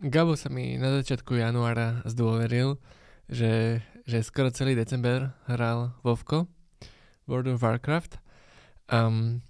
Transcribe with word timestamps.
Gabo 0.00 0.32
sa 0.32 0.48
mi 0.48 0.80
na 0.80 0.96
začiatku 0.96 1.36
januára 1.36 2.00
zdôveril, 2.08 2.80
že, 3.28 3.84
že 4.08 4.24
skoro 4.24 4.48
celý 4.48 4.72
december 4.72 5.36
hral 5.44 5.92
Vovko, 6.00 6.48
World 7.28 7.52
of 7.52 7.60
Warcraft. 7.60 8.16
Um, 8.88 9.44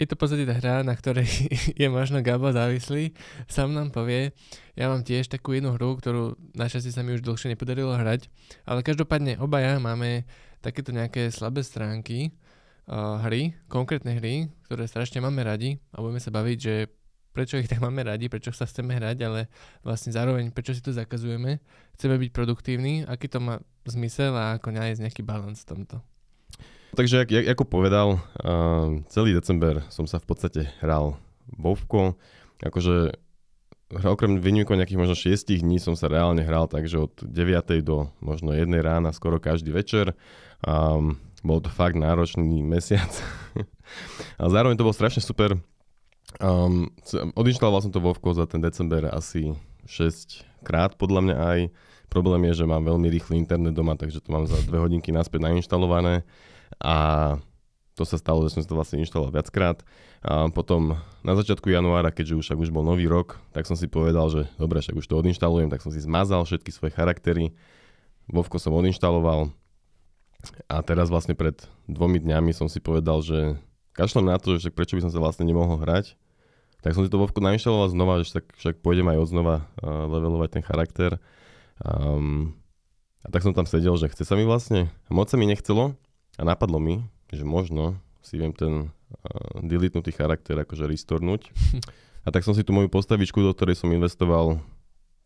je 0.00 0.08
to 0.08 0.16
v 0.16 0.20
podstate 0.24 0.48
tá 0.48 0.56
hra, 0.56 0.80
na 0.80 0.96
ktorej 0.96 1.28
je 1.80 1.88
možno 1.92 2.24
Gabo 2.24 2.56
závislý. 2.56 3.12
Sam 3.52 3.76
nám 3.76 3.92
povie, 3.92 4.32
ja 4.80 4.88
mám 4.88 5.04
tiež 5.04 5.28
takú 5.28 5.52
jednu 5.52 5.76
hru, 5.76 6.00
ktorú 6.00 6.40
našťastie 6.56 6.96
sa 6.96 7.04
mi 7.04 7.12
už 7.12 7.20
dlhšie 7.20 7.52
nepodarilo 7.52 8.00
hrať, 8.00 8.32
ale 8.64 8.80
každopádne 8.80 9.36
obaja 9.44 9.76
máme 9.76 10.24
takéto 10.64 10.88
nejaké 10.88 11.28
slabé 11.28 11.60
stránky 11.60 12.32
uh, 12.88 13.20
hry, 13.28 13.52
konkrétne 13.68 14.16
hry, 14.16 14.48
ktoré 14.64 14.88
strašne 14.88 15.20
máme 15.20 15.44
radi 15.44 15.76
a 15.92 16.00
budeme 16.00 16.24
sa 16.24 16.32
baviť, 16.32 16.58
že 16.64 16.95
prečo 17.36 17.60
ich 17.60 17.68
tak 17.68 17.84
máme 17.84 18.00
radi, 18.00 18.32
prečo 18.32 18.48
sa 18.56 18.64
chceme 18.64 18.96
hrať, 18.96 19.18
ale 19.28 19.52
vlastne 19.84 20.16
zároveň 20.16 20.48
prečo 20.48 20.72
si 20.72 20.80
to 20.80 20.96
zakazujeme, 20.96 21.60
chceme 22.00 22.16
byť 22.16 22.30
produktívni, 22.32 23.04
aký 23.04 23.28
to 23.28 23.44
má 23.44 23.60
zmysel 23.84 24.32
a 24.32 24.56
ako 24.56 24.72
nájsť 24.72 25.04
nejaký 25.04 25.20
balans 25.20 25.60
v 25.68 25.76
tomto. 25.76 26.00
Takže, 26.96 27.28
jak, 27.28 27.44
ako 27.52 27.68
povedal, 27.68 28.16
uh, 28.16 29.04
celý 29.12 29.36
december 29.36 29.84
som 29.92 30.08
sa 30.08 30.16
v 30.16 30.32
podstate 30.32 30.60
hral 30.80 31.20
Vovko. 31.52 32.16
Akože 32.64 33.12
okrem 33.92 34.40
výnimkov 34.40 34.80
nejakých 34.80 34.98
možno 34.98 35.14
6 35.14 35.60
dní 35.60 35.76
som 35.78 35.92
sa 35.92 36.08
reálne 36.08 36.40
hral, 36.40 36.66
takže 36.66 36.96
od 37.04 37.14
9. 37.20 37.84
do 37.84 38.10
možno 38.18 38.56
1 38.56 38.66
rána 38.80 39.12
skoro 39.12 39.36
každý 39.36 39.70
večer. 39.70 40.16
Um, 40.64 41.20
bol 41.46 41.62
to 41.62 41.70
fakt 41.70 41.94
náročný 41.94 42.64
mesiac. 42.74 43.12
Ale 44.40 44.50
zároveň 44.50 44.74
to 44.80 44.86
bol 44.86 44.96
strašne 44.96 45.22
super. 45.22 45.54
Um, 46.36 46.90
odinštaloval 47.38 47.86
som 47.86 47.92
to 47.94 48.02
Vovko 48.02 48.34
za 48.36 48.44
ten 48.44 48.60
december 48.60 49.08
asi 49.08 49.56
6 49.88 50.42
krát 50.66 50.98
podľa 50.98 51.20
mňa 51.22 51.36
aj. 51.38 51.58
Problém 52.10 52.50
je, 52.50 52.62
že 52.62 52.70
mám 52.70 52.86
veľmi 52.86 53.10
rýchly 53.10 53.38
internet 53.38 53.74
doma, 53.74 53.98
takže 53.98 54.22
to 54.22 54.30
mám 54.30 54.46
za 54.46 54.58
2 54.66 54.70
hodinky 54.78 55.10
naspäť 55.10 55.46
nainštalované. 55.46 56.22
A 56.82 56.96
to 57.96 58.04
sa 58.04 58.20
stalo, 58.20 58.44
že 58.44 58.52
som 58.52 58.60
si 58.60 58.68
to 58.68 58.76
vlastne 58.76 59.00
inštaloval 59.00 59.32
viackrát. 59.32 59.80
A 60.20 60.52
potom 60.52 61.00
na 61.24 61.32
začiatku 61.32 61.72
januára, 61.72 62.12
keďže 62.12 62.36
už, 62.36 62.44
však 62.44 62.58
už 62.60 62.70
bol 62.70 62.84
nový 62.84 63.08
rok, 63.08 63.40
tak 63.56 63.64
som 63.64 63.74
si 63.74 63.88
povedal, 63.88 64.28
že 64.28 64.44
dobre, 64.60 64.84
však 64.84 65.00
už 65.00 65.06
to 65.08 65.16
odinštalujem, 65.16 65.72
tak 65.72 65.80
som 65.80 65.90
si 65.90 66.04
zmazal 66.04 66.44
všetky 66.44 66.70
svoje 66.70 66.92
charaktery. 66.92 67.56
Vovko 68.28 68.60
som 68.60 68.76
odinštaloval. 68.76 69.48
A 70.70 70.76
teraz 70.84 71.08
vlastne 71.08 71.34
pred 71.34 71.56
dvomi 71.88 72.20
dňami 72.20 72.52
som 72.52 72.68
si 72.70 72.78
povedal, 72.78 73.24
že 73.24 73.58
kašlem 73.96 74.28
na 74.28 74.36
to, 74.36 74.60
že 74.60 74.68
prečo 74.68 74.94
by 74.94 75.08
som 75.08 75.12
sa 75.12 75.18
vlastne 75.18 75.48
nemohol 75.48 75.80
hrať. 75.80 76.14
Tak 76.84 76.94
som 76.94 77.02
si 77.02 77.10
to 77.10 77.18
Vovko 77.18 77.40
nainštaloval 77.40 77.90
znova, 77.90 78.20
že 78.22 78.30
však, 78.30 78.44
však 78.60 78.74
pôjdem 78.84 79.08
aj 79.10 79.18
odznova 79.18 79.66
uh, 79.82 80.06
levelovať 80.06 80.60
ten 80.60 80.62
charakter. 80.62 81.18
Um, 81.82 82.54
a 83.24 83.32
tak 83.32 83.42
som 83.42 83.56
tam 83.56 83.66
sedel, 83.66 83.96
že 83.98 84.12
chce 84.12 84.22
sa 84.22 84.38
mi 84.38 84.46
vlastne. 84.46 84.92
A 85.08 85.10
moc 85.10 85.26
sa 85.26 85.40
mi 85.40 85.50
nechcelo, 85.50 85.98
a 86.36 86.42
napadlo 86.44 86.76
mi, 86.76 87.02
že 87.32 87.42
možno 87.42 87.96
si 88.20 88.36
viem 88.36 88.52
ten 88.52 88.92
uh, 88.92 89.58
deletnutý 89.64 90.12
charakter 90.12 90.54
akože 90.60 90.84
restornúť. 90.86 91.50
A 92.26 92.34
tak 92.34 92.42
som 92.42 92.58
si 92.58 92.66
tú 92.66 92.74
moju 92.74 92.90
postavičku, 92.90 93.38
do 93.38 93.54
ktorej 93.54 93.78
som 93.78 93.86
investoval 93.94 94.58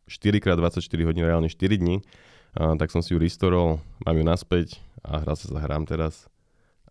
4x24 0.04 0.84
hodín, 1.08 1.24
reálne 1.24 1.48
4 1.48 1.80
dní, 1.80 2.04
uh, 2.04 2.76
tak 2.76 2.92
som 2.92 3.00
si 3.00 3.16
ju 3.16 3.18
restorol, 3.20 3.80
mám 4.04 4.16
ju 4.20 4.24
naspäť 4.24 4.68
a 5.00 5.24
hral 5.24 5.32
sa 5.32 5.48
zahrám 5.48 5.88
teraz 5.88 6.28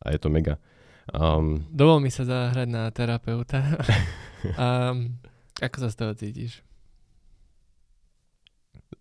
a 0.01 0.09
je 0.09 0.17
to 0.17 0.33
mega. 0.33 0.57
Um, 1.13 1.65
Dovol 1.73 2.03
mi 2.03 2.11
sa 2.13 2.25
zahrať 2.25 2.67
na 2.69 2.89
terapeuta. 2.93 3.61
um, 4.57 5.15
ako 5.65 5.77
sa 5.81 5.89
z 5.89 5.95
toho 5.97 6.11
cítiš? 6.13 6.51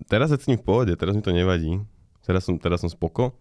Teraz 0.08 0.32
je 0.32 0.38
s 0.40 0.48
ním 0.48 0.60
v 0.60 0.66
pohode, 0.66 0.92
teraz 0.96 1.12
mi 1.12 1.22
to 1.24 1.34
nevadí. 1.34 1.82
Teraz 2.28 2.44
som, 2.44 2.60
teraz 2.60 2.84
som 2.84 2.92
spoko 2.92 3.32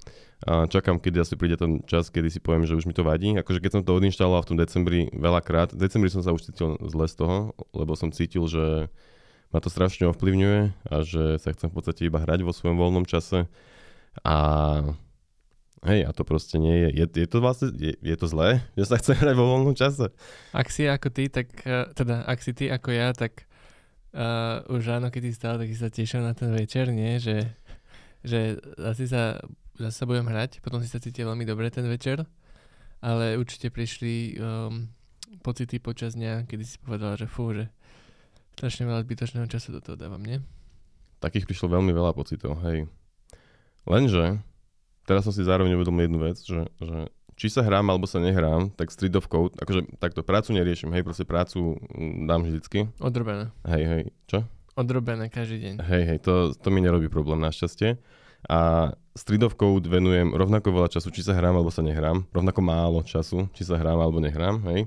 a 0.48 0.64
čakám, 0.64 0.96
kedy 0.96 1.20
asi 1.20 1.36
príde 1.36 1.60
ten 1.60 1.84
čas, 1.84 2.08
kedy 2.08 2.32
si 2.32 2.40
poviem, 2.40 2.64
že 2.64 2.72
už 2.72 2.88
mi 2.88 2.96
to 2.96 3.04
vadí. 3.04 3.36
Akože 3.36 3.60
keď 3.60 3.72
som 3.76 3.82
to 3.84 3.92
odinštaloval 3.92 4.48
v 4.48 4.50
tom 4.54 4.58
decembri 4.58 5.12
veľakrát, 5.12 5.76
v 5.76 5.82
decembri 5.82 6.08
som 6.08 6.24
sa 6.24 6.32
už 6.32 6.48
cítil 6.48 6.80
zle 6.88 7.04
z 7.10 7.16
toho, 7.20 7.52
lebo 7.76 8.00
som 8.00 8.16
cítil, 8.16 8.48
že 8.48 8.88
ma 9.52 9.60
to 9.60 9.68
strašne 9.68 10.08
ovplyvňuje 10.08 10.60
a 10.88 10.96
že 11.04 11.36
sa 11.42 11.52
chcem 11.52 11.68
v 11.68 11.76
podstate 11.76 12.08
iba 12.08 12.24
hrať 12.24 12.48
vo 12.48 12.56
svojom 12.56 12.80
voľnom 12.80 13.04
čase. 13.04 13.52
A 14.24 14.36
hej, 15.86 16.08
a 16.08 16.12
to 16.16 16.26
proste 16.26 16.58
nie 16.58 16.88
je. 16.88 16.90
Je, 17.04 17.06
je 17.06 17.28
to 17.30 17.38
vlastne, 17.44 17.70
je, 17.78 17.94
je 18.00 18.16
to 18.18 18.26
zlé, 18.26 18.66
že 18.74 18.90
sa 18.90 18.98
chce 18.98 19.14
hrať 19.14 19.36
vo 19.38 19.46
voľnom 19.46 19.78
čase? 19.78 20.10
Ak 20.56 20.74
si 20.74 20.90
ako 20.90 21.14
ty, 21.14 21.30
tak, 21.30 21.54
e, 21.68 21.92
teda 21.94 22.26
ak 22.26 22.40
si 22.42 22.56
ty 22.58 22.72
ako 22.72 22.90
ja, 22.96 23.14
tak 23.14 23.46
uh, 24.18 24.66
už 24.74 24.90
ráno, 24.90 25.14
keď 25.14 25.22
si 25.30 25.34
stal, 25.38 25.56
tak 25.62 25.70
si 25.70 25.78
sa 25.78 25.94
tešil 25.94 26.26
na 26.26 26.34
ten 26.34 26.50
večer, 26.50 26.90
nie? 26.90 27.22
Že, 27.22 27.38
že 28.26 28.40
asi 28.82 29.06
sa 29.06 29.38
zase 29.78 30.10
budem 30.10 30.26
hrať, 30.26 30.60
potom 30.66 30.82
si 30.82 30.90
sa 30.90 30.98
cítil 30.98 31.30
veľmi 31.30 31.46
dobre 31.46 31.70
ten 31.70 31.86
večer, 31.86 32.26
ale 32.98 33.38
určite 33.38 33.70
prišli 33.70 34.42
um, 34.42 34.90
pocity 35.46 35.78
počas 35.78 36.18
dňa, 36.18 36.50
kedy 36.50 36.64
si 36.66 36.82
povedal, 36.82 37.14
že 37.14 37.30
fú, 37.30 37.54
že 37.54 37.70
strašne 38.58 38.90
veľa 38.90 39.06
zbytočného 39.06 39.46
času 39.46 39.78
do 39.78 39.82
toho 39.86 39.94
dávam, 39.94 40.22
nie? 40.22 40.42
Takých 41.22 41.46
prišlo 41.46 41.78
veľmi 41.78 41.94
veľa 41.94 42.14
pocitov, 42.18 42.58
hej. 42.66 42.90
Lenže, 43.86 44.42
teraz 45.08 45.24
som 45.24 45.32
si 45.32 45.42
zároveň 45.42 45.80
uvedomil 45.80 46.12
jednu 46.12 46.20
vec, 46.20 46.38
že, 46.44 46.68
že 46.84 47.08
či 47.40 47.48
sa 47.48 47.64
hrám 47.64 47.88
alebo 47.88 48.04
sa 48.10 48.20
nehrám, 48.20 48.74
tak 48.76 48.92
Street 48.92 49.16
of 49.16 49.32
Code, 49.32 49.56
akože 49.62 49.96
takto 50.02 50.26
prácu 50.26 50.52
neriešim, 50.58 50.92
hej, 50.92 51.06
proste 51.08 51.24
prácu 51.24 51.80
mm, 51.80 52.28
dám 52.28 52.42
vždycky. 52.44 52.92
Odrobené. 53.00 53.54
Hej, 53.64 53.84
hej, 53.88 54.04
čo? 54.28 54.44
Odrobené 54.76 55.32
každý 55.32 55.64
deň. 55.64 55.74
Hej, 55.86 56.04
hej, 56.12 56.20
to, 56.20 56.52
to 56.58 56.68
mi 56.74 56.84
nerobí 56.84 57.08
problém 57.08 57.40
našťastie. 57.40 57.96
A 58.50 58.92
Street 59.18 59.42
of 59.42 59.58
Code 59.58 59.90
venujem 59.90 60.34
rovnako 60.34 60.70
veľa 60.70 60.90
času, 60.94 61.10
či 61.10 61.26
sa 61.26 61.34
hrám 61.34 61.58
alebo 61.58 61.74
sa 61.74 61.82
nehrám. 61.82 62.26
Rovnako 62.30 62.62
málo 62.62 63.02
času, 63.02 63.50
či 63.54 63.66
sa 63.66 63.78
hrám 63.78 63.98
alebo 63.98 64.22
nehrám, 64.22 64.62
hej. 64.74 64.86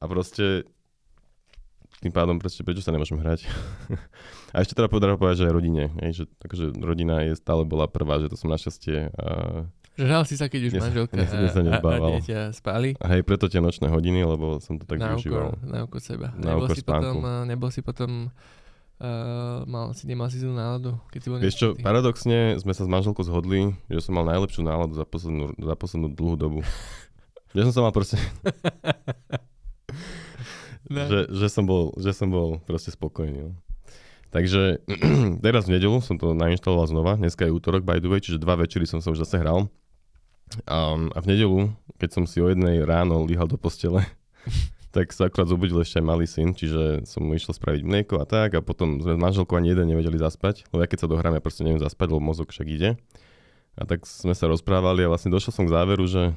A 0.00 0.08
proste 0.08 0.64
tým 2.00 2.12
pádom 2.12 2.40
proste 2.40 2.64
prečo 2.64 2.80
sa 2.80 2.92
nemôžem 2.92 3.20
hrať. 3.20 3.44
a 4.54 4.56
ešte 4.64 4.72
teda 4.72 4.88
povedal 4.88 5.20
povedať, 5.20 5.44
že 5.44 5.46
aj 5.48 5.54
rodine, 5.54 5.84
hej, 6.00 6.12
že 6.12 6.24
takže 6.40 6.72
rodina 6.80 7.22
je 7.28 7.36
stále 7.36 7.62
bola 7.68 7.86
prvá, 7.86 8.18
že 8.18 8.32
to 8.32 8.40
som 8.40 8.48
našťastie 8.48 9.12
uh, 9.12 9.68
že 10.00 10.08
hral 10.08 10.24
si 10.24 10.38
sa, 10.38 10.48
keď 10.48 10.70
už 10.70 10.72
manželka 10.80 11.12
a, 11.12 11.28
a, 11.28 11.76
a 11.76 12.08
dieťa 12.16 12.56
spali. 12.56 12.96
A 13.04 13.06
hej, 13.12 13.20
preto 13.20 13.52
tie 13.52 13.60
nočné 13.60 13.92
hodiny, 13.92 14.24
lebo 14.24 14.56
som 14.56 14.80
to 14.80 14.88
tak 14.88 14.96
na 14.96 15.12
využíval. 15.12 15.60
Na 15.60 15.84
oko 15.84 16.00
seba. 16.00 16.32
Na 16.40 16.56
nebol, 16.56 16.72
si 16.72 16.80
potom, 16.80 17.16
nebol 17.44 17.68
si 17.68 17.80
potom 17.84 18.10
Uh, 19.00 19.64
mal 19.64 19.96
si, 19.96 20.04
nemal 20.04 20.28
si 20.28 20.36
zlú 20.36 20.52
náladu, 20.52 20.92
keď 21.08 21.20
si 21.24 21.28
bol 21.32 21.40
Vieš 21.40 21.56
čo, 21.56 21.68
paradoxne 21.80 22.60
sme 22.60 22.76
sa 22.76 22.84
s 22.84 22.92
manželkou 22.92 23.24
zhodli, 23.24 23.72
že 23.88 24.04
som 24.04 24.12
mal 24.12 24.28
najlepšiu 24.28 24.60
náladu 24.60 24.92
za 24.92 25.08
poslednú, 25.08 25.56
za 25.56 25.72
poslednú 25.72 26.12
dlhú 26.12 26.36
dobu. 26.36 26.60
že 27.56 27.64
som 27.64 27.72
sa 27.72 27.80
mal 27.80 27.96
proste... 27.96 28.20
no. 30.90 31.06
že, 31.06 31.30
že, 31.30 31.46
som 31.48 31.64
bol, 31.64 31.94
že 31.96 32.10
som 32.10 32.28
bol 32.28 32.58
proste 32.66 32.90
spokojný. 32.90 33.48
No. 33.48 33.52
Takže 34.30 34.82
teraz 35.44 35.66
v 35.66 35.78
nedelu 35.78 35.98
som 36.02 36.18
to 36.18 36.34
nainštaloval 36.34 36.86
znova, 36.86 37.12
dneska 37.18 37.46
je 37.46 37.54
útorok 37.54 37.86
by 37.86 38.02
the 38.02 38.10
way, 38.10 38.22
čiže 38.22 38.42
dva 38.42 38.58
večery 38.58 38.86
som 38.86 38.98
sa 39.02 39.10
už 39.10 39.26
zase 39.26 39.38
hral. 39.38 39.70
Um, 40.66 41.14
a 41.14 41.22
v 41.22 41.30
nedelu, 41.30 41.58
keď 42.02 42.10
som 42.10 42.24
si 42.26 42.42
o 42.42 42.50
jednej 42.50 42.82
ráno 42.82 43.22
líhal 43.22 43.46
do 43.46 43.54
postele, 43.54 44.02
tak 44.94 45.14
sa 45.14 45.30
akurát 45.30 45.46
zobudil 45.46 45.78
ešte 45.78 46.02
aj 46.02 46.06
malý 46.06 46.26
syn, 46.26 46.50
čiže 46.54 47.06
som 47.06 47.22
mu 47.22 47.38
išiel 47.38 47.54
spraviť 47.54 47.82
mlieko 47.86 48.18
a 48.18 48.26
tak 48.26 48.58
a 48.58 48.60
potom 48.62 48.98
sme 48.98 49.14
s 49.14 49.20
manželkou 49.22 49.54
ani 49.54 49.70
jeden 49.74 49.86
nevedeli 49.94 50.18
zaspať, 50.18 50.66
lebo 50.74 50.82
ja 50.82 50.90
keď 50.90 51.06
sa 51.06 51.08
dohrám, 51.10 51.34
ja 51.38 51.42
proste 51.42 51.62
neviem 51.62 51.82
zaspať, 51.82 52.10
lebo 52.10 52.22
mozog 52.22 52.50
však 52.50 52.66
ide. 52.66 52.98
A 53.78 53.86
tak 53.86 54.02
sme 54.02 54.34
sa 54.34 54.50
rozprávali 54.50 55.06
a 55.06 55.10
vlastne 55.10 55.30
došiel 55.30 55.54
som 55.54 55.64
k 55.66 55.74
záveru, 55.74 56.02
že, 56.10 56.34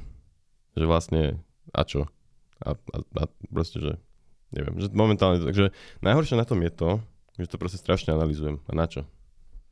že 0.78 0.84
vlastne 0.86 1.42
a 1.74 1.82
čo? 1.82 2.06
A, 2.62 2.78
a, 2.78 2.96
a 3.02 3.24
proste, 3.50 3.82
že 3.82 3.92
neviem, 4.54 4.74
že 4.78 4.88
momentálne, 4.94 5.42
takže 5.42 5.74
najhoršie 6.00 6.38
na 6.38 6.46
tom 6.46 6.62
je 6.62 6.72
to, 6.72 6.90
že 7.36 7.50
to 7.50 7.58
proste 7.58 7.82
strašne 7.82 8.14
analizujem. 8.14 8.62
A 8.70 8.72
na 8.72 8.86
čo? 8.86 9.02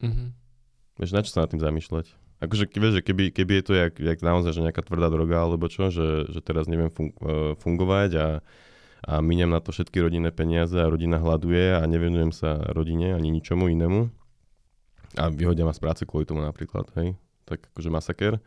Mm-hmm. 0.02 0.28
Vieš, 0.98 1.10
na 1.14 1.22
čo 1.22 1.30
sa 1.30 1.46
nad 1.46 1.50
tým 1.54 1.62
zamýšľať? 1.62 2.06
Akože 2.42 2.66
vieš, 2.74 2.98
že 2.98 3.02
keby, 3.06 3.30
keby 3.30 3.62
je 3.62 3.64
to 3.64 3.72
jak, 3.78 3.94
jak 4.02 4.18
naozaj 4.18 4.50
že 4.50 4.66
nejaká 4.66 4.82
tvrdá 4.82 5.06
droga 5.06 5.46
alebo 5.46 5.70
čo, 5.70 5.94
že, 5.94 6.26
že 6.26 6.42
teraz 6.42 6.66
neviem 6.66 6.90
fun- 6.90 7.14
e, 7.22 7.54
fungovať 7.54 8.10
a, 8.18 8.28
a 9.06 9.12
miniam 9.22 9.54
na 9.54 9.62
to 9.62 9.70
všetky 9.70 10.02
rodinné 10.02 10.34
peniaze 10.34 10.74
a 10.74 10.90
rodina 10.90 11.22
hľaduje 11.22 11.78
a 11.78 11.86
nevenujem 11.86 12.34
sa 12.34 12.58
rodine 12.74 13.14
ani 13.14 13.30
ničomu 13.30 13.70
inému 13.70 14.10
a 15.16 15.28
vyhodia 15.28 15.68
ma 15.68 15.76
z 15.76 15.80
práce 15.80 16.02
kvôli 16.08 16.24
tomu 16.24 16.40
napríklad, 16.40 16.88
hej, 16.96 17.16
tak 17.44 17.68
akože 17.72 17.92
masaker, 17.92 18.40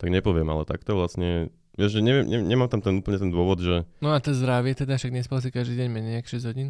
tak 0.00 0.08
nepoviem, 0.10 0.48
ale 0.50 0.66
takto 0.66 0.98
vlastne, 0.98 1.54
vieš, 1.80 1.96
že 1.96 2.00
neviem, 2.04 2.28
ne, 2.28 2.44
nemám 2.44 2.68
tam 2.68 2.84
ten 2.84 3.00
úplne 3.00 3.16
ten 3.16 3.32
dôvod, 3.32 3.64
že... 3.64 3.88
No 4.04 4.12
a 4.12 4.20
to 4.20 4.36
zdravie 4.36 4.76
teda, 4.76 5.00
však 5.00 5.16
nespal 5.16 5.40
si 5.40 5.48
každý 5.48 5.80
deň 5.80 5.88
menej 5.88 6.20
ako 6.20 6.28
6 6.36 6.48
hodín? 6.52 6.68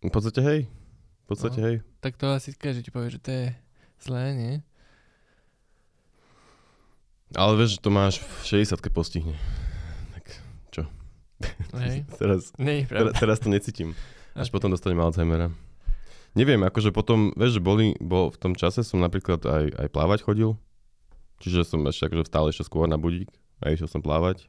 V 0.00 0.08
podstate 0.08 0.40
hej, 0.40 0.60
v 0.64 1.26
podstate 1.28 1.60
no, 1.60 1.64
hej. 1.68 1.76
Tak 2.00 2.16
to 2.16 2.32
asi 2.32 2.56
každý 2.56 2.88
ti 2.88 2.90
povie, 2.90 3.12
že 3.12 3.20
to 3.20 3.28
je 3.28 3.44
zlé, 4.00 4.24
nie? 4.32 4.54
Ale 7.36 7.52
vieš, 7.60 7.76
že 7.76 7.84
to 7.84 7.92
máš 7.92 8.24
v 8.24 8.64
60 8.64 8.80
postihne. 8.90 9.36
Hej. 11.72 12.04
teraz, 12.20 12.52
Nie, 12.60 12.84
teraz, 12.84 13.16
teraz 13.16 13.36
to 13.40 13.48
necítim. 13.48 13.96
Až 14.36 14.52
potom 14.52 14.70
dostanem 14.70 15.00
Alzheimera. 15.00 15.50
Neviem, 16.38 16.62
akože 16.62 16.94
potom, 16.94 17.34
vieš, 17.34 17.58
že 17.58 17.62
boli, 17.62 17.98
bol 17.98 18.30
v 18.30 18.38
tom 18.38 18.52
čase 18.54 18.86
som 18.86 19.02
napríklad 19.02 19.42
aj, 19.42 19.64
aj 19.74 19.88
plávať 19.90 20.18
chodil. 20.22 20.54
Čiže 21.40 21.64
som 21.64 21.80
ešte 21.88 22.06
akože 22.06 22.28
vstal 22.28 22.44
ešte 22.52 22.68
skôr 22.68 22.84
na 22.84 23.00
budík 23.00 23.32
a 23.64 23.72
išiel 23.72 23.88
som 23.88 24.04
plávať. 24.04 24.46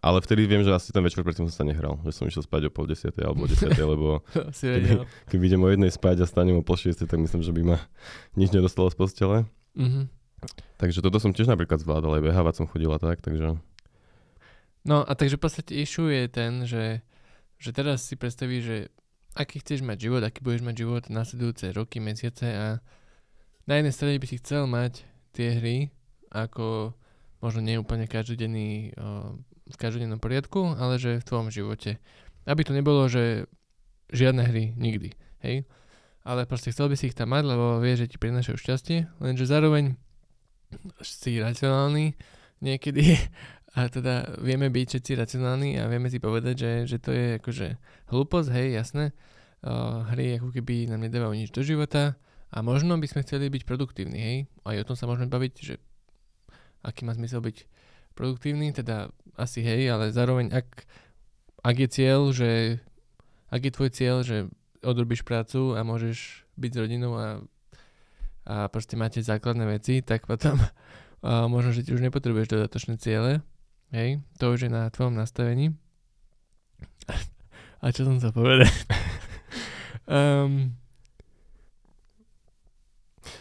Ale 0.00 0.24
vtedy 0.24 0.48
viem, 0.48 0.64
že 0.64 0.72
asi 0.72 0.88
ten 0.88 1.04
večer 1.04 1.20
predtým 1.20 1.44
som 1.52 1.52
sa 1.52 1.68
nehral. 1.68 2.00
Že 2.08 2.12
som 2.16 2.24
išiel 2.24 2.48
spať 2.48 2.62
o 2.66 2.70
pol 2.72 2.88
desiatej 2.88 3.28
alebo 3.28 3.44
o 3.44 3.48
desiatej, 3.50 3.84
lebo 3.84 4.08
vedel. 4.64 5.04
keď 5.28 5.38
idem 5.44 5.60
o 5.60 5.68
jednej 5.68 5.92
spať 5.92 6.24
a 6.24 6.26
stanem 6.26 6.56
o 6.56 6.64
pol 6.64 6.80
šiestej, 6.80 7.10
tak 7.10 7.20
myslím, 7.20 7.44
že 7.44 7.52
by 7.52 7.62
ma 7.74 7.78
nič 8.40 8.54
nedostalo 8.54 8.88
z 8.88 8.96
postele. 8.96 9.36
Mhm. 9.76 10.08
Takže 10.80 11.04
toto 11.04 11.22
som 11.22 11.30
tiež 11.30 11.46
napríklad 11.46 11.78
zvládal, 11.78 12.18
aj 12.18 12.24
behávať 12.24 12.54
som 12.58 12.66
chodila 12.66 12.98
tak, 12.98 13.22
takže... 13.22 13.62
No 14.82 15.06
a 15.06 15.12
takže 15.14 15.38
v 15.38 15.42
podstate 15.46 15.78
issue 15.78 16.10
je 16.10 16.26
ten, 16.26 16.66
že, 16.66 17.06
že 17.62 17.70
teraz 17.70 18.02
si 18.02 18.18
predstavíš, 18.18 18.62
že 18.66 18.78
aký 19.38 19.62
chceš 19.62 19.86
mať 19.86 20.10
život, 20.10 20.22
aký 20.26 20.42
budeš 20.42 20.66
mať 20.66 20.74
život 20.82 21.02
nasledujúce 21.06 21.70
roky, 21.78 22.02
mesiace 22.02 22.50
a 22.50 22.66
na 23.70 23.78
jednej 23.78 23.94
strane 23.94 24.18
by 24.18 24.26
si 24.26 24.42
chcel 24.42 24.66
mať 24.66 25.06
tie 25.30 25.62
hry 25.62 25.94
ako 26.32 26.96
možno 27.44 27.60
nie 27.60 27.76
úplne 27.76 28.08
každodenný 28.08 28.96
v 29.68 29.76
každodennom 29.76 30.18
poriadku, 30.18 30.74
ale 30.74 30.96
že 30.98 31.20
v 31.20 31.26
tvojom 31.26 31.48
živote. 31.52 32.02
Aby 32.48 32.66
to 32.66 32.72
nebolo, 32.74 33.06
že 33.06 33.46
žiadne 34.10 34.42
hry 34.46 34.64
nikdy, 34.74 35.14
hej? 35.44 35.64
Ale 36.22 36.46
proste 36.46 36.70
chcel 36.70 36.86
by 36.86 36.94
si 36.94 37.10
ich 37.10 37.18
tam 37.18 37.34
mať, 37.34 37.44
lebo 37.46 37.82
vieš, 37.82 38.06
že 38.06 38.10
ti 38.14 38.16
prinášajú 38.18 38.56
šťastie, 38.58 38.98
lenže 39.18 39.46
zároveň 39.46 39.98
si 41.02 41.42
racionálny 41.42 42.14
niekedy 42.62 43.18
a 43.76 43.90
teda 43.90 44.38
vieme 44.38 44.70
byť 44.70 44.86
všetci 44.86 45.12
racionálni 45.18 45.82
a 45.82 45.90
vieme 45.90 46.06
si 46.12 46.22
povedať, 46.22 46.54
že, 46.54 46.72
že 46.86 46.96
to 47.02 47.10
je 47.10 47.26
akože 47.42 47.66
hlúposť, 48.14 48.48
hej, 48.54 48.68
jasné. 48.78 49.04
Uh, 49.62 50.02
hry 50.10 50.42
ako 50.42 50.50
keby 50.50 50.90
nám 50.90 51.06
nedávajú 51.06 51.38
nič 51.38 51.54
do 51.54 51.62
života 51.62 52.18
a 52.50 52.66
možno 52.66 52.98
by 52.98 53.06
sme 53.06 53.22
chceli 53.22 53.46
byť 53.46 53.62
produktívni, 53.62 54.18
hej. 54.18 54.38
Aj 54.66 54.78
o 54.78 54.86
tom 54.86 54.98
sa 54.98 55.06
môžeme 55.06 55.30
baviť, 55.30 55.52
že 55.58 55.74
aký 56.82 57.06
má 57.06 57.14
zmysel 57.14 57.40
byť 57.40 57.66
produktívny, 58.12 58.74
teda 58.74 59.08
asi 59.38 59.64
hej, 59.64 59.88
ale 59.88 60.12
zároveň 60.12 60.52
ak, 60.52 60.68
ak 61.64 61.76
je 61.78 61.88
cieľ, 61.88 62.20
že 62.34 62.82
ak 63.48 63.62
je 63.64 63.72
tvoj 63.72 63.90
cieľ, 63.90 64.16
že 64.26 64.50
odrobíš 64.82 65.24
prácu 65.24 65.78
a 65.78 65.86
môžeš 65.86 66.44
byť 66.58 66.70
s 66.74 66.80
rodinou 66.82 67.12
a, 67.16 67.28
a 68.44 68.68
proste 68.68 68.98
máte 68.98 69.24
základné 69.24 69.64
veci, 69.64 70.04
tak 70.04 70.28
potom 70.28 70.60
uh, 70.62 71.46
možno, 71.48 71.72
že 71.72 71.86
ti 71.86 71.94
už 71.94 72.04
nepotrebuješ 72.04 72.52
dodatočné 72.52 73.00
ciele, 73.00 73.40
hej, 73.94 74.20
to 74.36 74.52
už 74.52 74.68
je 74.68 74.70
na 74.70 74.90
tvojom 74.90 75.16
nastavení. 75.16 75.74
A 77.82 77.90
čo 77.90 78.06
som 78.06 78.22
sa 78.22 78.30
povedať? 78.30 78.70
um, 80.06 80.78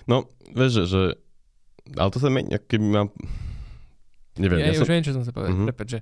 No, 0.10 0.30
vieš, 0.54 0.90
že 0.90 1.02
ale 1.98 2.10
to 2.12 2.20
sa 2.20 2.30
mení, 2.32 2.54
keby 2.56 2.88
mám... 2.88 3.10
Neviem, 4.40 4.64
ja, 4.64 4.72
ja, 4.72 4.74
ja 4.76 4.80
už 4.80 4.88
som... 4.88 4.94
viem, 4.96 5.04
čo 5.04 5.16
som 5.16 5.26
sa 5.28 5.32
povedať. 5.36 5.52
Mhm. 5.52 5.58
Mm-hmm. 5.60 5.70
Prepač, 5.76 5.88
že, 5.92 6.00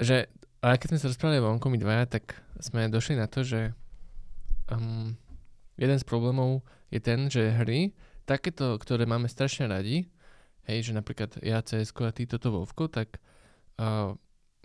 že 0.00 0.16
ale 0.64 0.80
keď 0.80 0.96
sme 0.96 1.00
sa 1.04 1.10
rozprávali 1.12 1.44
vonku 1.44 1.66
my 1.68 1.78
dvaja, 1.78 2.04
tak 2.08 2.40
sme 2.56 2.88
došli 2.88 3.20
na 3.20 3.28
to, 3.28 3.44
že 3.44 3.76
um, 4.72 5.12
jeden 5.76 5.98
z 6.00 6.04
problémov 6.08 6.64
je 6.88 7.04
ten, 7.04 7.28
že 7.28 7.52
hry, 7.52 7.92
takéto, 8.24 8.80
ktoré 8.80 9.04
máme 9.04 9.28
strašne 9.28 9.68
radi, 9.68 10.08
hej, 10.64 10.88
že 10.88 10.92
napríklad 10.96 11.36
ja 11.44 11.60
CS 11.60 11.92
a 11.92 12.12
ty 12.16 12.24
toto 12.24 12.48
Vovko, 12.48 12.88
tak 12.88 13.20
uh, 13.76 14.16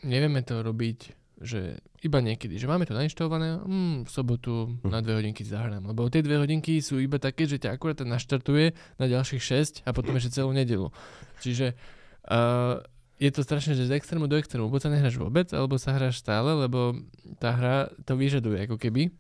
nevieme 0.08 0.40
to 0.40 0.64
robiť 0.64 1.19
že 1.40 1.80
iba 2.04 2.20
niekedy, 2.20 2.60
že 2.60 2.68
máme 2.68 2.84
to 2.84 2.92
nainštalované, 2.92 3.64
mm, 3.64 3.98
v 4.06 4.10
sobotu 4.12 4.76
na 4.84 5.00
dve 5.00 5.24
hodinky 5.24 5.48
zahrám, 5.48 5.88
lebo 5.88 6.12
tie 6.12 6.20
dve 6.20 6.36
hodinky 6.36 6.84
sú 6.84 7.00
iba 7.00 7.16
také, 7.16 7.48
že 7.48 7.60
ťa 7.60 7.80
akurát 7.80 8.04
naštartuje 8.04 8.76
na 9.00 9.06
ďalších 9.08 9.44
6 9.84 9.88
a 9.88 9.96
potom 9.96 10.16
ešte 10.20 10.36
celú 10.36 10.52
nedelu. 10.52 10.92
Čiže 11.40 11.80
uh, 12.28 12.84
je 13.20 13.32
to 13.32 13.44
strašne, 13.44 13.76
že 13.76 13.88
z 13.88 13.96
extrému 13.96 14.28
do 14.28 14.36
extrému, 14.36 14.68
buď 14.68 14.80
sa 14.88 14.90
nehráš 14.92 15.16
vôbec, 15.20 15.48
alebo 15.56 15.80
sa 15.80 15.96
hráš 15.96 16.20
stále, 16.20 16.56
lebo 16.56 16.96
tá 17.40 17.56
hra 17.56 17.92
to 18.04 18.20
vyžaduje 18.20 18.68
ako 18.68 18.76
keby. 18.80 19.12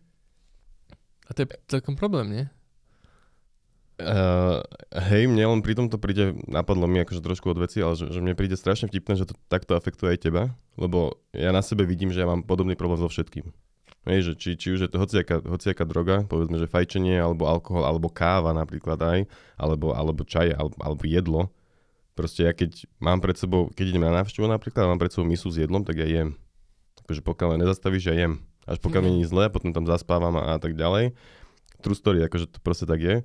A 1.27 1.35
to 1.35 1.43
je 1.43 1.47
celkom 1.71 1.95
problém, 1.99 2.27
nie? 2.31 2.45
Uh, 3.99 4.63
hej, 5.11 5.27
mne 5.27 5.43
len 5.43 5.59
pri 5.59 5.75
tomto 5.75 5.99
príde, 5.99 6.31
napadlo 6.47 6.87
mi 6.87 7.03
akože 7.03 7.19
trošku 7.19 7.51
od 7.51 7.59
veci, 7.59 7.83
ale 7.83 7.99
že, 7.99 8.07
že 8.07 8.23
mne 8.23 8.31
príde 8.31 8.55
strašne 8.55 8.87
vtipné, 8.87 9.19
že 9.19 9.27
to 9.27 9.35
takto 9.51 9.75
afektuje 9.75 10.15
aj 10.15 10.19
teba, 10.23 10.55
lebo 10.79 11.19
ja 11.35 11.51
na 11.51 11.59
sebe 11.59 11.83
vidím, 11.83 12.07
že 12.15 12.23
ja 12.23 12.27
mám 12.31 12.47
podobný 12.47 12.79
problém 12.79 12.95
so 13.03 13.11
všetkým. 13.11 13.51
Hej, 14.07 14.19
že 14.23 14.31
či, 14.39 14.49
či 14.55 14.67
už 14.71 14.87
je 14.87 14.89
to 14.89 15.03
hociaká, 15.03 15.43
hociaká 15.43 15.83
droga, 15.83 16.23
povedzme, 16.23 16.55
že 16.55 16.71
fajčenie, 16.71 17.19
alebo 17.19 17.43
alkohol, 17.43 17.83
alebo 17.83 18.07
káva 18.07 18.55
napríklad 18.55 18.95
aj, 19.03 19.19
alebo, 19.59 19.91
alebo 19.91 20.23
čaj, 20.23 20.55
alebo, 20.55 20.79
alebo 20.79 21.03
jedlo. 21.03 21.51
Proste 22.15 22.47
ja 22.47 22.55
keď 22.55 22.87
mám 23.03 23.19
pred 23.19 23.35
sebou, 23.35 23.67
keď 23.75 23.91
idem 23.91 24.07
na 24.07 24.23
návštevu 24.23 24.47
napríklad, 24.47 24.87
mám 24.87 24.99
pred 25.03 25.11
sebou 25.11 25.27
misu 25.27 25.51
s 25.51 25.59
jedlom, 25.59 25.83
tak 25.83 25.99
ja 25.99 26.07
jem. 26.07 26.39
Takže 27.03 27.19
pokiaľ 27.19 27.59
nezastavíš, 27.59 28.07
ja 28.07 28.15
jem. 28.15 28.39
Až 28.63 28.79
pokiaľ 28.79 29.01
mi 29.03 29.09
Mhm. 29.11 29.15
nie 29.19 29.23
je 29.27 29.31
zle, 29.35 29.43
potom 29.51 29.75
tam 29.75 29.83
zaspávam 29.83 30.39
a, 30.39 30.55
a 30.55 30.57
tak 30.63 30.79
ďalej. 30.79 31.11
True 31.83 31.95
story, 31.95 32.23
akože 32.23 32.47
to 32.47 32.59
proste 32.63 32.87
tak 32.87 33.03
je. 33.03 33.15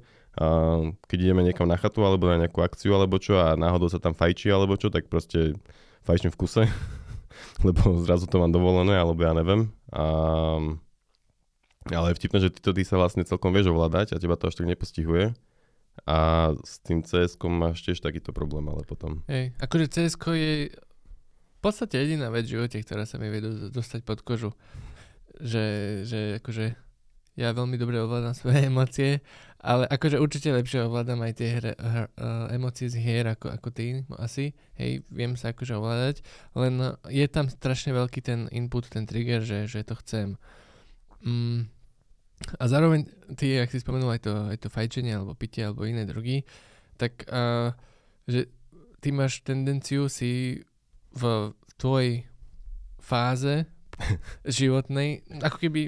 Keď 1.07 1.19
ideme 1.19 1.47
niekam 1.47 1.71
na 1.71 1.79
chatu 1.79 2.03
alebo 2.03 2.27
na 2.27 2.43
nejakú 2.43 2.59
akciu 2.59 2.99
alebo 2.99 3.23
čo 3.23 3.39
a 3.39 3.55
náhodou 3.55 3.87
sa 3.87 4.03
tam 4.03 4.19
fajčí 4.19 4.51
alebo 4.51 4.75
čo, 4.75 4.91
tak 4.91 5.07
proste 5.07 5.55
fajčím 6.03 6.35
v 6.35 6.39
kuse, 6.39 6.63
lebo 7.67 8.03
zrazu 8.03 8.27
to 8.27 8.43
mám 8.43 8.51
dovolené 8.51 8.99
alebo 8.99 9.23
ja 9.23 9.31
neviem. 9.31 9.71
A, 9.95 10.05
ale 11.95 12.07
je 12.11 12.19
vtipné, 12.19 12.39
že 12.43 12.51
ty 12.51 12.61
to 12.61 12.75
ty 12.75 12.83
sa 12.83 12.99
vlastne 12.99 13.23
celkom 13.23 13.55
vieš 13.55 13.71
ovládať 13.71 14.15
a 14.15 14.21
teba 14.21 14.35
to 14.35 14.51
až 14.51 14.59
tak 14.59 14.67
nepostihuje. 14.67 15.39
A 16.11 16.51
s 16.67 16.83
tým 16.83 17.07
cs 17.07 17.39
máš 17.47 17.87
tiež 17.87 18.03
takýto 18.03 18.35
problém, 18.35 18.67
ale 18.67 18.83
potom. 18.83 19.23
Hej, 19.31 19.55
akože 19.63 19.87
cs 19.87 20.19
je 20.35 20.75
v 20.75 21.59
podstate 21.63 21.95
jediná 21.95 22.35
vec 22.35 22.51
v 22.51 22.59
živote, 22.59 22.83
ktorá 22.83 23.07
sa 23.07 23.23
mi 23.23 23.31
vie 23.31 23.39
do- 23.39 23.71
dostať 23.71 24.03
pod 24.03 24.21
kožu. 24.27 24.51
Že, 25.39 25.65
že 26.03 26.21
akože 26.43 26.75
ja 27.35 27.51
veľmi 27.51 27.75
dobre 27.75 27.99
ovládam 27.99 28.35
svoje 28.35 28.67
emócie, 28.71 29.11
ale 29.65 29.89
akože 29.89 30.21
určite 30.21 30.55
lepšie 30.55 30.87
ovládam 30.87 31.25
aj 31.25 31.33
tie 31.41 31.49
hre, 31.59 31.73
hr, 31.75 32.07
uh, 32.21 32.53
emócie 32.55 32.87
z 32.87 33.01
hier 33.01 33.27
ako, 33.27 33.51
ako 33.51 33.69
ty 33.73 34.05
asi. 34.21 34.53
Hej, 34.79 35.03
viem 35.11 35.35
sa 35.35 35.51
akože 35.51 35.75
ovládať, 35.75 36.17
len 36.55 36.95
je 37.09 37.27
tam 37.27 37.49
strašne 37.49 37.97
veľký 37.97 38.21
ten 38.23 38.47
input, 38.53 38.87
ten 38.87 39.09
trigger, 39.09 39.43
že, 39.43 39.67
že 39.67 39.83
to 39.83 39.97
chcem. 40.05 40.37
Mm. 41.25 41.67
A 42.61 42.65
zároveň 42.69 43.09
ty, 43.39 43.57
ak 43.57 43.73
si 43.73 43.81
spomenul 43.81 44.11
aj 44.15 44.23
to, 44.27 44.33
aj 44.53 44.59
to 44.61 44.69
fajčenie 44.69 45.17
alebo 45.17 45.39
pitie 45.39 45.65
alebo 45.65 45.89
iné 45.89 46.05
drogy, 46.05 46.45
tak 47.01 47.25
uh, 47.33 47.73
že 48.29 48.53
ty 49.01 49.11
máš 49.11 49.41
tendenciu 49.43 50.13
si 50.13 50.61
v 51.15 51.23
tvojej 51.81 52.29
fáze 53.01 53.65
životnej, 54.45 55.25
ako 55.41 55.57
keby 55.57 55.83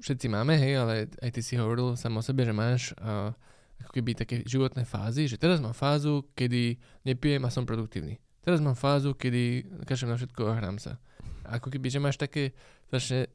všetci 0.00 0.26
máme, 0.28 0.54
hej, 0.54 0.72
ale 0.76 0.94
aj 1.20 1.30
ty 1.30 1.40
si 1.40 1.54
hovoril 1.54 1.94
sám 1.94 2.18
o 2.18 2.22
sebe, 2.22 2.42
že 2.42 2.52
máš 2.52 2.92
uh, 2.98 3.32
ako 3.80 3.92
keby 3.92 4.10
také 4.14 4.34
životné 4.42 4.84
fázy, 4.84 5.26
že 5.26 5.36
teraz 5.36 5.60
mám 5.60 5.72
fázu, 5.72 6.24
kedy 6.32 6.76
nepijem 7.04 7.44
a 7.44 7.52
som 7.52 7.64
produktívny. 7.64 8.16
Teraz 8.40 8.60
mám 8.60 8.74
fázu, 8.74 9.12
kedy 9.12 9.66
kašem 9.84 10.06
na 10.06 10.16
všetko 10.16 10.42
a 10.48 10.56
hrám 10.56 10.78
sa. 10.78 10.96
Ako 11.44 11.68
keby, 11.68 11.90
že 11.90 11.98
máš 11.98 12.16
také 12.16 12.54
strašne 12.86 13.26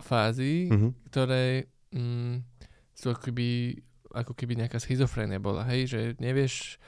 fázy, 0.00 0.68
Mhm. 0.72 0.88
ktoré 1.10 1.70
mm, 1.94 2.42
sú 2.94 3.10
ako 3.10 3.30
keby, 3.30 3.78
ako 4.14 4.32
keby 4.34 4.52
nejaká 4.58 4.78
schizofrénia 4.78 5.38
bola, 5.38 5.66
hej, 5.66 5.90
že 5.90 6.00
nevieš, 6.18 6.78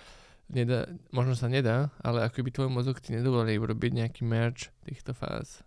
nedá, 0.46 0.86
možno 1.10 1.34
sa 1.34 1.50
nedá, 1.50 1.90
ale 1.98 2.22
ako 2.22 2.42
keby 2.42 2.50
tvoj 2.54 2.70
mozog 2.70 3.02
ti 3.02 3.10
nedovolí 3.10 3.58
urobiť 3.58 3.92
nejaký 3.94 4.22
merge 4.22 4.70
týchto 4.86 5.10
fáz. 5.10 5.65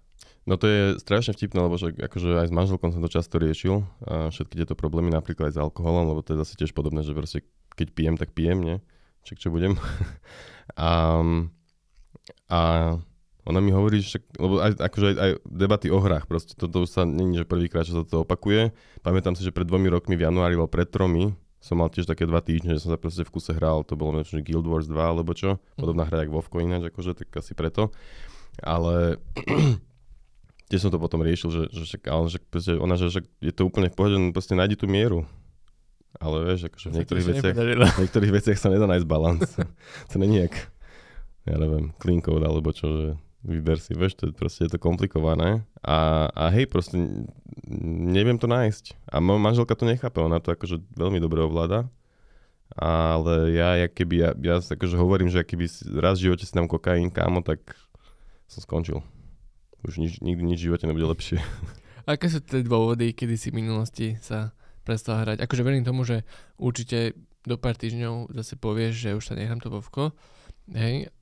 No 0.50 0.58
to 0.58 0.66
je 0.66 0.82
strašne 0.98 1.38
vtipné, 1.38 1.62
lebo 1.62 1.78
že 1.78 1.94
akože 1.94 2.42
aj 2.42 2.50
s 2.50 2.54
manželkom 2.54 2.90
som 2.90 3.06
to 3.06 3.12
často 3.12 3.38
riešil, 3.38 3.86
a 4.02 4.34
všetky 4.34 4.58
tieto 4.58 4.74
problémy, 4.74 5.14
napríklad 5.14 5.54
aj 5.54 5.56
s 5.56 5.62
alkoholom, 5.62 6.10
lebo 6.10 6.26
to 6.26 6.34
je 6.34 6.42
zase 6.42 6.58
tiež 6.58 6.74
podobné, 6.74 7.06
že 7.06 7.14
proste 7.14 7.46
keď 7.78 7.88
pijem, 7.94 8.16
tak 8.18 8.34
pijem, 8.34 8.60
nie? 8.60 8.78
Čak 9.24 9.38
čo 9.38 9.54
budem. 9.54 9.78
a, 10.80 11.22
a 12.50 12.60
ona 13.48 13.60
mi 13.62 13.72
hovorí, 13.72 14.02
že, 14.02 14.22
lebo 14.42 14.60
aj, 14.62 14.78
akože 14.78 15.06
aj, 15.10 15.16
aj 15.18 15.32
debaty 15.48 15.88
o 15.94 16.00
hrách, 16.02 16.26
proste 16.26 16.54
toto 16.58 16.84
už 16.84 16.90
sa 16.90 17.02
není, 17.06 17.40
že 17.40 17.50
prvýkrát, 17.50 17.86
čo 17.86 18.02
sa 18.02 18.04
to 18.06 18.26
opakuje. 18.26 18.74
Pamätám 19.06 19.34
si, 19.38 19.46
že 19.46 19.56
pred 19.56 19.66
dvomi 19.66 19.90
rokmi 19.90 20.18
v 20.18 20.26
januári, 20.28 20.58
alebo 20.58 20.70
pred 20.70 20.90
tromi, 20.90 21.34
som 21.60 21.76
mal 21.80 21.92
tiež 21.92 22.08
také 22.08 22.24
dva 22.24 22.40
týždne, 22.40 22.76
že 22.76 22.84
som 22.88 22.96
sa 22.96 23.00
proste 23.00 23.28
v 23.28 23.32
kuse 23.32 23.52
hral, 23.52 23.84
to 23.84 24.00
bolo 24.00 24.24
že 24.24 24.40
Guild 24.40 24.64
Wars 24.64 24.88
2 24.88 24.96
alebo 24.96 25.36
čo, 25.36 25.60
podobná 25.76 26.08
hra 26.08 26.24
jak 26.24 26.32
Vovko 26.32 26.64
ináč, 26.64 26.88
akože, 26.88 27.20
tak 27.20 27.30
asi 27.36 27.52
preto. 27.52 27.92
Ale 28.64 29.20
tiež 30.70 30.86
som 30.86 30.92
to 30.94 31.02
potom 31.02 31.26
riešil, 31.26 31.50
že, 31.50 31.64
že, 31.74 31.84
však, 31.90 32.02
ale 32.08 32.30
že 32.30 32.38
proste 32.46 32.78
ona, 32.78 32.96
že, 32.96 33.10
že 33.10 33.22
je 33.42 33.54
to 33.54 33.66
úplne 33.66 33.90
v 33.90 33.96
pohode, 33.98 34.14
len 34.16 34.30
proste 34.30 34.54
nájdi 34.54 34.78
tú 34.78 34.86
mieru. 34.86 35.26
Ale 36.18 36.46
vieš, 36.46 36.70
akože 36.70 36.88
v 36.90 36.96
niektorých 37.02 37.26
veciach, 37.26 37.56
v 37.58 38.02
niektorých 38.06 38.34
veciach 38.34 38.58
sa 38.58 38.70
nedá 38.70 38.86
nájsť 38.86 39.08
balans. 39.10 39.50
to 40.14 40.16
není 40.22 40.46
jak, 40.46 40.54
ja 41.50 41.58
neviem, 41.58 41.94
clean 41.98 42.22
code 42.22 42.46
alebo 42.46 42.70
čo, 42.74 42.86
že 42.90 43.08
vyber 43.46 43.80
si, 43.80 43.96
vieš, 43.96 44.20
to 44.20 44.24
je 44.30 44.34
proste 44.36 44.68
je 44.68 44.76
to 44.76 44.80
komplikované 44.82 45.64
A, 45.80 46.28
a 46.28 46.52
hej, 46.52 46.68
proste 46.68 47.00
neviem 48.06 48.36
to 48.36 48.46
nájsť. 48.46 49.10
A 49.10 49.24
moja 49.24 49.40
manželka 49.40 49.74
to 49.74 49.88
nechápe, 49.88 50.20
ona 50.20 50.44
to 50.44 50.54
akože 50.54 50.82
veľmi 50.98 51.18
dobre 51.24 51.42
ovláda. 51.46 51.88
Ale 52.78 53.50
ja, 53.58 53.82
ja 53.82 53.88
keby, 53.90 54.16
ja, 54.22 54.30
ja 54.38 54.56
akože 54.62 54.94
hovorím, 54.94 55.34
že 55.34 55.42
keby 55.42 55.66
raz 55.98 56.22
v 56.22 56.30
živote 56.30 56.46
si 56.46 56.54
dám 56.54 56.70
kokain, 56.70 57.10
kámo, 57.10 57.42
tak 57.42 57.64
som 58.46 58.62
skončil. 58.62 59.02
Už 59.88 60.00
nič, 60.00 60.20
nikdy 60.20 60.44
nič 60.44 60.60
v 60.60 60.66
živote 60.72 60.86
nebude 60.88 61.08
lepšie. 61.08 61.40
Aké 62.12 62.28
sú 62.28 62.42
tie 62.42 62.66
dôvody, 62.66 63.14
kedy 63.14 63.36
si 63.38 63.54
v 63.54 63.62
minulosti 63.64 64.18
sa 64.20 64.52
prestal 64.84 65.22
hrať? 65.24 65.46
Akože 65.46 65.62
verím 65.62 65.86
tomu, 65.86 66.04
že 66.04 66.26
určite 66.58 67.14
do 67.46 67.56
pár 67.56 67.78
týždňov 67.80 68.36
zase 68.36 68.60
povieš, 68.60 68.94
že 68.98 69.10
už 69.16 69.24
sa 69.24 69.38
nechám 69.38 69.62
to 69.64 69.72
vovko. 69.72 70.12
Hej, 70.74 71.14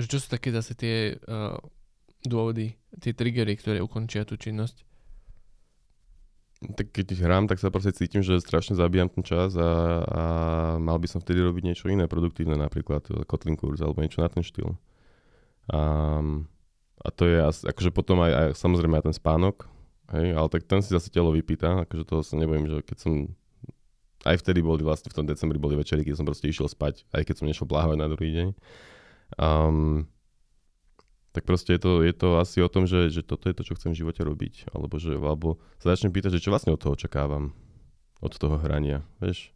že 0.00 0.06
čo 0.10 0.18
sú 0.18 0.26
také 0.32 0.50
zase 0.50 0.74
tie 0.74 1.14
uh, 1.14 1.56
dôvody, 2.24 2.74
tie 2.98 3.12
triggery, 3.14 3.54
ktoré 3.54 3.78
ukončia 3.84 4.26
tú 4.26 4.34
činnosť? 4.40 4.88
Tak 6.60 6.92
keď 6.92 7.16
hrám, 7.24 7.48
tak 7.48 7.56
sa 7.56 7.72
proste 7.72 7.96
cítim, 7.96 8.20
že 8.20 8.36
strašne 8.36 8.76
zabíjam 8.76 9.08
ten 9.08 9.24
čas 9.24 9.56
a, 9.56 9.70
a 10.04 10.22
mal 10.76 11.00
by 11.00 11.08
som 11.08 11.24
vtedy 11.24 11.40
robiť 11.40 11.62
niečo 11.64 11.88
iné, 11.88 12.04
produktívne, 12.04 12.52
napríklad 12.60 13.24
Kotlin 13.24 13.56
kurz 13.56 13.80
alebo 13.80 14.04
niečo 14.04 14.20
na 14.20 14.28
ten 14.28 14.44
štýl. 14.44 14.76
A, 15.72 15.80
a 17.00 17.08
to 17.08 17.24
je 17.24 17.36
akože 17.42 17.90
potom 17.90 18.20
aj, 18.20 18.32
aj 18.32 18.46
samozrejme 18.60 19.00
aj 19.00 19.04
ten 19.08 19.16
spánok, 19.16 19.66
hej, 20.12 20.36
ale 20.36 20.48
tak 20.52 20.68
ten 20.68 20.84
si 20.84 20.92
zase 20.92 21.08
telo 21.08 21.32
vypýta, 21.32 21.88
akože 21.88 22.04
toho 22.04 22.20
sa 22.20 22.36
nebojím, 22.36 22.68
že 22.68 22.78
keď 22.84 22.96
som 23.00 23.12
aj 24.28 24.36
vtedy 24.44 24.60
boli 24.60 24.84
vlastne 24.84 25.08
v 25.08 25.16
tom 25.16 25.24
decembri 25.24 25.56
boli 25.56 25.80
večery, 25.80 26.04
keď 26.04 26.20
som 26.20 26.28
proste 26.28 26.52
išiel 26.52 26.68
spať, 26.68 27.08
aj 27.16 27.24
keď 27.24 27.34
som 27.40 27.48
nešiel 27.48 27.64
plávať 27.64 27.96
na 27.96 28.08
druhý 28.12 28.30
deň. 28.36 28.48
Um, 29.40 30.04
tak 31.32 31.46
proste 31.46 31.78
je 31.78 31.80
to, 31.80 32.02
je 32.02 32.12
to 32.12 32.42
asi 32.42 32.58
o 32.58 32.68
tom, 32.68 32.90
že, 32.90 33.08
že 33.08 33.22
toto 33.22 33.46
je 33.46 33.54
to, 33.54 33.62
čo 33.62 33.78
chcem 33.78 33.94
v 33.94 34.02
živote 34.02 34.20
robiť. 34.20 34.74
Alebo, 34.74 34.98
že, 34.98 35.14
alebo 35.14 35.62
sa 35.78 35.94
začnem 35.94 36.10
pýtať, 36.10 36.36
že 36.36 36.42
čo 36.42 36.50
vlastne 36.50 36.74
od 36.74 36.80
toho 36.82 36.98
očakávam. 36.98 37.54
Od 38.18 38.34
toho 38.34 38.58
hrania, 38.58 39.06
vieš? 39.22 39.54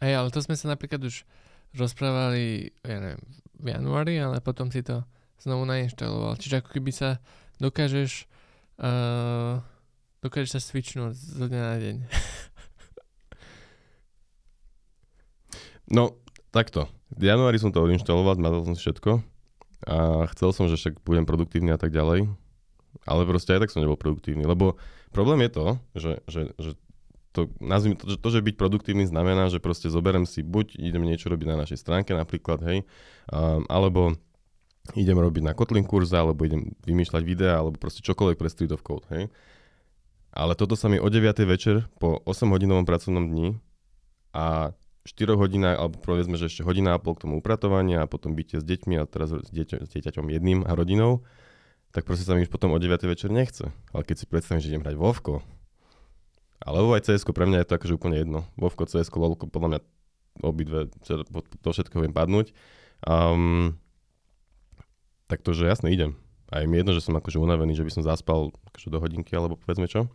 Hej, 0.00 0.16
ale 0.16 0.28
to 0.32 0.40
sme 0.40 0.56
sa 0.56 0.70
napríklad 0.70 1.02
už 1.02 1.26
rozprávali, 1.74 2.72
ja 2.86 2.98
neviem, 3.02 3.22
v 3.58 3.66
januári, 3.68 4.14
ale 4.22 4.38
potom 4.40 4.70
si 4.70 4.80
to 4.80 5.04
znovu 5.40 5.64
nainštaloval. 5.64 6.36
Čiže 6.36 6.60
ako 6.60 6.70
keby 6.76 6.90
sa 6.92 7.18
dokážeš 7.60 8.28
uh, 8.80 9.60
dokážeš 10.20 10.50
sa 10.56 10.60
switchnúť 10.60 11.16
zo 11.16 11.44
dňa 11.48 11.62
na 11.64 11.76
deň. 11.80 11.96
no, 15.96 16.20
takto. 16.52 16.88
V 17.10 17.24
januári 17.26 17.56
som 17.58 17.72
to 17.72 17.82
odinštaloval, 17.82 18.36
mal 18.38 18.62
som 18.62 18.76
všetko 18.76 19.24
a 19.88 20.28
chcel 20.36 20.50
som, 20.52 20.68
že 20.68 20.76
však 20.76 21.00
budem 21.08 21.24
produktívny 21.24 21.72
a 21.72 21.80
tak 21.80 21.90
ďalej, 21.90 22.28
ale 23.08 23.22
proste 23.24 23.56
aj 23.56 23.64
tak 23.64 23.72
som 23.72 23.80
nebol 23.80 23.96
produktívny, 23.96 24.44
lebo 24.44 24.76
problém 25.08 25.40
je 25.48 25.50
to, 25.56 25.66
že, 25.96 26.12
že, 26.28 26.42
že 26.60 26.70
to, 27.32 27.48
nazvime 27.64 27.96
to, 27.96 28.04
že 28.12 28.20
to, 28.20 28.28
že 28.28 28.44
byť 28.44 28.56
produktívny 28.60 29.08
znamená, 29.08 29.48
že 29.48 29.62
proste 29.62 29.88
zoberem 29.88 30.28
si, 30.28 30.44
buď 30.44 30.76
idem 30.76 31.00
niečo 31.08 31.32
robiť 31.32 31.46
na 31.48 31.64
našej 31.64 31.80
stránke 31.80 32.12
napríklad, 32.12 32.60
hej, 32.60 32.78
um, 33.32 33.64
alebo 33.72 34.20
idem 34.94 35.18
robiť 35.18 35.42
na 35.44 35.52
Kotlin 35.52 35.86
kurze, 35.86 36.16
alebo 36.16 36.46
idem 36.46 36.74
vymýšľať 36.86 37.22
videá, 37.22 37.60
alebo 37.60 37.78
proste 37.78 38.02
čokoľvek 38.02 38.36
pre 38.38 38.48
Street 38.50 38.72
of 38.74 38.82
Code, 38.82 39.06
hej. 39.10 39.28
Ale 40.30 40.54
toto 40.54 40.78
sa 40.78 40.86
mi 40.86 41.02
o 41.02 41.08
9. 41.10 41.42
večer 41.42 41.90
po 41.98 42.22
8 42.22 42.46
hodinovom 42.54 42.86
pracovnom 42.86 43.26
dni 43.26 43.58
a 44.30 44.70
4 45.02 45.34
hodinách, 45.34 45.76
alebo 45.80 45.96
povedzme, 45.98 46.38
že 46.38 46.46
ešte 46.46 46.62
hodina 46.62 46.94
a 46.94 47.02
pol 47.02 47.18
k 47.18 47.26
tomu 47.26 47.42
upratovania 47.42 48.06
a 48.06 48.10
potom 48.10 48.38
byte 48.38 48.62
s 48.62 48.64
deťmi 48.64 49.00
a 49.00 49.08
teraz 49.10 49.34
s, 49.34 49.50
dieťa, 49.50 49.86
s 49.86 49.88
dieťaťom 49.90 50.30
jedným 50.30 50.62
a 50.62 50.72
rodinou, 50.78 51.26
tak 51.90 52.06
proste 52.06 52.22
sa 52.22 52.38
mi 52.38 52.46
už 52.46 52.52
potom 52.52 52.70
o 52.70 52.78
9. 52.78 53.02
večer 53.10 53.34
nechce. 53.34 53.74
Ale 53.90 54.06
keď 54.06 54.16
si 54.22 54.26
predstavím, 54.30 54.62
že 54.62 54.70
idem 54.70 54.84
hrať 54.86 54.94
Vovko, 54.94 55.42
alebo 56.60 56.92
aj 56.94 57.08
cs 57.08 57.24
pre 57.24 57.48
mňa 57.48 57.64
je 57.64 57.66
to 57.66 57.76
akože 57.80 57.96
úplne 57.96 58.16
jedno. 58.20 58.40
Vovko, 58.60 58.84
cs 58.86 59.08
LOLko, 59.08 59.48
podľa 59.48 59.68
mňa 59.68 59.80
obidve, 60.44 60.92
do 61.64 61.70
všetko 61.72 62.04
viem 62.04 62.14
padnúť. 62.14 62.52
Um, 63.02 63.80
tak 65.30 65.46
to, 65.46 65.54
že 65.54 65.70
jasne 65.70 65.94
idem. 65.94 66.18
A 66.50 66.60
je 66.60 66.66
mi 66.66 66.82
jedno, 66.82 66.90
že 66.90 67.06
som 67.06 67.14
akože 67.14 67.38
unavený, 67.38 67.78
že 67.78 67.86
by 67.86 67.92
som 67.94 68.02
zaspal 68.02 68.50
akože 68.74 68.90
do 68.90 68.98
hodinky, 68.98 69.30
alebo 69.38 69.54
povedzme 69.54 69.86
čo. 69.86 70.10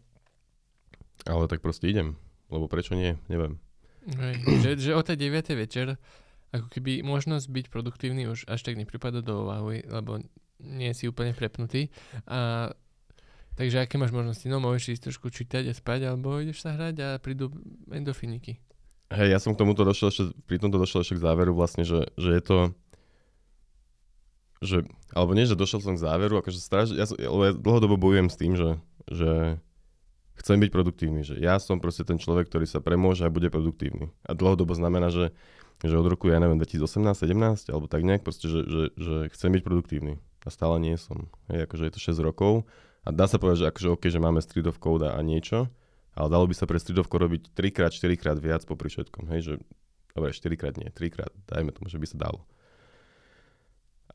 Ale 1.24 1.48
tak 1.48 1.64
proste 1.64 1.88
idem. 1.88 2.20
Lebo 2.52 2.68
prečo 2.68 2.92
nie, 3.00 3.16
neviem. 3.32 3.56
Hej, 4.12 4.36
že, 4.64 4.70
že 4.76 4.92
o 4.92 5.00
tej 5.00 5.32
9. 5.32 5.56
večer 5.56 5.96
ako 6.56 6.68
keby 6.72 7.04
možnosť 7.04 7.52
byť 7.52 7.66
produktívny 7.68 8.32
už 8.32 8.48
až 8.48 8.64
tak 8.64 8.80
nepripada 8.80 9.20
do 9.20 9.44
úvahy, 9.44 9.84
lebo 9.84 10.24
nie 10.64 10.92
si 10.96 11.12
úplne 11.12 11.36
prepnutý. 11.36 11.92
A, 12.32 12.72
takže 13.60 13.84
aké 13.84 14.00
máš 14.00 14.16
možnosti? 14.16 14.48
No 14.48 14.64
môžeš 14.64 15.00
ísť 15.00 15.04
trošku 15.12 15.28
čítať 15.36 15.68
a 15.68 15.74
spať, 15.76 16.08
alebo 16.08 16.40
ideš 16.40 16.64
sa 16.64 16.72
hrať 16.72 16.96
a 17.04 17.10
prídu 17.20 17.52
endofiniky. 17.92 18.56
Hej, 19.14 19.38
ja 19.38 19.40
som 19.40 19.54
k 19.54 19.62
tomuto 19.62 19.86
došiel 19.86 20.10
ešte, 20.10 20.24
pri 20.50 20.58
tomto 20.58 20.82
došiel 20.82 21.06
ešte 21.06 21.16
k 21.20 21.24
záveru 21.28 21.54
vlastne, 21.54 21.86
že, 21.86 22.10
že 22.18 22.30
je 22.40 22.42
to 22.42 22.58
že, 24.64 24.88
alebo 25.12 25.36
nie, 25.36 25.48
že 25.48 25.60
došiel 25.60 25.84
som 25.84 25.96
k 25.96 26.04
záveru, 26.04 26.40
akože 26.40 26.60
straž, 26.60 26.96
ja, 26.96 27.08
lebo 27.10 27.44
ja 27.44 27.54
dlhodobo 27.56 27.96
bojujem 28.00 28.28
s 28.32 28.40
tým, 28.40 28.54
že, 28.56 28.80
že 29.12 29.60
chcem 30.40 30.60
byť 30.60 30.72
produktívny, 30.72 31.22
že 31.24 31.36
ja 31.40 31.60
som 31.60 31.80
proste 31.80 32.04
ten 32.04 32.20
človek, 32.20 32.48
ktorý 32.52 32.68
sa 32.68 32.84
premôže 32.84 33.24
a 33.24 33.34
bude 33.34 33.48
produktívny. 33.52 34.12
A 34.28 34.36
dlhodobo 34.36 34.76
znamená, 34.76 35.12
že, 35.12 35.32
že 35.84 35.96
od 35.96 36.08
roku, 36.08 36.32
ja 36.32 36.40
neviem, 36.40 36.60
2018, 36.60 37.02
17, 37.26 37.72
alebo 37.72 37.86
tak 37.88 38.04
nejak, 38.04 38.24
proste, 38.24 38.48
že, 38.48 38.62
že, 38.68 38.84
že 38.96 39.16
chcem 39.32 39.52
byť 39.56 39.64
produktívny. 39.64 40.20
A 40.46 40.54
stále 40.54 40.78
nie 40.78 40.94
som. 41.00 41.32
Hej, 41.50 41.66
akože 41.66 41.84
je 41.90 41.94
to 41.98 42.02
6 42.22 42.22
rokov 42.22 42.70
a 43.02 43.10
dá 43.10 43.26
sa 43.26 43.42
povedať, 43.42 43.66
že 43.66 43.70
akože 43.70 43.88
OK, 43.98 44.04
že 44.10 44.22
máme 44.22 44.42
Street 44.42 44.70
of 44.70 44.78
Code 44.78 45.10
a 45.10 45.18
niečo, 45.26 45.70
ale 46.14 46.28
dalo 46.30 46.46
by 46.46 46.54
sa 46.54 46.70
pre 46.70 46.78
Street 46.78 47.02
of 47.02 47.10
Code 47.10 47.26
robiť 47.26 47.54
3 47.54 47.76
krát, 47.76 47.92
4 47.94 48.14
krát 48.18 48.38
viac 48.38 48.62
popri 48.66 48.90
všetkom. 48.90 49.30
Hej, 49.34 49.42
že, 49.42 49.54
dobre, 50.14 50.34
4 50.34 50.54
krát 50.58 50.76
nie, 50.78 50.90
3 50.90 51.14
krát, 51.14 51.32
dajme 51.50 51.74
tomu, 51.74 51.90
že 51.90 51.98
by 51.98 52.08
sa 52.10 52.18
dalo. 52.18 52.46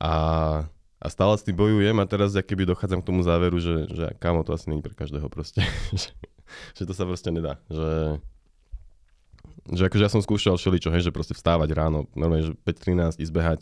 A 0.00 0.12
a 1.00 1.08
stále 1.08 1.32
s 1.32 1.44
tým 1.48 1.56
bojujem 1.56 1.96
a 1.96 2.04
teraz 2.04 2.36
ja 2.36 2.44
keby 2.44 2.68
dochádzam 2.68 3.00
k 3.00 3.08
tomu 3.08 3.24
záveru, 3.24 3.56
že, 3.56 3.88
že 3.88 4.12
kámo, 4.20 4.44
to 4.44 4.52
asi 4.52 4.68
není 4.68 4.84
pre 4.84 4.92
každého 4.92 5.32
proste. 5.32 5.64
že, 6.76 6.84
to 6.84 6.92
sa 6.92 7.08
proste 7.08 7.32
nedá. 7.32 7.56
Že, 7.72 8.20
že 9.72 9.82
akože 9.88 10.04
ja 10.04 10.12
som 10.12 10.20
skúšal 10.20 10.60
všeličo, 10.60 10.92
hej, 10.92 11.08
že 11.08 11.16
proste 11.16 11.32
vstávať 11.32 11.72
ráno, 11.72 12.04
normálne, 12.12 12.52
že 12.52 12.54
5.13 12.68 13.16
ísť 13.16 13.32
behať, 13.32 13.60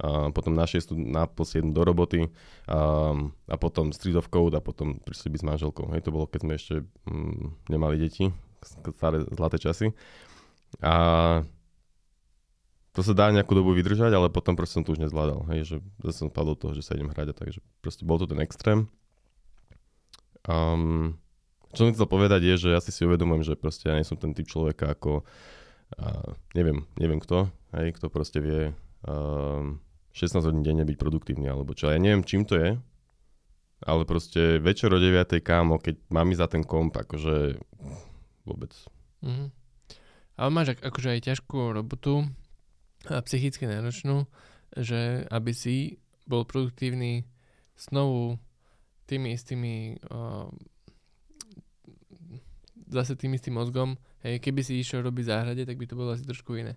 a 0.00 0.32
potom 0.34 0.56
na 0.56 0.64
6, 0.64 0.96
na 0.96 1.28
po 1.30 1.44
7 1.44 1.76
do 1.76 1.84
roboty 1.84 2.26
a, 2.66 3.12
a 3.46 3.56
potom 3.60 3.92
Street 3.92 4.16
of 4.16 4.32
Code 4.32 4.56
a 4.56 4.64
potom 4.64 4.96
prišli 4.98 5.36
byť 5.36 5.40
s 5.44 5.46
manželkou. 5.46 5.92
Hej, 5.94 6.08
to 6.08 6.10
bolo, 6.10 6.26
keď 6.26 6.40
sme 6.42 6.52
ešte 6.56 6.74
mm, 7.06 7.70
nemali 7.70 8.00
deti, 8.00 8.32
staré 8.96 9.22
zlaté 9.30 9.60
časy. 9.60 9.92
A 10.80 10.94
to 12.90 13.00
sa 13.06 13.14
dá 13.14 13.30
nejakú 13.30 13.54
dobu 13.54 13.70
vydržať, 13.70 14.10
ale 14.10 14.32
potom 14.34 14.58
proste 14.58 14.78
som 14.78 14.84
to 14.86 14.90
už 14.94 15.02
nezvládal. 15.06 15.46
Hej, 15.54 15.60
že 15.66 15.76
zase 16.02 16.26
som 16.26 16.28
spadol 16.30 16.58
do 16.58 16.60
toho, 16.66 16.72
že 16.74 16.82
sa 16.82 16.98
idem 16.98 17.10
hrať 17.10 17.30
a 17.30 17.34
takže 17.34 17.60
proste 17.78 18.02
bol 18.02 18.18
to 18.18 18.26
ten 18.26 18.42
extrém. 18.42 18.90
Um, 20.48 21.20
čo 21.70 21.86
som 21.86 21.94
chcel 21.94 22.08
povedať 22.10 22.42
je, 22.42 22.54
že 22.66 22.68
ja 22.74 22.80
si 22.82 22.90
si 22.90 23.06
uvedomujem, 23.06 23.46
že 23.46 23.54
proste 23.54 23.86
ja 23.86 23.94
nie 23.94 24.06
som 24.08 24.18
ten 24.18 24.34
typ 24.34 24.50
človeka 24.50 24.90
ako 24.98 25.22
uh, 25.22 26.30
neviem, 26.58 26.82
neviem 26.98 27.22
kto, 27.22 27.46
hej, 27.78 27.94
kto 27.94 28.10
proste 28.10 28.42
vie 28.42 28.74
um, 29.06 29.78
16 30.10 30.42
hodín 30.42 30.66
denne 30.66 30.82
byť 30.82 30.96
produktívny 30.98 31.46
alebo 31.46 31.76
čo. 31.78 31.94
Ja 31.94 31.98
neviem, 32.02 32.26
čím 32.26 32.42
to 32.42 32.58
je, 32.58 32.74
ale 33.86 34.02
proste 34.04 34.58
večer 34.58 34.90
o 34.90 34.98
9. 34.98 35.38
kámo, 35.40 35.78
keď 35.78 35.94
mám 36.10 36.28
ísť 36.34 36.42
za 36.42 36.48
ten 36.50 36.62
komp, 36.66 36.92
akože 36.98 37.56
vôbec. 38.42 38.74
Mm-hmm. 39.22 39.48
Ale 40.40 40.50
máš 40.50 40.74
akože 40.80 41.08
aj 41.16 41.20
ťažkú 41.32 41.76
robotu, 41.76 42.26
a 43.08 43.24
psychicky 43.24 43.64
náročnú, 43.64 44.28
že 44.76 45.24
aby 45.32 45.52
si 45.56 45.96
bol 46.28 46.44
produktívny 46.44 47.24
znovu 47.78 48.36
tými 49.08 49.34
istými 49.34 49.98
uh, 50.12 50.46
zase 52.90 53.16
tým 53.16 53.34
istým 53.34 53.56
mozgom. 53.56 53.96
Hej, 54.20 54.42
keby 54.44 54.60
si 54.60 54.82
išiel 54.82 55.00
robiť 55.06 55.24
záhrade, 55.30 55.62
tak 55.64 55.80
by 55.80 55.86
to 55.88 55.96
bolo 55.96 56.12
asi 56.12 56.26
trošku 56.26 56.58
iné. 56.60 56.76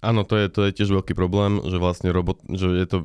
Áno, 0.00 0.24
to 0.24 0.40
je, 0.40 0.48
to 0.48 0.64
je 0.64 0.80
tiež 0.80 0.88
veľký 0.96 1.12
problém, 1.12 1.60
že 1.68 1.76
vlastne 1.76 2.08
robot, 2.08 2.40
že 2.48 2.72
je 2.72 2.86
to 2.88 2.98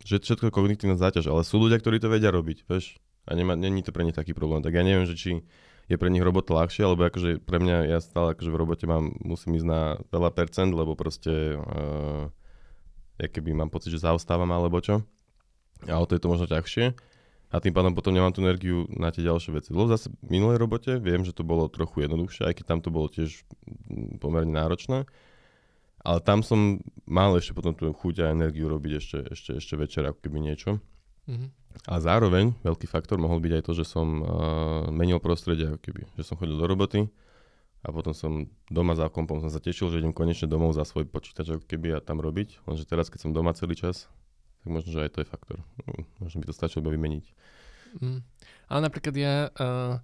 že 0.00 0.16
všetko 0.22 0.48
kognitívna 0.50 0.96
záťaž, 0.96 1.28
ale 1.28 1.44
sú 1.44 1.60
ľudia, 1.60 1.76
ktorí 1.76 2.00
to 2.00 2.08
vedia 2.08 2.32
robiť, 2.32 2.64
vieš? 2.64 2.96
A 3.28 3.36
nemá, 3.36 3.52
není 3.52 3.84
to 3.84 3.92
pre 3.92 4.02
nich 4.02 4.16
taký 4.16 4.32
problém. 4.32 4.64
Tak 4.64 4.72
ja 4.72 4.82
neviem, 4.82 5.04
že 5.04 5.14
či 5.14 5.44
je 5.90 5.98
pre 5.98 6.06
nich 6.06 6.22
robota 6.22 6.54
ľahšia, 6.54 6.86
lebo 6.86 7.02
akože 7.02 7.42
pre 7.42 7.58
mňa, 7.58 7.90
ja 7.90 7.98
stále 7.98 8.38
akože 8.38 8.50
v 8.54 8.60
robote 8.62 8.86
mám, 8.86 9.10
musím 9.18 9.58
ísť 9.58 9.66
na 9.66 9.98
veľa 10.14 10.30
percent, 10.30 10.70
lebo 10.70 10.94
proste 10.94 11.58
uh, 11.58 12.30
ja 13.18 13.26
keby 13.26 13.50
mám 13.50 13.74
pocit, 13.74 13.90
že 13.90 14.06
zaostávam 14.06 14.48
alebo 14.54 14.78
čo. 14.78 15.02
A 15.90 15.98
o 15.98 16.06
to 16.06 16.14
je 16.14 16.22
to 16.22 16.30
možno 16.30 16.46
ťažšie. 16.46 16.94
A 17.50 17.58
tým 17.58 17.74
pádom 17.74 17.90
potom 17.98 18.14
nemám 18.14 18.30
tú 18.30 18.46
energiu 18.46 18.86
na 18.94 19.10
tie 19.10 19.26
ďalšie 19.26 19.50
veci. 19.50 19.74
Lebo 19.74 19.90
zase 19.90 20.06
v 20.22 20.38
minulej 20.38 20.62
robote 20.62 21.02
viem, 21.02 21.26
že 21.26 21.34
to 21.34 21.42
bolo 21.42 21.66
trochu 21.66 22.06
jednoduchšie, 22.06 22.46
aj 22.46 22.54
keď 22.62 22.64
tam 22.70 22.78
to 22.78 22.94
bolo 22.94 23.10
tiež 23.10 23.42
mm, 23.90 24.22
pomerne 24.22 24.54
náročné. 24.54 25.10
Ale 26.00 26.18
tam 26.22 26.46
som 26.46 26.78
mal 27.04 27.34
ešte 27.34 27.52
potom 27.52 27.74
tú 27.74 27.90
chuť 27.90 28.24
a 28.24 28.32
energiu 28.32 28.70
robiť 28.70 28.92
ešte, 29.02 29.18
ešte, 29.34 29.50
ešte 29.58 29.74
večer, 29.74 30.06
ako 30.06 30.22
keby 30.22 30.38
niečo. 30.38 30.78
Mhm. 31.30 31.48
A 31.86 32.02
zároveň 32.02 32.50
veľký 32.66 32.90
faktor 32.90 33.22
mohol 33.22 33.38
byť 33.38 33.52
aj 33.54 33.62
to, 33.62 33.72
že 33.78 33.86
som 33.86 34.08
uh, 34.20 34.26
menil 34.90 35.22
prostredie, 35.22 35.70
keby. 35.78 36.02
Že 36.18 36.24
som 36.26 36.34
chodil 36.34 36.58
do 36.58 36.66
roboty 36.66 37.06
a 37.80 37.88
potom 37.94 38.10
som 38.10 38.50
doma 38.66 38.98
za 38.98 39.06
kompom 39.06 39.38
som 39.38 39.48
sa 39.48 39.62
tešil, 39.62 39.88
že 39.88 40.02
idem 40.02 40.10
konečne 40.10 40.50
domov 40.50 40.74
za 40.74 40.82
svoj 40.82 41.06
počítač 41.06 41.46
ako 41.56 41.64
keby 41.64 41.94
a 41.96 42.02
tam 42.02 42.18
robiť. 42.18 42.66
Lenže 42.66 42.84
teraz, 42.90 43.06
keď 43.06 43.22
som 43.22 43.30
doma 43.30 43.54
celý 43.54 43.78
čas, 43.78 44.10
tak 44.60 44.68
možno, 44.68 44.90
že 44.92 45.06
aj 45.06 45.10
to 45.14 45.18
je 45.22 45.30
faktor. 45.30 45.58
No, 45.86 46.04
možno 46.18 46.42
by 46.42 46.50
to 46.50 46.58
stačilo 46.58 46.82
iba 46.84 46.92
vymeniť. 46.98 47.24
Mm. 48.02 48.20
Ale 48.68 48.80
napríklad 48.82 49.14
ja 49.14 49.34
uh, 49.48 50.02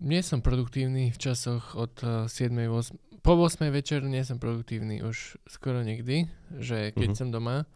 nie 0.00 0.20
som 0.24 0.40
produktívny 0.40 1.12
v 1.12 1.18
časoch 1.20 1.76
od 1.76 1.94
uh, 2.00 2.26
7. 2.28 2.48
8. 2.52 3.22
Po 3.22 3.32
8. 3.34 3.68
večer 3.70 4.00
nie 4.02 4.24
som 4.24 4.40
produktívny 4.40 5.04
už 5.04 5.36
skoro 5.46 5.84
nikdy, 5.84 6.26
že 6.58 6.96
keď 6.96 7.10
Mhm. 7.12 7.18
som 7.18 7.28
doma, 7.30 7.66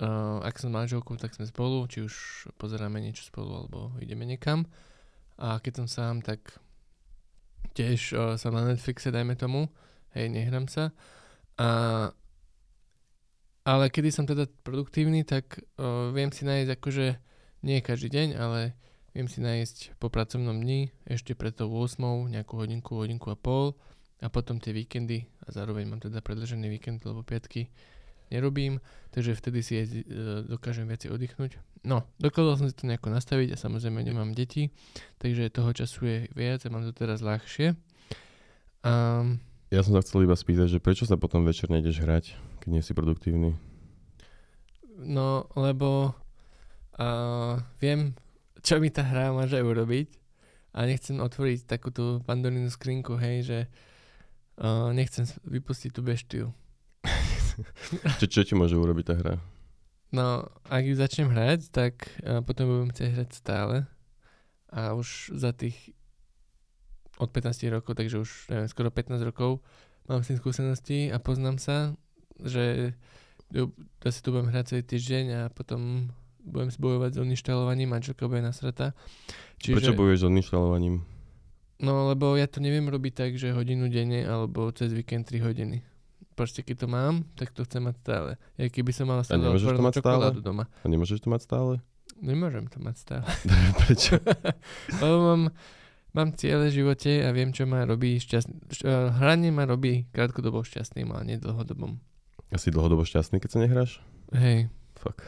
uh, 0.00 0.40
ak 0.40 0.56
som 0.56 0.72
manželkou, 0.72 1.14
tak 1.20 1.36
sme 1.36 1.44
spolu, 1.46 1.84
či 1.86 2.02
už 2.04 2.14
pozeráme 2.56 2.98
niečo 2.98 3.28
spolu, 3.28 3.64
alebo 3.64 3.92
ideme 4.00 4.24
niekam. 4.24 4.64
A 5.36 5.60
keď 5.60 5.84
som 5.84 5.86
sám, 5.88 6.24
tak 6.24 6.56
tiež 7.76 8.00
uh, 8.16 8.34
sa 8.40 8.48
na 8.50 8.64
Netflixe, 8.64 9.12
dajme 9.12 9.36
tomu, 9.36 9.68
hej, 10.16 10.32
nehrám 10.32 10.66
sa. 10.66 10.90
A, 11.60 11.68
ale 13.68 13.92
kedy 13.92 14.08
som 14.08 14.24
teda 14.24 14.48
produktívny, 14.64 15.22
tak 15.28 15.60
uh, 15.76 16.08
viem 16.10 16.32
si 16.32 16.48
nájsť 16.48 16.70
akože 16.80 17.06
nie 17.68 17.84
každý 17.84 18.08
deň, 18.08 18.28
ale 18.40 18.72
viem 19.12 19.28
si 19.28 19.44
nájsť 19.44 20.00
po 20.00 20.08
pracovnom 20.08 20.56
dni 20.56 20.88
ešte 21.04 21.36
pred 21.36 21.52
tou 21.52 21.68
8, 21.68 22.00
nejakú 22.32 22.56
hodinku, 22.56 22.96
hodinku 22.96 23.28
a 23.28 23.36
pol 23.36 23.76
a 24.24 24.28
potom 24.32 24.56
tie 24.56 24.72
víkendy 24.72 25.28
a 25.44 25.52
zároveň 25.52 25.84
mám 25.88 26.00
teda 26.00 26.24
predlžený 26.24 26.68
víkend, 26.72 27.04
lebo 27.04 27.24
piatky 27.24 27.68
nerobím, 28.30 28.78
takže 29.10 29.34
vtedy 29.34 29.60
si 29.60 29.72
jezdi, 29.76 30.00
e, 30.06 30.46
dokážem 30.46 30.86
viacej 30.86 31.10
oddychnúť. 31.10 31.58
No, 31.82 32.06
dokázal 32.22 32.62
som 32.62 32.66
si 32.70 32.76
to 32.78 32.86
nejako 32.86 33.10
nastaviť 33.10 33.54
a 33.54 33.60
samozrejme 33.60 34.00
nemám 34.06 34.32
deti, 34.32 34.70
takže 35.18 35.50
toho 35.50 35.74
času 35.74 36.00
je 36.06 36.18
viac 36.32 36.62
a 36.64 36.72
mám 36.72 36.86
to 36.86 36.94
teraz 36.94 37.20
ľahšie. 37.20 37.74
Um, 38.86 39.42
Ja 39.72 39.82
som 39.84 39.92
sa 39.96 40.02
chcel 40.04 40.24
iba 40.24 40.36
spýtať, 40.36 40.78
že 40.78 40.82
prečo 40.82 41.04
sa 41.04 41.20
potom 41.20 41.44
večer 41.44 41.68
nejdeš 41.68 42.00
hrať, 42.00 42.24
keď 42.64 42.68
nie 42.68 42.82
si 42.84 42.92
produktívny? 42.92 43.56
No, 45.00 45.48
lebo 45.56 46.12
uh, 47.00 47.56
viem, 47.80 48.12
čo 48.60 48.76
mi 48.76 48.92
tá 48.92 49.00
hra 49.00 49.32
môže 49.32 49.56
urobiť 49.56 50.12
a 50.76 50.84
nechcem 50.84 51.16
otvoriť 51.18 51.64
takúto 51.64 52.20
pandorínu 52.28 52.68
skrinku, 52.68 53.16
hej, 53.16 53.36
že 53.42 53.58
uh, 54.60 54.92
nechcem 54.92 55.24
vypustiť 55.48 55.90
tú 55.96 56.04
beštiu. 56.04 56.44
Čo, 58.20 58.26
čo 58.26 58.40
ti 58.44 58.54
môže 58.54 58.76
urobiť 58.76 59.04
tá 59.06 59.14
hra? 59.16 59.34
No, 60.10 60.50
ak 60.66 60.82
ju 60.82 60.94
začnem 60.98 61.30
hrať, 61.30 61.70
tak 61.70 61.94
uh, 62.26 62.42
potom 62.42 62.66
budem 62.66 62.90
chcieť 62.90 63.10
hrať 63.14 63.30
stále 63.30 63.76
a 64.70 64.94
už 64.94 65.34
za 65.34 65.54
tých 65.54 65.94
od 67.20 67.30
15 67.30 67.52
rokov, 67.70 67.94
takže 67.94 68.16
už 68.18 68.30
neviem, 68.48 68.68
skoro 68.70 68.88
15 68.88 69.20
rokov 69.22 69.60
mám 70.08 70.24
s 70.24 70.32
tým 70.32 70.38
skúsenosti 70.40 70.98
a 71.12 71.20
poznám 71.20 71.60
sa, 71.60 71.94
že 72.40 72.96
ju- 73.52 73.74
zase 74.02 74.18
tu 74.24 74.32
budem 74.32 74.48
hrať 74.48 74.64
celý 74.74 74.82
týždeň 74.82 75.24
a 75.36 75.40
potom 75.52 76.10
budem 76.40 76.72
bojovať 76.72 77.10
s 77.14 77.18
odinštalovaním, 77.20 77.92
manželka 77.92 78.24
bude 78.24 78.40
nasrata. 78.40 78.96
Prečo 79.60 79.92
bojuješ 79.92 80.24
s 80.24 80.26
odinštalovaním? 80.26 81.04
No, 81.80 82.12
lebo 82.12 82.36
ja 82.36 82.44
to 82.44 82.60
neviem 82.60 82.88
robiť 82.88 83.12
tak, 83.12 83.30
že 83.40 83.56
hodinu 83.56 83.88
denne 83.88 84.24
alebo 84.24 84.68
cez 84.72 84.92
víkend 84.92 85.28
3 85.28 85.40
hodiny. 85.40 85.80
Proste 86.40 86.64
keď 86.64 86.76
to 86.80 86.88
mám, 86.88 87.28
tak 87.36 87.52
to 87.52 87.68
chcem 87.68 87.84
mať 87.84 88.00
stále. 88.00 88.30
Ja 88.56 88.72
keby 88.72 88.96
som 88.96 89.12
mal 89.12 89.20
stále 89.20 89.44
otvorenú 89.44 89.84
mať 89.84 90.00
stále? 90.00 90.24
čokoládu 90.24 90.40
doma. 90.40 90.64
A 90.80 90.88
nemôžeš 90.88 91.20
to 91.20 91.28
mať 91.28 91.44
stále? 91.44 91.84
Nemôžem 92.16 92.64
to 92.64 92.80
mať 92.80 92.96
stále. 92.96 93.28
Prečo? 93.84 94.16
lebo 95.04 95.16
mám, 95.20 95.42
mám 96.16 96.32
ciele 96.40 96.72
v 96.72 96.80
živote 96.80 97.20
a 97.20 97.28
viem, 97.36 97.52
čo 97.52 97.68
ma 97.68 97.84
robí 97.84 98.16
šťastný. 98.16 98.56
Hranie 99.20 99.52
ma 99.52 99.68
robí 99.68 100.08
krátkodobo 100.16 100.64
šťastným, 100.64 101.12
ale 101.12 101.28
nie 101.28 101.36
dlhodobom. 101.36 102.00
Asi 102.48 102.72
dlhodobo 102.72 103.04
šťastný, 103.04 103.36
keď 103.36 103.50
sa 103.52 103.58
nehráš? 103.60 104.00
Hej. 104.32 104.72
Fuck. 104.96 105.20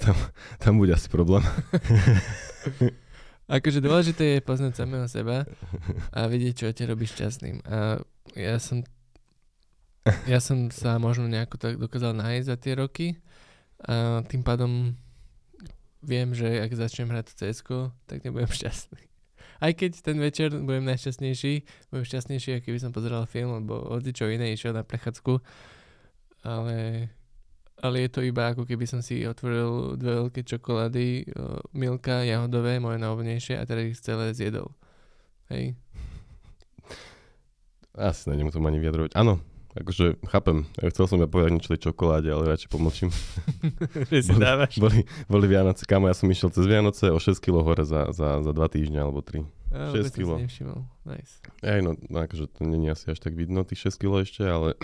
Tam, 0.00 0.16
tam 0.64 0.72
bude 0.80 0.96
asi 0.96 1.12
problém. 1.12 1.44
akože 3.52 3.84
dôležité 3.84 4.40
je 4.40 4.48
poznať 4.48 4.80
samého 4.80 5.04
seba 5.12 5.44
a 6.08 6.24
vedieť, 6.24 6.54
čo 6.56 6.66
ťa 6.72 6.88
robí 6.88 7.04
šťastným. 7.04 7.60
A 7.68 8.00
ja 8.32 8.56
som 8.56 8.80
ja 10.26 10.42
som 10.42 10.70
sa 10.74 10.98
možno 10.98 11.30
nejako 11.30 11.56
tak 11.62 11.74
dokázal 11.78 12.18
nájsť 12.18 12.46
za 12.46 12.56
tie 12.58 12.72
roky 12.74 13.06
a 13.86 14.22
tým 14.26 14.42
pádom 14.42 14.98
viem, 16.02 16.34
že 16.34 16.58
ak 16.58 16.74
začnem 16.74 17.10
hrať 17.10 17.38
cs 17.38 17.62
tak 18.10 18.26
nebudem 18.26 18.50
šťastný. 18.58 19.02
Aj 19.62 19.70
keď 19.70 20.02
ten 20.02 20.18
večer 20.18 20.50
budem 20.50 20.82
najšťastnejší, 20.90 21.52
budem 21.94 22.06
šťastnejší, 22.06 22.50
ako 22.58 22.64
keby 22.66 22.78
som 22.82 22.90
pozeral 22.90 23.30
film, 23.30 23.62
alebo 23.62 23.94
čo 24.10 24.26
iné 24.26 24.50
išiel 24.50 24.74
na 24.74 24.82
prechádzku, 24.82 25.38
ale, 26.42 27.06
ale 27.78 27.96
je 28.02 28.10
to 28.10 28.26
iba 28.26 28.50
ako 28.50 28.66
keby 28.66 28.90
som 28.90 28.98
si 28.98 29.22
otvoril 29.22 29.94
dve 29.94 30.26
veľké 30.26 30.42
čokolády, 30.42 31.30
milka, 31.78 32.26
jahodové, 32.26 32.82
moje 32.82 32.98
najobľúbenejšie 32.98 33.54
a 33.54 33.62
teraz 33.62 33.86
ich 33.86 34.02
celé 34.02 34.34
zjedol. 34.34 34.74
Hej. 35.46 35.78
Asi 37.94 38.26
to 38.26 38.58
ani 38.58 38.82
vyjadrovať. 38.82 39.14
Áno, 39.14 39.38
akože 39.72 40.20
chápem. 40.28 40.68
Ja 40.80 40.92
chcel 40.92 41.04
som 41.08 41.18
ja 41.20 41.28
povedať 41.28 41.50
niečo 41.56 41.72
tej 41.72 41.90
čokoláde, 41.90 42.28
ale 42.28 42.52
radšej 42.52 42.68
pomlčím. 42.68 43.08
že 44.12 44.20
si 44.20 44.32
Boli- 44.32 44.42
dávaš. 44.44 44.74
Boli, 44.76 45.00
boli 45.28 45.46
Vianoce, 45.48 45.88
kamo, 45.88 46.08
ja 46.08 46.16
som 46.16 46.28
išiel 46.28 46.52
cez 46.52 46.64
Vianoce 46.68 47.08
o 47.08 47.18
6 47.18 47.40
kg 47.40 47.64
hore 47.64 47.84
za, 47.84 48.12
za, 48.12 48.44
za 48.44 48.52
2 48.52 48.74
týždne 48.74 49.00
alebo 49.00 49.24
3. 49.24 49.42
A, 49.72 49.88
6 49.90 49.96
vôbec 49.96 50.04
som 50.04 50.04
si 50.04 50.18
kilo. 50.20 50.34
nevšimol. 50.36 50.80
Nice. 51.08 51.34
Aj 51.64 51.80
no, 51.80 51.96
no 51.96 52.16
akože 52.20 52.44
to 52.52 52.60
není 52.68 52.92
asi 52.92 53.16
až 53.16 53.18
tak 53.24 53.32
vidno, 53.32 53.64
tých 53.64 53.88
6 53.88 53.96
kg 53.96 54.12
ešte, 54.20 54.44
ale 54.44 54.76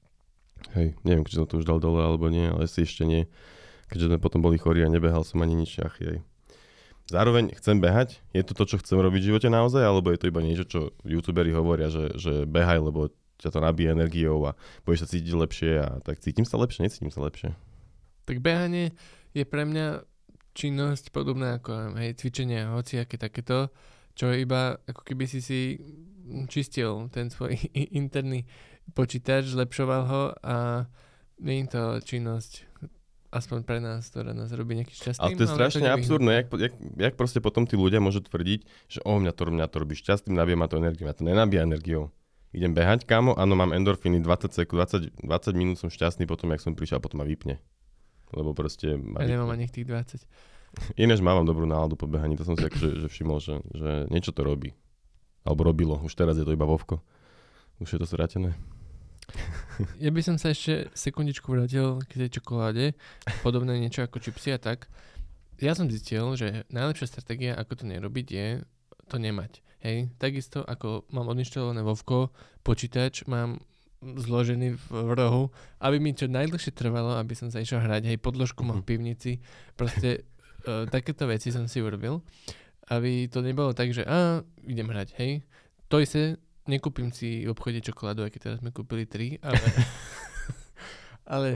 hej, 0.78 0.94
neviem, 1.02 1.26
či 1.26 1.34
som 1.34 1.50
to 1.50 1.58
už 1.58 1.66
dal 1.66 1.82
dole 1.82 1.98
alebo 1.98 2.30
nie, 2.30 2.46
ale 2.46 2.70
si 2.70 2.86
ešte 2.86 3.02
nie. 3.02 3.26
Keďže 3.90 4.14
sme 4.14 4.18
potom 4.22 4.38
boli 4.38 4.54
chorí 4.54 4.86
a 4.86 4.92
nebehal 4.92 5.26
som 5.26 5.42
ani 5.42 5.58
nič, 5.58 5.82
ach 5.82 5.98
jej. 5.98 6.22
Zároveň 7.10 7.50
chcem 7.58 7.82
behať, 7.82 8.22
je 8.30 8.46
to 8.46 8.54
to, 8.54 8.70
čo 8.70 8.76
chcem 8.78 9.02
robiť 9.02 9.18
v 9.18 9.28
živote 9.34 9.48
naozaj, 9.50 9.82
alebo 9.82 10.14
je 10.14 10.18
to 10.22 10.30
iba 10.30 10.38
niečo, 10.46 10.62
čo 10.62 10.80
youtuberi 11.02 11.50
hovoria, 11.50 11.90
že, 11.90 12.14
že 12.14 12.46
behaj, 12.46 12.78
lebo 12.78 13.10
ťa 13.40 13.50
to 13.50 13.58
nabíje 13.64 13.96
energiou 13.96 14.38
a 14.44 14.52
budeš 14.84 15.08
sa 15.08 15.10
cítiť 15.16 15.34
lepšie 15.34 15.72
a 15.80 15.88
tak 16.04 16.20
cítim 16.20 16.44
sa 16.44 16.60
lepšie, 16.60 16.84
necítim 16.84 17.08
sa 17.08 17.24
lepšie. 17.24 17.56
Tak 18.28 18.38
behanie 18.44 18.92
je 19.32 19.44
pre 19.48 19.64
mňa 19.64 20.04
činnosť 20.52 21.14
podobná 21.14 21.58
ako 21.58 21.96
hej, 21.96 22.14
cvičenie, 22.20 22.68
hociaké 22.68 23.16
takéto, 23.16 23.72
čo 24.12 24.30
iba 24.34 24.76
ako 24.84 25.02
keby 25.06 25.24
si 25.24 25.40
si 25.40 25.60
čistil 26.46 27.08
ten 27.08 27.32
svoj 27.32 27.56
interný 28.00 28.44
počítač, 28.92 29.48
zlepšoval 29.50 30.02
ho 30.06 30.22
a 30.42 30.56
nie 31.40 31.64
je 31.64 31.66
to 31.72 31.82
činnosť 32.04 32.68
aspoň 33.30 33.62
pre 33.62 33.78
nás, 33.78 34.10
ktorá 34.10 34.34
nás 34.34 34.50
robí 34.50 34.74
nejaký 34.74 34.90
šťastným. 34.90 35.22
Ale 35.22 35.38
to 35.38 35.46
je 35.46 35.54
strašne 35.54 35.86
nevyhnutné. 35.86 36.02
absurdné, 36.02 36.32
jak, 36.34 36.46
jak, 36.50 36.74
jak 36.98 37.14
proste 37.14 37.38
potom 37.38 37.62
tí 37.62 37.78
ľudia 37.78 38.02
môžu 38.02 38.26
tvrdiť, 38.26 38.66
že 38.90 38.98
o, 39.06 39.22
mňa 39.22 39.32
to, 39.32 39.42
mňa 39.54 39.66
to 39.70 39.76
robí 39.78 39.94
šťastným, 39.94 40.34
nabíja 40.34 40.58
ma 40.58 40.66
to 40.66 40.82
energiu. 40.82 41.06
Mňa 41.06 41.16
to 41.16 41.24
nenabíja 41.24 41.62
energiou. 41.62 42.10
Idem 42.50 42.74
behať, 42.74 43.06
kámo, 43.06 43.38
áno, 43.38 43.54
mám 43.54 43.70
endorfíny, 43.70 44.18
20, 44.18 44.50
sekúnd, 44.50 44.82
20, 44.82 45.22
20 45.22 45.54
minút 45.54 45.78
som 45.78 45.86
šťastný 45.86 46.26
potom, 46.26 46.50
jak 46.50 46.58
som 46.58 46.74
prišiel, 46.74 46.98
a 46.98 47.04
potom 47.04 47.22
ma 47.22 47.26
vypne. 47.26 47.62
Lebo 48.34 48.54
proste 48.58 48.98
ma 48.98 49.22
Ja 49.22 49.38
nemám 49.38 49.54
ani 49.54 49.70
tých 49.70 49.86
20. 49.86 50.26
Ináč 50.98 51.22
mávam 51.22 51.46
dobrú 51.46 51.66
náladu 51.66 51.94
po 51.94 52.10
behaní, 52.10 52.34
to 52.34 52.46
som 52.46 52.58
si 52.58 52.66
akože, 52.66 53.06
že 53.06 53.08
všimol, 53.10 53.38
že, 53.38 53.62
že 53.74 53.90
niečo 54.10 54.34
to 54.34 54.42
robí. 54.42 54.74
Alebo 55.46 55.62
robilo, 55.66 55.98
už 56.02 56.14
teraz 56.14 56.38
je 56.38 56.46
to 56.46 56.54
iba 56.54 56.66
vovko. 56.66 57.02
Už 57.78 57.94
je 57.94 57.98
to 58.02 58.06
zratené. 58.06 58.54
Ja 59.96 60.12
by 60.12 60.20
som 60.20 60.36
sa 60.36 60.52
ešte 60.52 60.92
sekundičku 60.92 61.48
vrátil 61.48 62.04
k 62.04 62.26
tej 62.26 62.36
čokoláde, 62.36 62.92
podobné 63.40 63.80
niečo 63.80 64.04
ako 64.04 64.20
čipsy 64.20 64.52
a 64.52 64.60
tak. 64.60 64.92
Ja 65.56 65.72
som 65.72 65.88
zistil, 65.88 66.20
že 66.36 66.68
najlepšia 66.68 67.08
stratégia, 67.08 67.52
ako 67.56 67.80
to 67.80 67.84
nerobiť, 67.88 68.26
je 68.28 68.46
to 69.08 69.16
nemať. 69.16 69.64
Hej, 69.80 70.12
takisto 70.20 70.60
ako 70.60 71.08
mám 71.08 71.32
odinštalované 71.32 71.80
Vovko, 71.80 72.36
počítač 72.60 73.24
mám 73.24 73.64
zložený 74.00 74.76
v, 74.76 74.84
rohu, 75.16 75.48
aby 75.80 75.96
mi 75.96 76.12
čo 76.12 76.28
najdlhšie 76.28 76.76
trvalo, 76.76 77.16
aby 77.16 77.32
som 77.32 77.48
sa 77.48 77.64
išiel 77.64 77.80
hrať, 77.84 78.12
hej, 78.12 78.20
podložku 78.20 78.60
mám 78.60 78.84
v 78.84 78.88
pivnici, 78.92 79.40
proste 79.80 80.28
uh, 80.68 80.84
takéto 80.94 81.24
veci 81.24 81.48
som 81.48 81.64
si 81.64 81.80
urobil, 81.80 82.20
aby 82.92 83.28
to 83.32 83.40
nebolo 83.40 83.72
tak, 83.72 83.92
že 83.96 84.04
a, 84.04 84.44
idem 84.68 84.88
hrať, 84.88 85.16
hej. 85.16 85.48
To 85.88 85.96
isté, 85.96 86.36
nekúpim 86.68 87.08
si 87.08 87.48
v 87.48 87.52
obchode 87.52 87.80
čokoládu, 87.80 88.28
keď 88.28 88.40
teraz 88.40 88.58
sme 88.60 88.76
kúpili 88.76 89.08
tri, 89.08 89.40
ale, 89.40 89.64
ale 91.40 91.48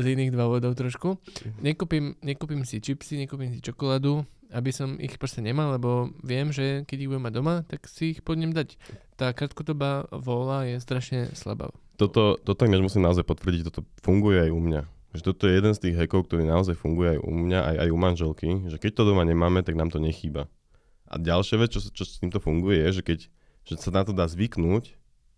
z 0.00 0.04
iných 0.16 0.32
dôvodov 0.32 0.72
trošku. 0.80 1.20
Nekúpim, 1.60 2.16
nekúpim 2.24 2.64
si 2.64 2.80
čipsy, 2.80 3.20
nekúpim 3.20 3.52
si 3.52 3.60
čokoládu, 3.60 4.24
aby 4.54 4.70
som 4.70 4.94
ich 5.02 5.18
proste 5.18 5.42
nemal, 5.42 5.74
lebo 5.74 6.14
viem, 6.22 6.54
že 6.54 6.86
keď 6.86 6.98
ich 7.02 7.10
budem 7.10 7.24
mať 7.26 7.34
doma, 7.34 7.54
tak 7.66 7.90
si 7.90 8.14
ich 8.14 8.22
podnem 8.22 8.54
dať. 8.54 8.78
Tá 9.18 9.34
krátkodobá 9.34 10.06
vôľa 10.14 10.70
je 10.70 10.76
strašne 10.78 11.20
slabá. 11.34 11.74
Toto, 11.98 12.38
toto 12.38 12.62
ináč 12.62 12.82
musím 12.82 13.02
naozaj 13.02 13.26
potvrdiť, 13.26 13.70
toto 13.70 13.82
funguje 14.02 14.46
aj 14.46 14.50
u 14.54 14.60
mňa. 14.62 14.82
Že 15.14 15.22
toto 15.30 15.42
je 15.46 15.52
jeden 15.54 15.74
z 15.74 15.82
tých 15.82 15.94
hackov, 15.98 16.26
ktorý 16.26 16.42
naozaj 16.46 16.74
funguje 16.78 17.18
aj 17.18 17.20
u 17.22 17.30
mňa, 17.30 17.60
aj, 17.62 17.76
aj 17.86 17.88
u 17.90 17.98
manželky, 17.98 18.48
že 18.70 18.78
keď 18.78 18.90
to 18.98 19.02
doma 19.14 19.22
nemáme, 19.22 19.62
tak 19.62 19.78
nám 19.78 19.90
to 19.90 20.02
nechýba. 20.02 20.50
A 21.06 21.18
ďalšia 21.18 21.58
vec, 21.58 21.70
čo, 21.74 21.82
čo 21.82 22.02
s 22.02 22.18
týmto 22.18 22.42
funguje, 22.42 22.82
je, 22.90 22.98
že 22.98 23.02
keď 23.02 23.18
že 23.64 23.80
sa 23.80 23.90
na 23.90 24.04
to 24.04 24.12
dá 24.12 24.28
zvyknúť, 24.28 24.92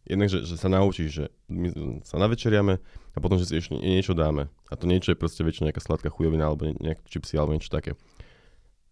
jednak, 0.07 0.27
že, 0.31 0.43
že 0.43 0.59
sa 0.59 0.67
naučíš, 0.67 1.11
že 1.11 1.25
my 1.47 1.71
sa 2.03 2.19
navečeriame 2.19 2.79
a 3.15 3.19
potom, 3.23 3.39
že 3.39 3.47
si 3.47 3.55
ešte 3.59 3.79
niečo 3.79 4.15
dáme. 4.15 4.51
A 4.71 4.75
to 4.75 4.91
niečo 4.91 5.15
je 5.15 5.19
proste 5.19 5.47
väčšinou 5.47 5.71
nejaká 5.71 5.83
sladká 5.83 6.11
chujovina 6.11 6.51
alebo 6.51 6.67
nejaké 6.79 7.03
čipsy 7.07 7.39
alebo 7.39 7.55
niečo 7.55 7.71
také. 7.71 7.95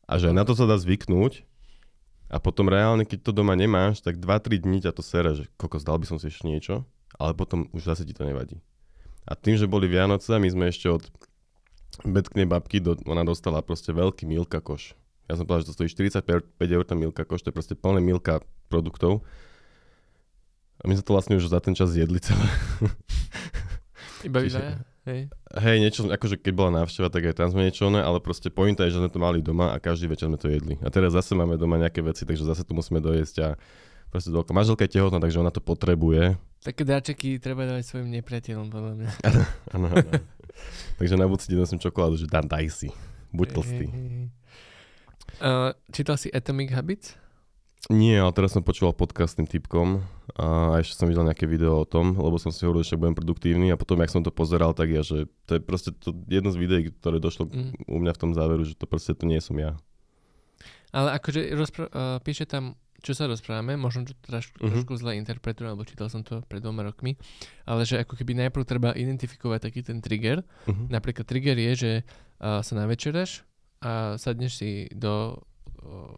A 0.04 0.20
že 0.20 0.32
na 0.36 0.44
to 0.44 0.52
sa 0.52 0.68
dá 0.68 0.76
zvyknúť 0.76 1.44
a 2.28 2.36
potom 2.40 2.68
reálne, 2.68 3.08
keď 3.08 3.30
to 3.30 3.32
doma 3.32 3.56
nemáš, 3.56 4.04
tak 4.04 4.20
2-3 4.20 4.60
dní 4.60 4.84
ťa 4.84 4.92
to 4.92 5.02
sere, 5.04 5.32
že 5.36 5.44
kokos, 5.56 5.84
dal 5.84 5.96
by 5.96 6.06
som 6.08 6.18
si 6.20 6.28
ešte 6.28 6.44
niečo, 6.44 6.84
ale 7.16 7.32
potom 7.32 7.68
už 7.72 7.88
zase 7.94 8.02
ti 8.04 8.12
to 8.12 8.26
nevadí. 8.26 8.60
A 9.24 9.32
tým, 9.32 9.56
že 9.56 9.70
boli 9.70 9.88
Vianoce, 9.88 10.36
my 10.36 10.48
sme 10.50 10.68
ešte 10.68 10.92
od 10.92 11.08
betknej 12.04 12.44
babky, 12.44 12.82
do, 12.82 12.98
ona 13.08 13.24
dostala 13.24 13.64
proste 13.64 13.94
veľký 13.94 14.28
milka 14.28 14.60
koš. 14.60 14.92
Ja 15.24 15.40
som 15.40 15.48
povedal, 15.48 15.64
že 15.64 15.68
to 15.72 15.76
stojí 15.80 15.88
45 15.88 16.44
eur 16.60 16.82
tá 16.84 16.92
milka 16.92 17.24
koš, 17.24 17.40
to 17.40 17.48
je 17.48 17.56
proste 17.56 17.74
plné 17.78 18.04
milka 18.04 18.44
produktov. 18.68 19.24
A 20.82 20.90
my 20.90 20.98
sme 20.98 21.06
to 21.06 21.14
vlastne 21.16 21.38
už 21.40 21.48
za 21.48 21.64
ten 21.64 21.72
čas 21.72 21.94
zjedli 21.94 22.20
celé. 22.20 22.44
Iba 24.26 24.44
Čiže, 24.44 24.84
hej. 25.06 25.20
Hej, 25.54 25.76
niečo, 25.80 26.00
akože 26.08 26.40
keď 26.40 26.52
bola 26.52 26.70
návšteva, 26.82 27.08
tak 27.12 27.28
aj 27.28 27.36
tam 27.38 27.48
sme 27.52 27.68
niečo 27.68 27.88
ne, 27.92 28.00
ale 28.00 28.18
proste 28.18 28.48
pointa 28.48 28.84
je, 28.84 28.96
že 28.96 29.00
sme 29.00 29.10
to 29.12 29.20
mali 29.20 29.44
doma 29.44 29.72
a 29.72 29.80
každý 29.80 30.08
večer 30.08 30.28
sme 30.28 30.40
to 30.40 30.48
jedli. 30.48 30.80
A 30.80 30.88
teraz 30.88 31.12
zase 31.12 31.36
máme 31.36 31.60
doma 31.60 31.76
nejaké 31.76 32.00
veci, 32.00 32.24
takže 32.24 32.44
zase 32.44 32.64
tu 32.64 32.72
musíme 32.72 32.98
dojesť 32.98 33.36
a 33.44 33.48
proste 34.08 34.30
doľko. 34.32 34.50
Manželka 34.54 34.86
je 34.86 34.94
tehotná, 35.00 35.18
takže 35.18 35.40
ona 35.40 35.50
to 35.50 35.64
potrebuje. 35.64 36.38
Také 36.64 36.82
dáčeky 36.86 37.36
treba 37.42 37.68
dávať 37.68 37.84
svojim 37.84 38.08
nepriateľom, 38.14 38.72
podľa 38.72 38.92
mňa. 38.96 39.10
Áno. 39.76 39.88
Takže 40.96 41.14
na 41.18 41.26
budúci 41.26 41.50
deň 41.50 41.58
nosím 41.66 41.80
čokoládu, 41.82 42.16
že 42.16 42.30
dám 42.30 42.46
daj 42.46 42.70
si. 42.70 42.88
Buď 43.34 43.58
tlstý. 43.58 43.86
Uh, 45.42 45.74
čítal 45.90 46.14
si 46.14 46.30
Atomic 46.30 46.70
Habits? 46.70 47.23
Nie, 47.92 48.24
ale 48.24 48.32
teraz 48.32 48.56
som 48.56 48.64
počúval 48.64 48.96
podcast 48.96 49.36
s 49.36 49.38
tým 49.40 49.44
typkom 49.44 50.00
a 50.40 50.80
ešte 50.80 50.96
som 50.96 51.04
videl 51.04 51.20
nejaké 51.20 51.44
video 51.44 51.84
o 51.84 51.88
tom, 51.88 52.16
lebo 52.16 52.40
som 52.40 52.48
si 52.48 52.64
hovoril, 52.64 52.80
že 52.80 52.96
budem 52.96 53.12
produktívny 53.12 53.68
a 53.68 53.76
potom, 53.76 54.00
jak 54.00 54.08
som 54.08 54.24
to 54.24 54.32
pozeral, 54.32 54.72
tak 54.72 54.88
ja, 54.88 55.04
že 55.04 55.28
to 55.44 55.58
je 55.58 55.60
proste 55.60 55.92
to 55.92 56.16
jedno 56.32 56.48
z 56.48 56.56
videí, 56.56 56.88
ktoré 56.88 57.20
došlo 57.20 57.52
mm. 57.52 57.84
u 57.84 57.96
mňa 58.00 58.12
v 58.16 58.20
tom 58.24 58.32
záveru, 58.32 58.64
že 58.64 58.72
to 58.72 58.88
proste 58.88 59.12
to 59.12 59.28
nie 59.28 59.36
som 59.36 59.60
ja. 59.60 59.76
Ale 60.96 61.12
akože 61.20 61.52
rozpr- 61.52 61.92
uh, 61.92 62.18
píše 62.24 62.48
tam 62.48 62.80
čo 63.04 63.12
sa 63.12 63.28
rozprávame, 63.28 63.76
možno 63.76 64.08
to 64.08 64.16
troš, 64.24 64.48
uh-huh. 64.56 64.72
trošku 64.72 64.96
zle 64.96 65.20
interpretujem, 65.20 65.76
alebo 65.76 65.84
čítal 65.84 66.08
som 66.08 66.24
to 66.24 66.40
pred 66.48 66.64
dvoma 66.64 66.88
rokmi, 66.88 67.20
ale 67.68 67.84
že 67.84 68.00
ako 68.00 68.16
keby 68.16 68.32
najprv 68.48 68.64
treba 68.64 68.96
identifikovať 68.96 69.60
taký 69.68 69.84
ten 69.84 70.00
trigger. 70.00 70.40
Uh-huh. 70.64 70.88
Napríklad 70.88 71.28
trigger 71.28 71.60
je, 71.60 71.72
že 71.76 71.92
uh, 72.00 72.64
sa 72.64 72.72
navečeraš 72.72 73.44
a 73.84 74.16
sadneš 74.16 74.56
si 74.56 74.88
do 74.96 75.36
uh, 75.84 76.16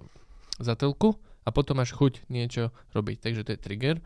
zatelku 0.62 1.18
a 1.46 1.48
potom 1.54 1.78
máš 1.78 1.94
chuť 1.94 2.26
niečo 2.26 2.74
robiť, 2.90 3.22
takže 3.22 3.46
to 3.46 3.54
je 3.54 3.62
trigger. 3.62 3.96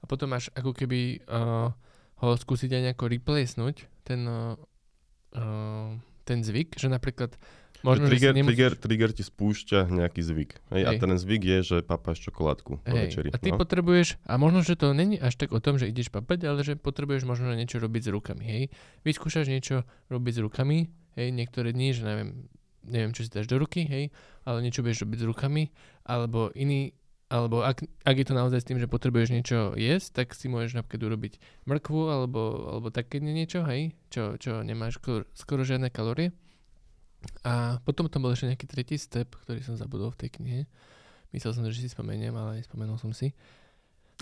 A 0.00 0.04
potom 0.06 0.30
máš 0.30 0.54
ako 0.54 0.70
keby 0.70 1.26
uh, 1.26 1.74
ho 2.22 2.28
skúsiť 2.38 2.70
aj 2.70 2.82
nejako 2.90 3.10
replacenúť, 3.10 3.90
ten, 4.06 4.22
uh, 4.28 4.54
ten 6.22 6.38
zvyk, 6.46 6.78
že 6.78 6.86
napríklad 6.86 7.34
Možno, 7.84 8.08
trigger, 8.08 8.32
nemusíš... 8.32 8.56
trigger, 8.56 8.72
trigger 8.80 9.10
ti 9.12 9.20
spúšťa 9.20 9.92
nejaký 9.92 10.24
zvyk. 10.24 10.50
Hej? 10.72 10.82
Hej. 10.88 10.88
A 10.88 10.90
ten 10.96 11.12
zvyk 11.20 11.42
je, 11.44 11.58
že 11.60 11.76
papáš 11.84 12.24
čokoládku 12.24 12.80
po 12.80 12.94
večeri. 12.96 13.28
A 13.28 13.36
ty 13.36 13.52
no? 13.52 13.60
potrebuješ, 13.60 14.16
a 14.24 14.40
možno, 14.40 14.64
že 14.64 14.72
to 14.72 14.96
není 14.96 15.20
až 15.20 15.36
tak 15.36 15.52
o 15.52 15.60
tom, 15.60 15.76
že 15.76 15.92
ideš 15.92 16.08
papať, 16.08 16.48
ale 16.48 16.64
že 16.64 16.80
potrebuješ 16.80 17.28
možno 17.28 17.52
niečo 17.52 17.76
robiť 17.76 18.08
s 18.08 18.10
rukami. 18.16 18.44
Hej? 18.48 18.62
Vyskúšaš 19.04 19.52
niečo 19.52 19.84
robiť 20.08 20.32
s 20.32 20.40
rukami, 20.40 20.88
hej, 21.20 21.28
niektoré 21.28 21.76
dni, 21.76 21.92
že 21.92 22.02
neviem, 22.08 22.48
neviem, 22.86 23.12
čo 23.16 23.24
si 23.24 23.32
dáš 23.32 23.48
do 23.48 23.56
ruky, 23.58 23.84
hej, 23.88 24.14
ale 24.44 24.64
niečo 24.64 24.84
budeš 24.84 25.04
robiť 25.04 25.18
s 25.24 25.28
rukami, 25.28 25.64
alebo 26.04 26.52
iný, 26.54 26.92
alebo 27.32 27.64
ak, 27.64 27.82
ak 28.04 28.16
je 28.20 28.26
to 28.28 28.34
naozaj 28.36 28.60
s 28.60 28.68
tým, 28.68 28.78
že 28.78 28.86
potrebuješ 28.86 29.28
niečo 29.32 29.58
jesť, 29.74 30.22
tak 30.22 30.36
si 30.36 30.46
môžeš 30.46 30.76
napríklad 30.78 31.08
urobiť 31.08 31.32
mrkvu, 31.66 32.02
alebo, 32.12 32.70
alebo 32.70 32.88
také 32.92 33.18
niečo, 33.18 33.64
hej, 33.64 33.96
čo, 34.12 34.36
čo 34.36 34.60
nemáš 34.60 35.00
skoro, 35.00 35.24
skoro 35.34 35.64
žiadne 35.64 35.88
kalórie. 35.88 36.30
A 37.40 37.80
potom 37.88 38.06
tam 38.12 38.28
bol 38.28 38.36
ešte 38.36 38.52
nejaký 38.52 38.66
tretí 38.68 38.96
step, 39.00 39.32
ktorý 39.48 39.64
som 39.64 39.80
zabudol 39.80 40.12
v 40.12 40.20
tej 40.24 40.30
knihe. 40.36 40.60
Myslel 41.32 41.56
som, 41.56 41.64
že 41.64 41.80
si 41.80 41.88
spomeniem, 41.88 42.36
ale 42.36 42.60
nespomenul 42.60 43.00
som 43.00 43.16
si. 43.16 43.32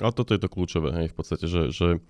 A 0.01 0.09
toto 0.09 0.33
je 0.33 0.40
to 0.40 0.48
kľúčové, 0.48 0.94
hej, 0.96 1.07
v 1.12 1.16
podstate, 1.18 1.44
že, 1.44 1.68
že... 1.68 2.01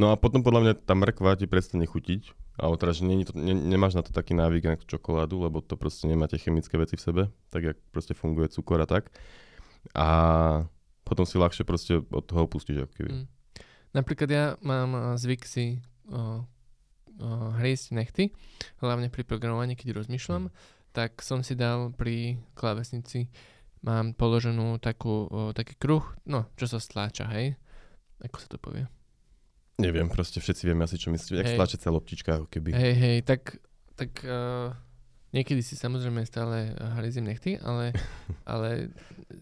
No 0.00 0.08
a 0.08 0.16
potom 0.16 0.40
podľa 0.40 0.60
mňa 0.62 0.74
tá 0.88 0.96
mrkva 0.96 1.36
ti 1.36 1.44
prestane 1.44 1.84
chutiť, 1.84 2.32
alebo 2.56 2.80
teda, 2.80 2.92
že 2.96 3.02
nie, 3.04 3.24
to, 3.28 3.36
ne, 3.36 3.52
nemáš 3.52 3.92
na 3.92 4.02
to 4.02 4.16
taký 4.16 4.32
návyk 4.32 4.64
na 4.64 4.74
čokoládu, 4.80 5.44
lebo 5.44 5.60
to 5.60 5.76
proste 5.76 6.08
nemáte 6.08 6.40
chemické 6.40 6.80
veci 6.80 6.96
v 6.96 7.04
sebe, 7.04 7.22
tak 7.52 7.62
jak 7.62 7.76
proste 7.92 8.16
funguje 8.16 8.48
cukor 8.48 8.80
a 8.80 8.88
tak. 8.88 9.12
A 9.92 10.06
potom 11.04 11.28
si 11.28 11.36
ľahšie 11.36 11.62
proste 11.68 12.00
od 12.00 12.24
toho 12.24 12.48
pustíš, 12.48 12.88
ako 12.88 12.92
keby. 12.96 13.10
Mm. 13.12 13.26
Napríklad 13.94 14.28
ja 14.28 14.44
mám 14.64 15.14
zvyk 15.20 15.44
si 15.46 15.84
o, 16.08 16.42
uh, 16.42 17.48
hriesť 17.60 17.86
nechty, 17.92 18.24
hlavne 18.80 19.12
pri 19.12 19.22
programovaní, 19.22 19.76
keď 19.76 20.02
rozmýšľam, 20.02 20.48
mm. 20.48 20.52
tak 20.96 21.20
som 21.20 21.44
si 21.44 21.54
dal 21.54 21.92
pri 21.92 22.40
klávesnici, 22.56 23.28
mám 23.84 24.16
položenú 24.16 24.80
takú, 24.80 25.28
uh, 25.28 25.52
taký 25.52 25.76
kruh, 25.76 26.04
no, 26.24 26.48
čo 26.56 26.66
sa 26.66 26.80
stláča, 26.80 27.28
hej? 27.36 27.54
Ako 28.24 28.40
sa 28.40 28.48
to 28.48 28.56
povie? 28.56 28.88
Neviem, 29.76 30.08
proste 30.08 30.40
všetci 30.40 30.72
vieme 30.72 30.88
asi, 30.88 30.96
čo 30.96 31.12
myslíte. 31.12 31.36
Jak 31.36 31.52
stláčacia 31.52 31.92
loptička, 31.92 32.30
ako 32.40 32.46
keby. 32.48 32.72
Hej, 32.72 32.94
hej, 32.96 33.18
tak, 33.28 33.60
tak 33.92 34.24
uh, 34.24 34.72
niekedy 35.36 35.60
si 35.60 35.76
samozrejme 35.76 36.24
stále 36.24 36.72
hryzím 36.96 37.28
nechty, 37.28 37.60
ale, 37.60 37.92
ale 38.48 38.88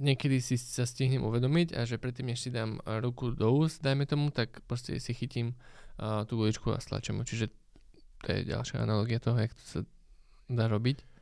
niekedy 0.02 0.42
si 0.42 0.58
sa 0.58 0.82
stihnem 0.82 1.22
uvedomiť 1.22 1.78
a 1.78 1.86
že 1.86 2.02
predtým, 2.02 2.34
než 2.34 2.42
si 2.42 2.50
dám 2.50 2.82
ruku 2.82 3.30
do 3.30 3.46
úst, 3.54 3.78
dajme 3.78 4.10
tomu, 4.10 4.34
tak 4.34 4.58
proste 4.66 4.98
si 4.98 5.14
chytím 5.14 5.54
uh, 6.02 6.26
tú 6.26 6.34
guličku 6.34 6.74
a 6.74 6.82
stlačím 6.82 7.22
Čiže 7.22 7.54
to 8.26 8.28
je 8.34 8.50
ďalšia 8.50 8.82
analogia 8.82 9.22
toho, 9.22 9.38
jak 9.38 9.54
to 9.54 9.62
sa 9.62 9.80
dá 10.50 10.66
robiť. 10.66 11.13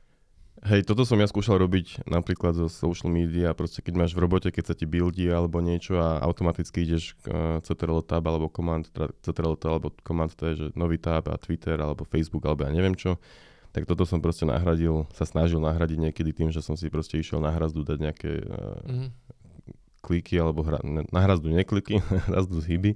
Hej, 0.61 0.85
toto 0.85 1.09
som 1.09 1.17
ja 1.17 1.25
skúšal 1.25 1.57
robiť 1.59 2.05
napríklad 2.05 2.53
zo 2.53 2.69
social 2.69 3.09
media, 3.09 3.57
proste 3.57 3.81
keď 3.81 3.95
máš 3.99 4.13
v 4.13 4.23
robote, 4.23 4.53
keď 4.53 4.65
sa 4.71 4.75
ti 4.77 4.85
buildí 4.85 5.27
alebo 5.27 5.59
niečo 5.65 5.97
a 5.97 6.21
automaticky 6.23 6.85
ideš 6.85 7.17
uh, 7.27 7.59
CTRL 7.65 8.05
tab 8.05 8.23
alebo 8.29 8.53
command, 8.53 8.87
teda 8.93 9.11
CTRL 9.27 9.57
tab 9.59 9.81
alebo 9.81 9.91
command, 10.07 10.31
to 10.31 10.53
je 10.53 10.55
že 10.55 10.67
nový 10.79 11.03
tab 11.03 11.27
a 11.33 11.41
Twitter 11.41 11.75
alebo 11.81 12.07
Facebook 12.07 12.47
alebo 12.47 12.63
ja 12.63 12.71
neviem 12.71 12.95
čo, 12.95 13.19
tak 13.75 13.89
toto 13.89 14.05
som 14.05 14.21
proste 14.21 14.45
nahradil, 14.45 15.09
sa 15.17 15.25
snažil 15.25 15.59
nahradiť 15.59 15.99
niekedy 15.99 16.31
tým, 16.31 16.53
že 16.53 16.61
som 16.61 16.77
si 16.79 16.93
proste 16.93 17.19
išiel 17.19 17.41
na 17.41 17.51
hrazdu 17.51 17.83
dať 17.83 17.99
nejaké 17.99 18.33
uh, 18.45 18.79
mm-hmm. 18.87 19.09
kliky 20.05 20.37
alebo 20.37 20.63
hra, 20.63 20.79
ne, 20.85 21.09
na 21.09 21.21
hrazdu 21.27 21.49
nekliky, 21.49 21.99
na 22.13 22.23
hrazdu 22.29 22.63
hyby 22.63 22.95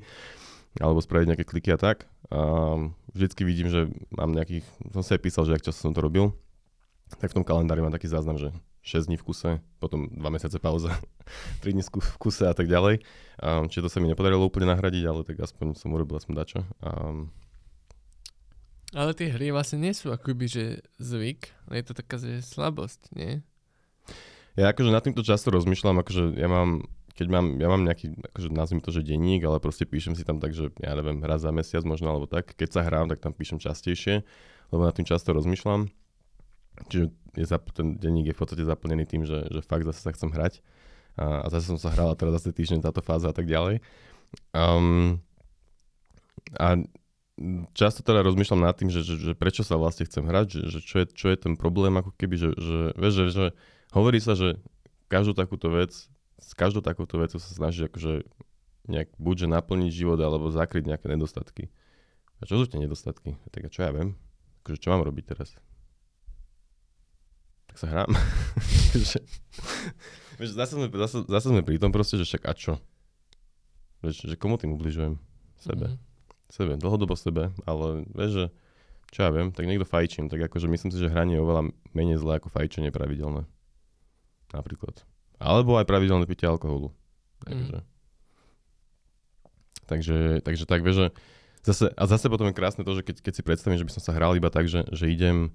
alebo 0.77 1.01
spraviť 1.01 1.27
nejaké 1.33 1.45
kliky 1.49 1.73
a 1.73 1.81
tak. 1.81 2.05
A 2.29 2.77
vždycky 3.17 3.49
vidím, 3.49 3.73
že 3.73 3.89
mám 4.13 4.37
nejakých, 4.37 4.63
som 4.93 5.01
si 5.01 5.17
aj 5.17 5.25
písal, 5.25 5.49
že 5.49 5.57
ak 5.57 5.65
často 5.65 5.89
som 5.89 5.97
to 5.97 6.05
robil, 6.05 6.37
tak 7.15 7.31
v 7.31 7.37
tom 7.39 7.45
kalendári 7.47 7.83
mám 7.83 7.95
taký 7.95 8.11
záznam, 8.11 8.39
že 8.39 8.51
6 8.83 9.11
dní 9.11 9.17
v 9.19 9.27
kuse, 9.27 9.51
potom 9.83 10.07
2 10.11 10.19
mesiace 10.31 10.59
pauza, 10.59 10.95
3 11.63 11.75
dní 11.75 11.83
v 11.83 12.17
kuse 12.19 12.47
a 12.47 12.55
tak 12.55 12.67
ďalej. 12.67 13.03
Um, 13.43 13.71
čiže 13.71 13.87
to 13.87 13.91
sa 13.91 13.99
mi 14.03 14.11
nepodarilo 14.11 14.47
úplne 14.47 14.71
nahradiť, 14.71 15.05
ale 15.07 15.21
tak 15.27 15.39
aspoň 15.43 15.75
som 15.75 15.95
urobil 15.95 16.19
aspoň 16.19 16.35
dačo. 16.35 16.61
Um, 16.83 17.35
ale 18.95 19.13
tie 19.19 19.31
hry 19.35 19.51
vlastne 19.51 19.83
nie 19.83 19.91
sú 19.91 20.15
akoby, 20.15 20.47
že 20.47 20.65
zvyk, 21.03 21.51
ale 21.67 21.83
je 21.83 21.85
to 21.91 21.95
taká, 21.99 22.23
že 22.23 22.39
slabosť, 22.43 23.13
nie? 23.19 23.43
Ja 24.55 24.73
akože 24.73 24.95
nad 24.95 25.03
týmto 25.03 25.27
často 25.27 25.53
rozmýšľam, 25.53 26.01
akože 26.01 26.39
ja 26.39 26.49
mám 26.49 26.87
keď 27.17 27.27
mám, 27.33 27.57
ja 27.57 27.69
mám 27.73 27.81
nejaký, 27.81 28.13
akože 28.13 28.53
nazvime 28.53 28.85
to, 28.85 28.93
že 28.93 29.01
denník, 29.01 29.41
ale 29.49 29.57
proste 29.57 29.89
píšem 29.89 30.13
si 30.13 30.21
tam 30.21 30.37
tak, 30.37 30.53
že 30.53 30.69
ja 30.77 30.93
neviem, 30.93 31.25
raz 31.25 31.41
za 31.41 31.49
mesiac 31.49 31.81
možno, 31.81 32.13
alebo 32.13 32.29
tak. 32.29 32.53
Keď 32.53 32.69
sa 32.69 32.85
hrám, 32.85 33.09
tak 33.09 33.25
tam 33.25 33.33
píšem 33.33 33.57
častejšie, 33.57 34.21
lebo 34.69 34.85
nad 34.85 34.93
tým 34.93 35.09
často 35.09 35.33
rozmýšľam. 35.33 35.89
Čiže 36.89 37.05
je 37.37 37.45
zap- 37.45 37.73
ten 37.73 37.97
denník 37.97 38.33
je 38.33 38.37
v 38.37 38.41
podstate 38.41 38.65
zaplnený 38.65 39.05
tým, 39.09 39.23
že, 39.25 39.49
že 39.49 39.61
fakt 39.65 39.85
zase 39.85 40.01
sa 40.01 40.13
chcem 40.13 40.33
hrať. 40.33 40.61
A, 41.17 41.45
a 41.45 41.47
zase 41.49 41.73
som 41.73 41.81
sa 41.81 41.93
hral 41.93 42.13
a 42.13 42.19
teraz 42.19 42.41
zase 42.41 42.53
týždeň 42.53 42.85
táto 42.85 43.01
fáza 43.01 43.33
a 43.33 43.37
tak 43.37 43.49
ďalej. 43.49 43.81
Um, 44.53 45.25
a 46.61 46.81
často 47.73 48.05
teda 48.05 48.25
rozmýšľam 48.25 48.65
nad 48.65 48.77
tým, 48.77 48.93
že, 48.93 49.01
že, 49.05 49.17
že 49.17 49.33
prečo 49.33 49.65
sa 49.65 49.81
vlastne 49.81 50.05
chcem 50.05 50.25
hrať, 50.25 50.47
že, 50.49 50.63
že 50.77 50.79
čo, 50.85 50.97
je, 51.01 51.07
čo 51.13 51.27
je 51.33 51.37
ten 51.37 51.57
problém, 51.57 51.93
ako 51.97 52.13
keby, 52.17 52.37
že, 52.37 52.51
že, 52.57 52.81
vieš, 52.97 53.13
že, 53.13 53.25
že 53.33 53.45
hovorí 53.97 54.21
sa, 54.21 54.37
že 54.37 54.61
každú 55.09 55.33
takúto 55.37 55.73
vec 55.73 55.93
s 56.37 56.53
každou 56.53 56.85
takouto 56.85 57.17
vecou 57.17 57.41
sa 57.41 57.51
snažíš 57.53 57.89
akože 57.89 58.29
nejak 58.87 59.11
buďže 59.19 59.47
naplniť 59.51 59.91
život 59.91 60.21
alebo 60.21 60.53
zakryť 60.53 60.95
nejaké 60.95 61.07
nedostatky. 61.11 61.73
A 62.39 62.45
čo 62.45 62.61
sú 62.61 62.69
tie 62.69 62.79
nedostatky? 62.79 63.41
Tak 63.51 63.67
a 63.67 63.73
čo 63.73 63.89
ja 63.89 63.91
viem? 63.91 64.15
Akože 64.63 64.79
čo 64.79 64.93
mám 64.93 65.03
robiť 65.03 65.25
teraz? 65.33 65.57
Tak 67.77 67.85
sa 67.85 67.93
hrám. 67.93 68.09
Zase, 70.41 70.81
sme, 70.81 70.89
zase, 70.89 71.29
zase 71.29 71.47
sme 71.53 71.61
pri 71.61 71.77
tom 71.77 71.93
proste, 71.93 72.17
že 72.17 72.25
však 72.25 72.49
a 72.49 72.53
čo? 72.57 72.81
Vieš, 74.01 74.33
že 74.33 74.37
komu 74.41 74.57
tým 74.57 74.73
ubližujem? 74.77 75.21
Sebe. 75.61 75.93
Mm-hmm. 75.93 76.53
Sebe, 76.53 76.73
dlhodobo 76.81 77.17
sebe, 77.17 77.53
ale 77.69 78.09
vieš, 78.17 78.31
že 78.33 78.45
čo 79.13 79.29
ja 79.29 79.31
viem, 79.33 79.53
tak 79.53 79.69
niekto 79.69 79.85
fajčím, 79.85 80.33
tak 80.33 80.41
akože 80.49 80.73
myslím 80.73 80.89
si, 80.93 81.01
že 81.01 81.13
hranie 81.13 81.37
je 81.37 81.45
oveľa 81.45 81.73
menej 81.93 82.17
zlé 82.17 82.41
ako 82.41 82.49
fajčenie 82.49 82.93
pravidelné. 82.93 83.45
Napríklad. 84.57 85.05
Alebo 85.37 85.77
aj 85.77 85.85
pravidelné 85.85 86.25
pitie 86.25 86.49
alkoholu. 86.49 86.97
Takže, 87.45 87.77
mm. 87.77 87.85
takže, 89.85 90.19
takže 90.41 90.65
tak, 90.65 90.81
vieš, 90.81 90.97
že 90.97 91.07
zase, 91.65 91.85
a 91.93 92.03
zase 92.09 92.33
potom 92.33 92.49
je 92.49 92.57
krásne 92.57 92.89
to, 92.89 92.93
že 92.97 93.05
keď, 93.05 93.21
keď 93.21 93.33
si 93.37 93.43
predstavím, 93.45 93.81
že 93.81 93.85
by 93.85 93.93
som 93.93 94.05
sa 94.05 94.17
hral 94.17 94.33
iba 94.33 94.49
tak, 94.49 94.65
že, 94.65 94.85
že 94.97 95.13
idem, 95.13 95.53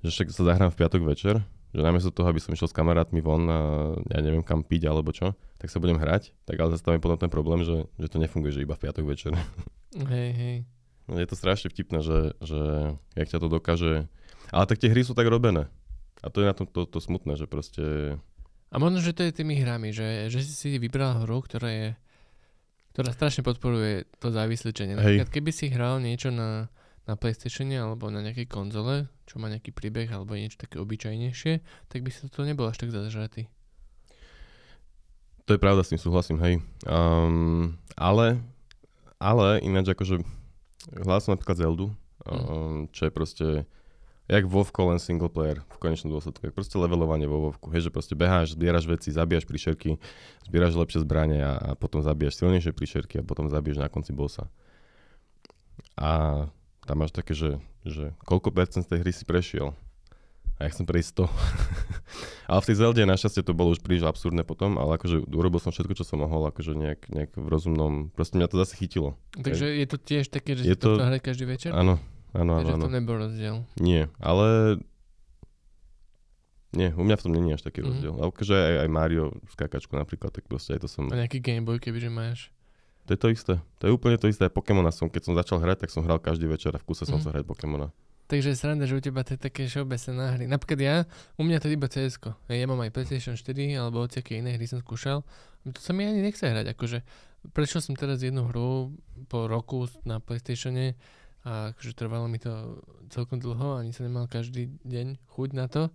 že 0.00 0.12
však 0.12 0.32
sa 0.32 0.48
zahrám 0.48 0.72
v 0.72 0.78
piatok 0.80 1.04
večer, 1.04 1.44
že 1.74 1.80
namiesto 1.84 2.08
toho, 2.08 2.32
aby 2.32 2.40
som 2.40 2.52
išiel 2.56 2.68
s 2.70 2.76
kamarátmi 2.76 3.20
von 3.20 3.44
a 3.48 3.60
ja 4.08 4.20
neviem 4.24 4.40
kam 4.40 4.64
piť 4.64 4.88
alebo 4.88 5.12
čo, 5.12 5.36
tak 5.60 5.68
sa 5.68 5.80
budem 5.80 6.00
hrať, 6.00 6.32
tak 6.48 6.56
ale 6.56 6.72
zase 6.72 6.84
tam 6.84 6.96
je 6.96 7.04
potom 7.04 7.20
ten 7.20 7.32
problém, 7.32 7.60
že, 7.64 7.84
že 8.00 8.08
to 8.08 8.16
nefunguje, 8.16 8.56
že 8.56 8.64
iba 8.64 8.72
v 8.76 8.82
piatok 8.88 9.04
večer. 9.04 9.32
Hej, 10.12 10.30
hej. 10.36 10.56
Je 11.08 11.24
to 11.24 11.40
strašne 11.40 11.72
vtipné, 11.72 12.04
že, 12.04 12.36
že 12.44 12.92
jak 13.16 13.28
ťa 13.32 13.40
to 13.40 13.48
dokáže... 13.48 14.04
Ale 14.52 14.68
tak 14.68 14.76
tie 14.76 14.92
hry 14.92 15.00
sú 15.00 15.16
tak 15.16 15.24
robené. 15.24 15.72
A 16.20 16.28
to 16.28 16.44
je 16.44 16.46
na 16.46 16.52
tom 16.52 16.68
to, 16.68 16.84
to 16.84 17.00
smutné, 17.00 17.40
že 17.40 17.48
proste... 17.48 18.16
A 18.68 18.76
možno, 18.76 19.00
že 19.00 19.16
to 19.16 19.24
je 19.24 19.32
tými 19.32 19.56
hrami, 19.56 19.96
že, 19.96 20.28
že 20.28 20.44
si 20.44 20.52
si 20.52 20.68
vybral 20.76 21.24
hru, 21.24 21.40
ktorá 21.40 21.72
je 21.72 21.88
ktorá 22.98 23.14
strašne 23.14 23.46
podporuje 23.46 24.10
to 24.18 24.34
závisličenie. 24.34 24.98
Napríklad, 24.98 25.30
keby 25.30 25.54
si 25.54 25.70
hral 25.70 26.02
niečo 26.02 26.34
na, 26.34 26.66
na 27.08 27.16
PlayStation 27.16 27.72
alebo 27.72 28.12
na 28.12 28.20
nejakej 28.20 28.46
konzole, 28.52 29.08
čo 29.24 29.40
má 29.40 29.48
nejaký 29.48 29.72
príbeh 29.72 30.12
alebo 30.12 30.36
niečo 30.36 30.60
také 30.60 30.76
obyčajnejšie, 30.76 31.64
tak 31.88 32.04
by 32.04 32.10
si 32.12 32.28
to 32.28 32.44
nebol 32.44 32.68
až 32.68 32.84
tak 32.84 32.92
zažratý. 32.92 33.48
To 35.48 35.56
je 35.56 35.64
pravda, 35.64 35.80
s 35.80 35.88
tým 35.88 35.96
súhlasím, 35.96 36.36
hej. 36.44 36.60
Um, 36.84 37.80
ale, 37.96 38.36
ale 39.16 39.64
ináč 39.64 39.96
akože 39.96 40.20
hľadal 40.92 41.24
som 41.24 41.32
napríklad 41.32 41.56
Zeldu, 41.56 41.86
um, 42.28 42.84
čo 42.92 43.08
je 43.08 43.12
proste 43.12 43.46
jak 44.28 44.44
Vovko, 44.44 44.92
len 44.92 45.00
single 45.00 45.32
player 45.32 45.64
v 45.64 45.76
konečnom 45.80 46.12
dôsledku. 46.12 46.44
Je 46.44 46.52
proste 46.52 46.76
levelovanie 46.76 47.24
vo 47.24 47.48
Vovku. 47.48 47.72
Hej, 47.72 47.88
že 47.88 47.94
proste 47.96 48.12
beháš, 48.12 48.52
zbieraš 48.52 48.84
veci, 48.84 49.08
zabíjaš 49.08 49.48
príšerky, 49.48 49.96
zbieraš 50.44 50.76
lepšie 50.76 51.00
zbranie 51.00 51.40
a, 51.40 51.56
a 51.56 51.70
potom 51.72 52.04
zabíjaš 52.04 52.44
silnejšie 52.44 52.76
príšerky 52.76 53.24
a 53.24 53.24
potom 53.24 53.48
zabíjaš 53.48 53.80
na 53.80 53.88
konci 53.88 54.12
bossa. 54.12 54.52
A 55.96 56.44
tam 56.88 57.04
máš 57.04 57.12
také, 57.12 57.36
že, 57.36 57.60
že 57.84 58.16
koľko 58.24 58.48
percent 58.48 58.88
z 58.88 58.96
tej 58.96 58.98
hry 59.04 59.12
si 59.12 59.28
prešiel. 59.28 59.76
A 60.58 60.66
ja 60.66 60.74
chcem 60.74 60.88
prejsť 60.88 61.22
to. 61.22 61.24
ale 62.50 62.58
v 62.64 62.68
tej 62.72 62.76
Zelde 62.80 63.06
našťastie 63.06 63.46
to 63.46 63.54
bolo 63.54 63.76
už 63.76 63.84
príliš 63.84 64.08
absurdné 64.08 64.42
potom, 64.42 64.74
ale 64.80 64.96
akože 64.96 65.28
urobil 65.30 65.62
som 65.62 65.70
všetko, 65.70 65.94
čo 65.94 66.02
som 66.02 66.18
mohol, 66.18 66.48
akože 66.50 66.74
nejak, 66.74 67.12
nejak 67.12 67.30
v 67.36 67.46
rozumnom, 67.46 68.10
proste 68.10 68.40
mňa 68.40 68.48
to 68.50 68.56
zase 68.58 68.74
chytilo. 68.74 69.14
Takže 69.38 69.70
je 69.70 69.86
to 69.86 69.96
tiež 70.00 70.32
také, 70.32 70.58
že 70.58 70.66
je 70.66 70.74
si 70.74 70.80
to, 70.80 70.98
to 70.98 71.04
hrať 71.06 71.22
každý 71.22 71.44
večer? 71.46 71.70
Áno, 71.70 72.02
áno, 72.34 72.58
áno. 72.58 72.74
Takže 72.74 72.82
to 72.82 72.90
nebol 72.90 73.16
rozdiel. 73.20 73.62
Nie, 73.78 74.10
ale 74.18 74.80
nie, 76.74 76.90
u 76.90 77.06
mňa 77.06 77.16
v 77.16 77.22
tom 77.22 77.32
je 77.32 77.54
až 77.54 77.62
taký 77.62 77.80
mm-hmm. 77.80 77.90
rozdiel. 77.94 78.12
Ale 78.18 78.26
akože 78.34 78.56
aj, 78.58 78.74
aj 78.82 78.88
Mario 78.90 79.24
skákačku 79.54 79.94
napríklad, 79.94 80.34
tak 80.34 80.50
proste 80.50 80.74
aj 80.74 80.80
to 80.84 80.88
som... 80.90 81.06
A 81.06 81.22
nejaký 81.22 81.38
Gameboy, 81.38 81.78
kebyže 81.78 82.10
máš. 82.10 82.50
To 83.08 83.16
je 83.16 83.20
to 83.24 83.32
isté. 83.32 83.54
To 83.80 83.88
je 83.88 83.92
úplne 83.96 84.20
to 84.20 84.28
isté. 84.28 84.52
Pokémona 84.52 84.92
som, 84.92 85.08
keď 85.08 85.22
som 85.24 85.32
začal 85.32 85.64
hrať, 85.64 85.88
tak 85.88 85.90
som 85.90 86.04
hral 86.04 86.20
každý 86.20 86.44
večer 86.44 86.76
a 86.76 86.78
v 86.78 86.84
kuse 86.84 87.08
som 87.08 87.16
mm-hmm. 87.16 87.24
sa 87.24 87.32
hrať 87.32 87.44
Pokémona. 87.48 87.88
Takže 88.28 88.52
sranda, 88.52 88.84
že 88.84 88.92
u 88.92 89.00
teba 89.00 89.24
to 89.24 89.32
je 89.32 89.40
také 89.40 89.64
všeobecné 89.64 90.36
hry. 90.36 90.44
Napríklad 90.44 90.80
ja, 90.84 90.96
u 91.40 91.48
mňa 91.48 91.64
to 91.64 91.72
je 91.72 91.80
iba 91.80 91.88
cs 91.88 92.20
Ja 92.52 92.68
mám 92.68 92.84
aj 92.84 92.92
PlayStation 92.92 93.32
4 93.32 93.48
alebo 93.80 94.04
aké 94.04 94.36
iné 94.36 94.60
hry 94.60 94.68
som 94.68 94.84
skúšal. 94.84 95.24
To 95.64 95.80
sa 95.80 95.96
mi 95.96 96.04
ani 96.04 96.20
nechce 96.20 96.44
hrať. 96.44 96.76
Akože 96.76 97.00
prešiel 97.56 97.80
som 97.80 97.96
teraz 97.96 98.20
jednu 98.20 98.52
hru 98.52 98.92
po 99.32 99.48
roku 99.48 99.88
na 100.04 100.20
PlayStatione 100.20 101.00
a 101.48 101.72
akože 101.72 101.96
trvalo 101.96 102.28
mi 102.28 102.36
to 102.36 102.84
celkom 103.08 103.40
dlho, 103.40 103.80
ani 103.80 103.96
som 103.96 104.04
nemal 104.04 104.28
každý 104.28 104.68
deň 104.84 105.16
chuť 105.32 105.50
na 105.56 105.64
to. 105.64 105.88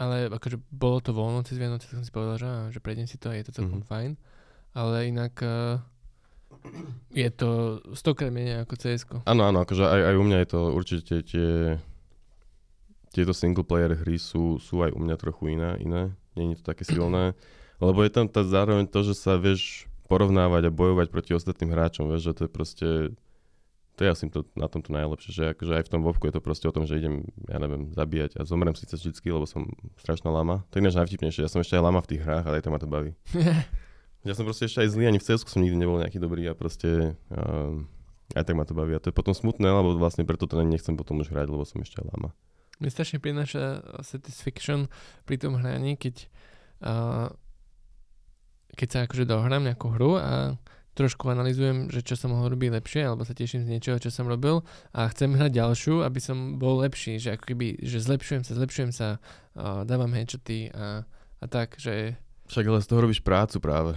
Ale 0.00 0.32
akože 0.32 0.56
bolo 0.72 1.04
to 1.04 1.12
voľno 1.12 1.44
cez 1.44 1.60
Vianoce, 1.60 1.84
tak 1.84 2.00
som 2.00 2.06
si 2.08 2.14
povedal, 2.14 2.40
že, 2.40 2.48
že 2.72 2.80
prejdem 2.80 3.04
si 3.04 3.20
to 3.20 3.28
a 3.28 3.36
je 3.36 3.44
to 3.44 3.60
celkom 3.60 3.84
mm-hmm. 3.84 3.92
fajn. 3.92 4.10
Ale 4.72 5.12
inak 5.12 5.36
uh, 5.44 5.76
je 7.10 7.28
to 7.34 7.80
stokrát 7.96 8.30
menej 8.30 8.62
ako 8.62 8.74
cs 8.78 9.02
Áno, 9.26 9.42
áno, 9.48 9.66
akože 9.66 9.82
aj, 9.82 10.00
aj 10.12 10.14
u 10.14 10.24
mňa 10.24 10.38
je 10.38 10.48
to 10.48 10.60
určite 10.70 11.14
tie, 11.26 11.50
tieto 13.10 13.34
single 13.34 13.66
player 13.66 13.98
hry 13.98 14.16
sú, 14.16 14.62
sú 14.62 14.86
aj 14.86 14.94
u 14.94 15.00
mňa 15.02 15.16
trochu 15.18 15.58
iné, 15.58 15.76
iné. 15.82 16.02
Je 16.38 16.56
to 16.62 16.64
také 16.64 16.86
silné. 16.86 17.34
Lebo 17.84 18.04
je 18.06 18.12
tam 18.12 18.30
tá 18.30 18.46
zároveň 18.46 18.86
to, 18.86 19.02
že 19.02 19.18
sa 19.18 19.40
vieš 19.40 19.90
porovnávať 20.06 20.68
a 20.68 20.74
bojovať 20.74 21.08
proti 21.10 21.32
ostatným 21.34 21.70
hráčom, 21.72 22.10
vieš, 22.10 22.30
že 22.30 22.36
to 22.36 22.42
je 22.46 22.50
proste, 22.50 22.88
to 23.94 24.00
je 24.02 24.08
asi 24.10 24.26
to, 24.26 24.42
na 24.58 24.66
tom 24.66 24.82
to 24.82 24.90
najlepšie, 24.90 25.30
že 25.30 25.44
akože 25.54 25.72
aj 25.78 25.84
v 25.86 25.92
tom 25.96 26.02
Vovku 26.02 26.26
je 26.26 26.34
to 26.34 26.42
proste 26.42 26.66
o 26.66 26.74
tom, 26.74 26.84
že 26.84 26.98
idem, 26.98 27.30
ja 27.46 27.62
neviem, 27.62 27.94
zabíjať 27.94 28.36
a 28.36 28.44
zomrem 28.44 28.74
síce 28.74 28.98
vždycky, 28.98 29.30
lebo 29.30 29.46
som 29.46 29.70
strašná 30.02 30.34
lama. 30.34 30.66
To 30.74 30.76
je 30.76 30.82
ináč 30.82 30.98
najvtipnejšie, 30.98 31.46
ja 31.46 31.50
som 31.50 31.62
ešte 31.62 31.78
aj 31.78 31.84
lama 31.86 32.02
v 32.02 32.10
tých 32.10 32.22
hrách, 32.26 32.44
ale 32.44 32.58
aj 32.58 32.64
to 32.66 32.70
ma 32.74 32.78
to 32.82 32.90
baví. 32.90 33.14
Ja 34.20 34.36
som 34.36 34.44
proste 34.44 34.68
ešte 34.68 34.84
aj 34.84 34.92
zlý, 34.92 35.08
ani 35.08 35.16
v 35.16 35.24
cs 35.24 35.48
som 35.48 35.64
nikdy 35.64 35.80
nebol 35.80 35.96
nejaký 35.96 36.20
dobrý 36.20 36.44
a 36.44 36.52
proste 36.52 37.16
uh, 37.32 37.72
aj 38.36 38.44
tak 38.44 38.54
ma 38.54 38.68
to 38.68 38.76
baví. 38.76 38.92
A 38.92 39.00
to 39.00 39.08
je 39.08 39.16
potom 39.16 39.32
smutné, 39.32 39.64
lebo 39.64 39.96
vlastne 39.96 40.28
preto 40.28 40.44
to 40.44 40.60
nechcem 40.60 40.94
potom 40.94 41.24
už 41.24 41.32
hrať, 41.32 41.48
lebo 41.48 41.64
som 41.64 41.80
ešte 41.80 42.04
lama. 42.04 42.36
Mne 42.80 42.92
strašne 42.92 43.20
prináša 43.20 43.84
satisfaction 44.04 44.92
pri 45.24 45.36
tom 45.40 45.56
hraní, 45.56 45.96
keď, 45.96 46.28
uh, 46.84 47.28
keď 48.76 48.88
sa 48.88 48.98
akože 49.08 49.24
dohrám 49.24 49.64
nejakú 49.64 49.88
hru 49.92 50.16
a 50.20 50.56
trošku 50.96 51.32
analizujem, 51.32 51.88
že 51.88 52.04
čo 52.04 52.12
som 52.12 52.36
mohol 52.36 52.52
robiť 52.52 52.76
lepšie, 52.76 53.08
alebo 53.08 53.24
sa 53.24 53.32
teším 53.32 53.64
z 53.64 53.72
niečoho, 53.72 53.96
čo 53.96 54.12
som 54.12 54.28
robil 54.28 54.60
a 54.92 55.08
chcem 55.08 55.32
hrať 55.32 55.52
ďalšiu, 55.56 56.04
aby 56.04 56.20
som 56.20 56.60
bol 56.60 56.84
lepší, 56.84 57.16
že 57.16 57.40
ako 57.40 57.56
keby, 57.56 57.80
že 57.80 58.04
zlepšujem 58.04 58.44
sa, 58.44 58.52
zlepšujem 58.52 58.92
sa, 58.92 59.08
uh, 59.16 59.86
dávam 59.88 60.12
headshoty 60.12 60.68
a, 60.76 61.08
a 61.40 61.44
tak, 61.48 61.80
že... 61.80 62.20
Však 62.52 62.64
ale 62.68 62.84
z 62.84 62.88
toho 62.90 63.00
robíš 63.00 63.22
prácu 63.24 63.62
práve. 63.62 63.96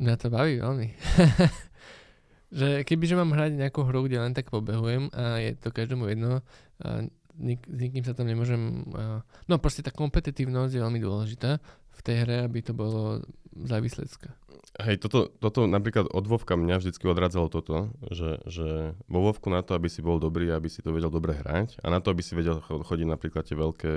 Mňa 0.00 0.14
to 0.16 0.32
baví 0.32 0.56
veľmi. 0.58 0.88
že 2.58 2.82
kebyže 2.82 3.14
mám 3.14 3.36
hrať 3.36 3.60
nejakú 3.60 3.86
hru, 3.86 4.08
kde 4.08 4.18
len 4.18 4.32
tak 4.34 4.50
pobehujem 4.50 5.12
a 5.14 5.38
je 5.38 5.50
to 5.60 5.70
každému 5.70 6.10
jedno, 6.10 6.42
a 6.80 7.06
nik, 7.38 7.62
s 7.68 7.78
nikým 7.78 8.02
sa 8.02 8.16
tam 8.16 8.26
nemôžem... 8.26 8.88
A, 8.96 9.22
no 9.46 9.54
proste 9.62 9.86
tá 9.86 9.94
kompetitívnosť 9.94 10.72
je 10.74 10.82
veľmi 10.82 11.00
dôležitá 11.00 11.62
v 11.94 12.00
tej 12.00 12.16
hre, 12.26 12.36
aby 12.48 12.58
to 12.64 12.72
bolo 12.72 13.22
závislecká. 13.54 14.34
Hej, 14.80 15.02
toto, 15.02 15.28
toto 15.28 15.66
napríklad 15.66 16.08
od 16.08 16.24
Vovka 16.24 16.54
mňa 16.54 16.80
vždycky 16.80 17.04
odradzalo 17.04 17.50
toto, 17.50 17.90
že, 18.08 18.38
že 18.46 18.94
vo 19.10 19.20
Vovku 19.26 19.50
na 19.50 19.60
to, 19.60 19.74
aby 19.74 19.90
si 19.90 20.00
bol 20.00 20.22
dobrý, 20.22 20.48
aby 20.50 20.70
si 20.70 20.80
to 20.80 20.94
vedel 20.94 21.10
dobre 21.10 21.36
hrať 21.36 21.82
a 21.82 21.86
na 21.90 21.98
to, 21.98 22.14
aby 22.14 22.22
si 22.22 22.38
vedel 22.38 22.62
chodiť 22.62 23.06
napríklad 23.08 23.44
tie 23.44 23.58
veľké, 23.58 23.92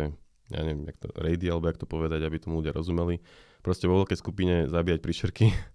ja 0.51 0.61
neviem, 0.65 0.89
jak 0.89 0.97
to, 0.97 1.07
raidy, 1.13 1.45
alebo 1.47 1.69
jak 1.69 1.79
to 1.79 1.87
povedať, 1.87 2.25
aby 2.25 2.41
tomu 2.41 2.59
ľudia 2.59 2.73
rozumeli, 2.73 3.21
proste 3.61 3.85
vo 3.85 4.01
veľkej 4.01 4.17
skupine 4.17 4.55
zabíjať 4.67 4.99
príšerky 4.99 5.45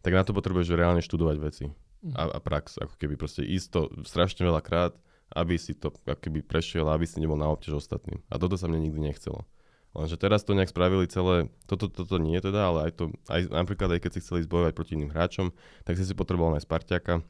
tak 0.00 0.12
na 0.16 0.22
to 0.24 0.32
potrebuješ 0.32 0.72
reálne 0.72 1.04
študovať 1.04 1.36
veci 1.40 1.64
mhm. 1.68 2.14
a, 2.16 2.22
a 2.36 2.38
prax, 2.40 2.80
ako 2.80 2.94
keby 2.96 3.14
proste 3.20 3.44
ísť 3.44 3.68
to 3.72 3.80
strašne 4.04 4.44
veľa 4.44 4.60
krát, 4.64 4.92
aby 5.30 5.54
si 5.54 5.78
to 5.78 5.94
ako 6.06 6.18
keby 6.18 6.42
prešiel, 6.42 6.90
aby 6.90 7.06
si 7.06 7.22
nebol 7.22 7.38
na 7.38 7.46
obťaž 7.54 7.86
ostatným. 7.86 8.18
A 8.26 8.40
toto 8.40 8.58
sa 8.58 8.66
mne 8.66 8.82
nikdy 8.82 8.98
nechcelo. 8.98 9.46
Lenže 9.90 10.22
teraz 10.22 10.46
to 10.46 10.54
nejak 10.54 10.70
spravili 10.70 11.10
celé, 11.10 11.50
toto, 11.66 11.90
toto 11.90 12.22
nie 12.22 12.38
teda, 12.38 12.70
ale 12.70 12.78
aj 12.90 12.92
to, 12.94 13.04
aj 13.26 13.50
napríklad 13.50 13.98
aj 13.98 14.00
keď 14.06 14.10
si 14.14 14.22
chceli 14.22 14.46
zbojovať 14.46 14.72
proti 14.74 14.94
iným 14.94 15.10
hráčom, 15.10 15.50
tak 15.82 15.98
si 15.98 16.06
si 16.06 16.14
potreboval 16.14 16.54
aj 16.54 16.62
Spartiaka, 16.62 17.26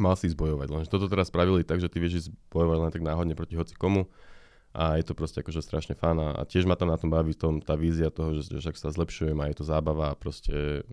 mal 0.00 0.16
si 0.16 0.32
zbojovať. 0.32 0.68
Lenže 0.72 0.88
toto 0.88 1.12
teraz 1.12 1.28
spravili 1.28 1.60
tak, 1.60 1.84
že 1.84 1.92
ty 1.92 2.00
vieš 2.00 2.32
bojovať 2.48 2.78
len 2.88 2.92
tak 2.92 3.04
náhodne 3.04 3.36
proti 3.36 3.60
hoci 3.60 3.76
komu 3.76 4.08
a 4.72 4.96
je 4.96 5.04
to 5.04 5.12
proste 5.12 5.44
akože 5.44 5.60
strašne 5.60 5.94
fán 5.94 6.16
a, 6.18 6.40
tiež 6.48 6.64
ma 6.64 6.74
tam 6.74 6.88
na 6.88 6.96
tom 6.96 7.12
baví 7.12 7.36
tom, 7.36 7.60
tá 7.60 7.76
vízia 7.76 8.08
toho, 8.08 8.32
že, 8.40 8.48
že, 8.48 8.64
že 8.64 8.80
sa 8.80 8.88
zlepšujem 8.88 9.36
a 9.44 9.48
je 9.52 9.56
to 9.60 9.64
zábava 9.68 10.10
a 10.10 10.18
proste 10.18 10.88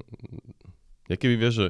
ja 1.11 1.15
keby 1.19 1.35
vieš, 1.35 1.53
že 1.59 1.67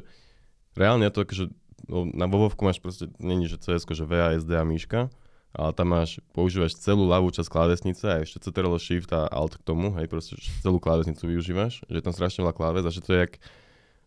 reálne 0.77 1.09
to 1.09 1.25
akože 1.25 1.49
no, 1.89 2.05
na 2.05 2.29
Vovovku 2.29 2.61
máš 2.61 2.77
proste, 2.77 3.09
není, 3.17 3.49
že 3.49 3.57
CS, 3.57 3.89
že 3.89 4.05
VASD 4.05 4.53
a 4.53 4.61
myška, 4.61 5.09
ale 5.51 5.71
tam 5.73 5.91
máš, 5.91 6.21
používaš 6.31 6.79
celú 6.79 7.09
ľavú 7.09 7.33
časť 7.33 7.49
klávesnice 7.49 8.05
a 8.07 8.23
ešte 8.23 8.39
Ctrl 8.39 8.71
Shift 8.77 9.09
a 9.11 9.27
Alt 9.27 9.59
k 9.59 9.65
tomu, 9.65 9.91
hej, 9.99 10.07
proste 10.07 10.37
celú 10.63 10.79
klávesnicu 10.79 11.27
využívaš, 11.27 11.83
že 11.89 11.97
je 11.99 12.05
tam 12.05 12.15
strašne 12.15 12.45
veľa 12.45 12.55
kláves 12.55 12.85
a 12.85 12.93
že 12.93 13.03
to 13.03 13.17
je 13.17 13.19
jak, 13.27 13.33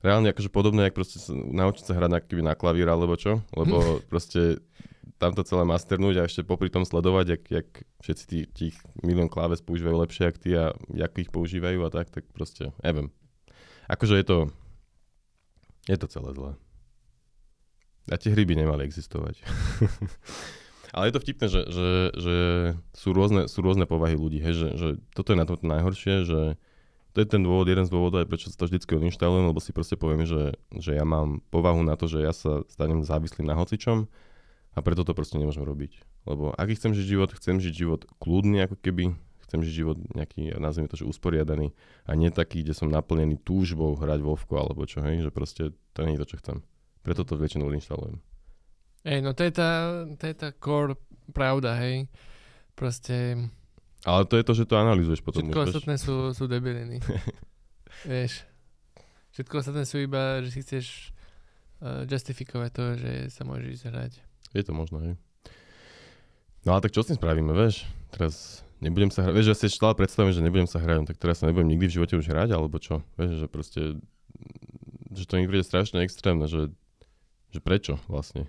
reálne 0.01 0.31
akože 0.33 0.49
podobné, 0.49 0.89
jak 0.89 0.97
proste 0.97 1.21
naučiť 1.35 1.85
sa 1.85 1.97
hrať 1.97 2.11
na, 2.13 2.21
keby 2.23 2.43
na 2.47 2.55
klavír 2.57 2.89
alebo 2.89 3.19
čo, 3.19 3.45
lebo 3.53 3.77
proste 4.13 4.63
tam 5.21 5.37
to 5.37 5.45
celé 5.45 5.69
masternúť 5.69 6.15
a 6.21 6.27
ešte 6.27 6.49
popri 6.49 6.73
tom 6.73 6.89
sledovať, 6.89 7.27
jak, 7.39 7.43
jak 7.61 7.69
všetci 8.01 8.25
tí, 8.25 8.39
tých 8.49 8.77
milión 9.05 9.29
kláves 9.29 9.61
používajú 9.61 9.97
lepšie, 10.01 10.23
jak 10.27 10.37
ty 10.41 10.51
a 10.57 10.65
jak 10.93 11.13
ich 11.21 11.31
používajú 11.31 11.85
a 11.85 11.93
tak, 11.93 12.09
tak 12.09 12.25
proste, 12.33 12.73
neviem. 12.81 13.13
Akože 13.85 14.17
je 14.17 14.27
to, 14.27 14.39
je 15.89 15.99
to 16.01 16.07
celé 16.09 16.31
zlé. 16.33 16.53
A 18.13 18.21
tie 18.21 18.33
hry 18.33 18.45
by 18.45 18.55
nemali 18.57 18.85
existovať. 18.85 19.41
Ale 20.95 21.11
je 21.11 21.15
to 21.17 21.23
vtipné, 21.25 21.47
že, 21.51 21.63
že, 21.67 21.89
že 22.15 22.37
sú, 22.95 23.11
rôzne, 23.11 23.51
sú 23.51 23.65
rôzne 23.67 23.83
povahy 23.83 24.15
ľudí. 24.15 24.39
Hej, 24.39 24.55
že, 24.55 24.69
že 24.79 24.89
toto 25.11 25.35
je 25.35 25.41
na 25.41 25.49
tom 25.49 25.59
najhoršie, 25.59 26.23
že 26.23 26.55
to 27.15 27.23
je 27.23 27.27
ten 27.31 27.43
dôvod, 27.43 27.67
jeden 27.67 27.87
z 27.87 27.91
dôvodov, 27.95 28.23
aj 28.23 28.31
prečo 28.31 28.51
sa 28.51 28.59
to 28.59 28.67
vždycky 28.67 28.95
odinštalujem, 28.99 29.47
lebo 29.51 29.63
si 29.63 29.71
proste 29.71 29.95
poviem, 29.95 30.27
že, 30.27 30.59
že 30.75 30.99
ja 30.99 31.07
mám 31.07 31.43
povahu 31.51 31.83
na 31.83 31.95
to, 31.95 32.11
že 32.11 32.23
ja 32.23 32.35
sa 32.35 32.67
stanem 32.67 33.07
závislým 33.07 33.47
na 33.47 33.55
hocičom 33.55 34.11
A 34.75 34.79
preto 34.83 35.07
to 35.07 35.15
proste 35.15 35.39
nemôžem 35.39 35.63
robiť. 35.63 36.03
Lebo 36.27 36.55
aký 36.59 36.75
chcem 36.75 36.91
žiť 36.95 37.07
život, 37.07 37.31
chcem 37.35 37.63
žiť 37.63 37.75
život 37.75 38.07
kľudný 38.19 38.67
ako 38.67 38.77
keby, 38.83 39.15
chcem 39.49 39.61
žiť 39.61 39.75
život 39.75 39.97
nejaký, 40.17 40.57
nazvime 40.57 40.89
to, 40.89 40.97
že 40.97 41.09
usporiadaný 41.09 41.73
a 42.09 42.13
nie 42.17 42.33
taký, 42.33 42.65
kde 42.65 42.73
som 42.73 42.89
naplnený 42.89 43.41
túžbou 43.41 43.95
hrať 43.97 44.21
Vovko 44.25 44.57
alebo 44.57 44.89
čo, 44.89 45.05
hej, 45.05 45.25
že 45.25 45.31
proste 45.31 45.71
to 45.93 46.01
nie 46.05 46.17
je 46.17 46.21
to, 46.25 46.31
čo 46.35 46.41
chcem. 46.41 46.57
Preto 47.05 47.23
to 47.29 47.37
väčšinou 47.37 47.69
inštalujem. 47.73 48.19
Ej, 49.05 49.21
no 49.21 49.37
to 49.37 49.45
je 49.45 49.53
tá, 49.53 49.71
to 50.17 50.25
je 50.25 50.35
tá 50.35 50.49
core 50.57 50.97
pravda, 51.33 51.77
hej. 51.77 52.09
Proste 52.73 53.49
Ale 54.03 54.25
to 54.25 54.41
je 54.41 54.45
to, 54.45 54.53
že 54.57 54.65
to 54.65 54.81
analýzuješ 54.81 55.21
potom. 55.21 55.45
všetko 55.45 55.61
už, 55.61 55.69
ostatné 55.77 55.97
sú, 56.01 56.33
sú 56.33 56.49
debiliny. 56.49 56.99
Vieš. 58.09 58.49
Všetko 59.37 59.55
ostatné 59.61 59.85
sú 59.85 60.01
iba, 60.01 60.41
že 60.41 60.51
si 60.51 60.61
chceš 60.65 61.13
uh, 61.85 62.09
justifikovať 62.09 62.71
to, 62.73 62.85
že 62.97 63.13
sa 63.29 63.43
môžeš 63.45 63.69
ísť 63.69 63.85
hrať. 63.93 64.13
Je 64.57 64.63
to 64.65 64.73
možno, 64.73 65.05
hej. 65.05 65.15
No 66.65 66.73
a 66.73 66.81
tak 66.81 66.97
čo 66.97 67.05
s 67.05 67.13
tým 67.13 67.21
spravíme, 67.21 67.53
vieš? 67.53 67.85
Teraz 68.09 68.65
nebudem 68.85 69.09
sa 69.09 69.25
hrať, 69.25 69.33
vieš, 69.33 69.49
že 69.57 69.65
si 69.65 69.73
stále 69.73 69.97
predstavím, 69.97 70.37
že 70.37 70.45
nebudem 70.45 70.69
sa 70.69 70.77
hrať, 70.77 70.97
no 71.01 71.07
tak 71.09 71.17
teraz 71.17 71.41
sa 71.41 71.49
nebudem 71.49 71.73
nikdy 71.73 71.89
v 71.89 71.95
živote 71.97 72.15
už 72.21 72.29
hrať, 72.29 72.53
alebo 72.53 72.77
čo? 72.77 73.01
Vieš, 73.17 73.41
že 73.41 73.47
proste, 73.49 73.81
že 75.17 75.25
to 75.25 75.41
mi 75.41 75.49
príde 75.49 75.65
strašne 75.65 76.05
extrémne, 76.05 76.45
že, 76.45 76.69
že 77.49 77.65
prečo 77.65 77.97
vlastne? 78.13 78.45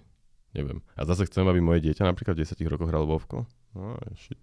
Neviem. 0.52 0.84
A 0.96 1.08
zase 1.08 1.28
chcem, 1.28 1.48
aby 1.48 1.60
moje 1.64 1.84
dieťa 1.84 2.08
napríklad 2.08 2.36
v 2.36 2.48
10 2.48 2.60
rokoch 2.68 2.88
hralo 2.92 3.08
Vovko? 3.08 3.48
No, 3.76 3.96
shit. 4.16 4.40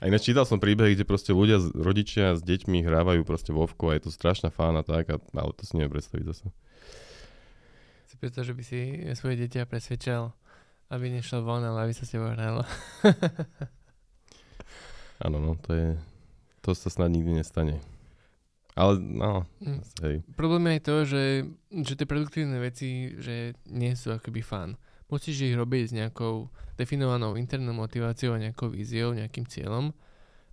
A 0.00 0.08
ináč 0.08 0.28
čítal 0.28 0.44
som 0.44 0.60
príbehy, 0.60 0.96
kde 0.96 1.08
proste 1.08 1.32
ľudia, 1.32 1.60
rodičia 1.72 2.36
s 2.36 2.44
deťmi 2.44 2.84
hrávajú 2.84 3.24
proste 3.24 3.52
Vovko 3.52 3.92
a 3.92 3.96
je 3.96 4.08
to 4.08 4.10
strašná 4.12 4.52
fána 4.52 4.84
tak, 4.84 5.08
a, 5.08 5.16
ale 5.36 5.52
to 5.56 5.64
si 5.64 5.76
neviem 5.76 5.96
predstaviť 5.96 6.24
zase. 6.24 6.46
Si 8.08 8.16
predstav, 8.20 8.44
že 8.44 8.52
by 8.56 8.62
si 8.64 8.80
svoje 9.16 9.40
dieťa 9.40 9.64
presvedčal, 9.64 10.32
aby 10.92 11.06
nešlo 11.08 11.46
von, 11.46 11.64
ale 11.64 11.88
aby 11.88 11.92
sa 11.96 12.04
s 12.04 12.12
tebou 12.12 12.32
hralo. 12.32 12.66
Áno, 15.20 15.36
no, 15.36 15.52
to 15.60 15.70
je, 15.76 15.88
to 16.64 16.72
sa 16.72 16.88
snad 16.88 17.12
nikdy 17.12 17.36
nestane. 17.36 17.78
Ale, 18.72 18.96
no, 18.96 19.44
Mm. 19.60 19.80
hej. 20.00 20.16
Problém 20.38 20.64
je 20.78 20.80
to, 20.80 20.96
že, 21.04 21.24
že 21.84 21.94
tie 21.98 22.08
produktívne 22.08 22.56
veci, 22.62 23.12
že 23.20 23.52
nie 23.68 23.92
sú 23.92 24.14
akoby 24.14 24.40
fan. 24.40 24.80
Musíš 25.10 25.42
ich 25.42 25.58
robiť 25.58 25.90
s 25.90 25.96
nejakou 25.96 26.48
definovanou 26.78 27.34
internou 27.36 27.74
motiváciou 27.76 28.38
a 28.38 28.42
nejakou 28.42 28.70
víziou, 28.70 29.12
nejakým 29.12 29.44
cieľom. 29.44 29.92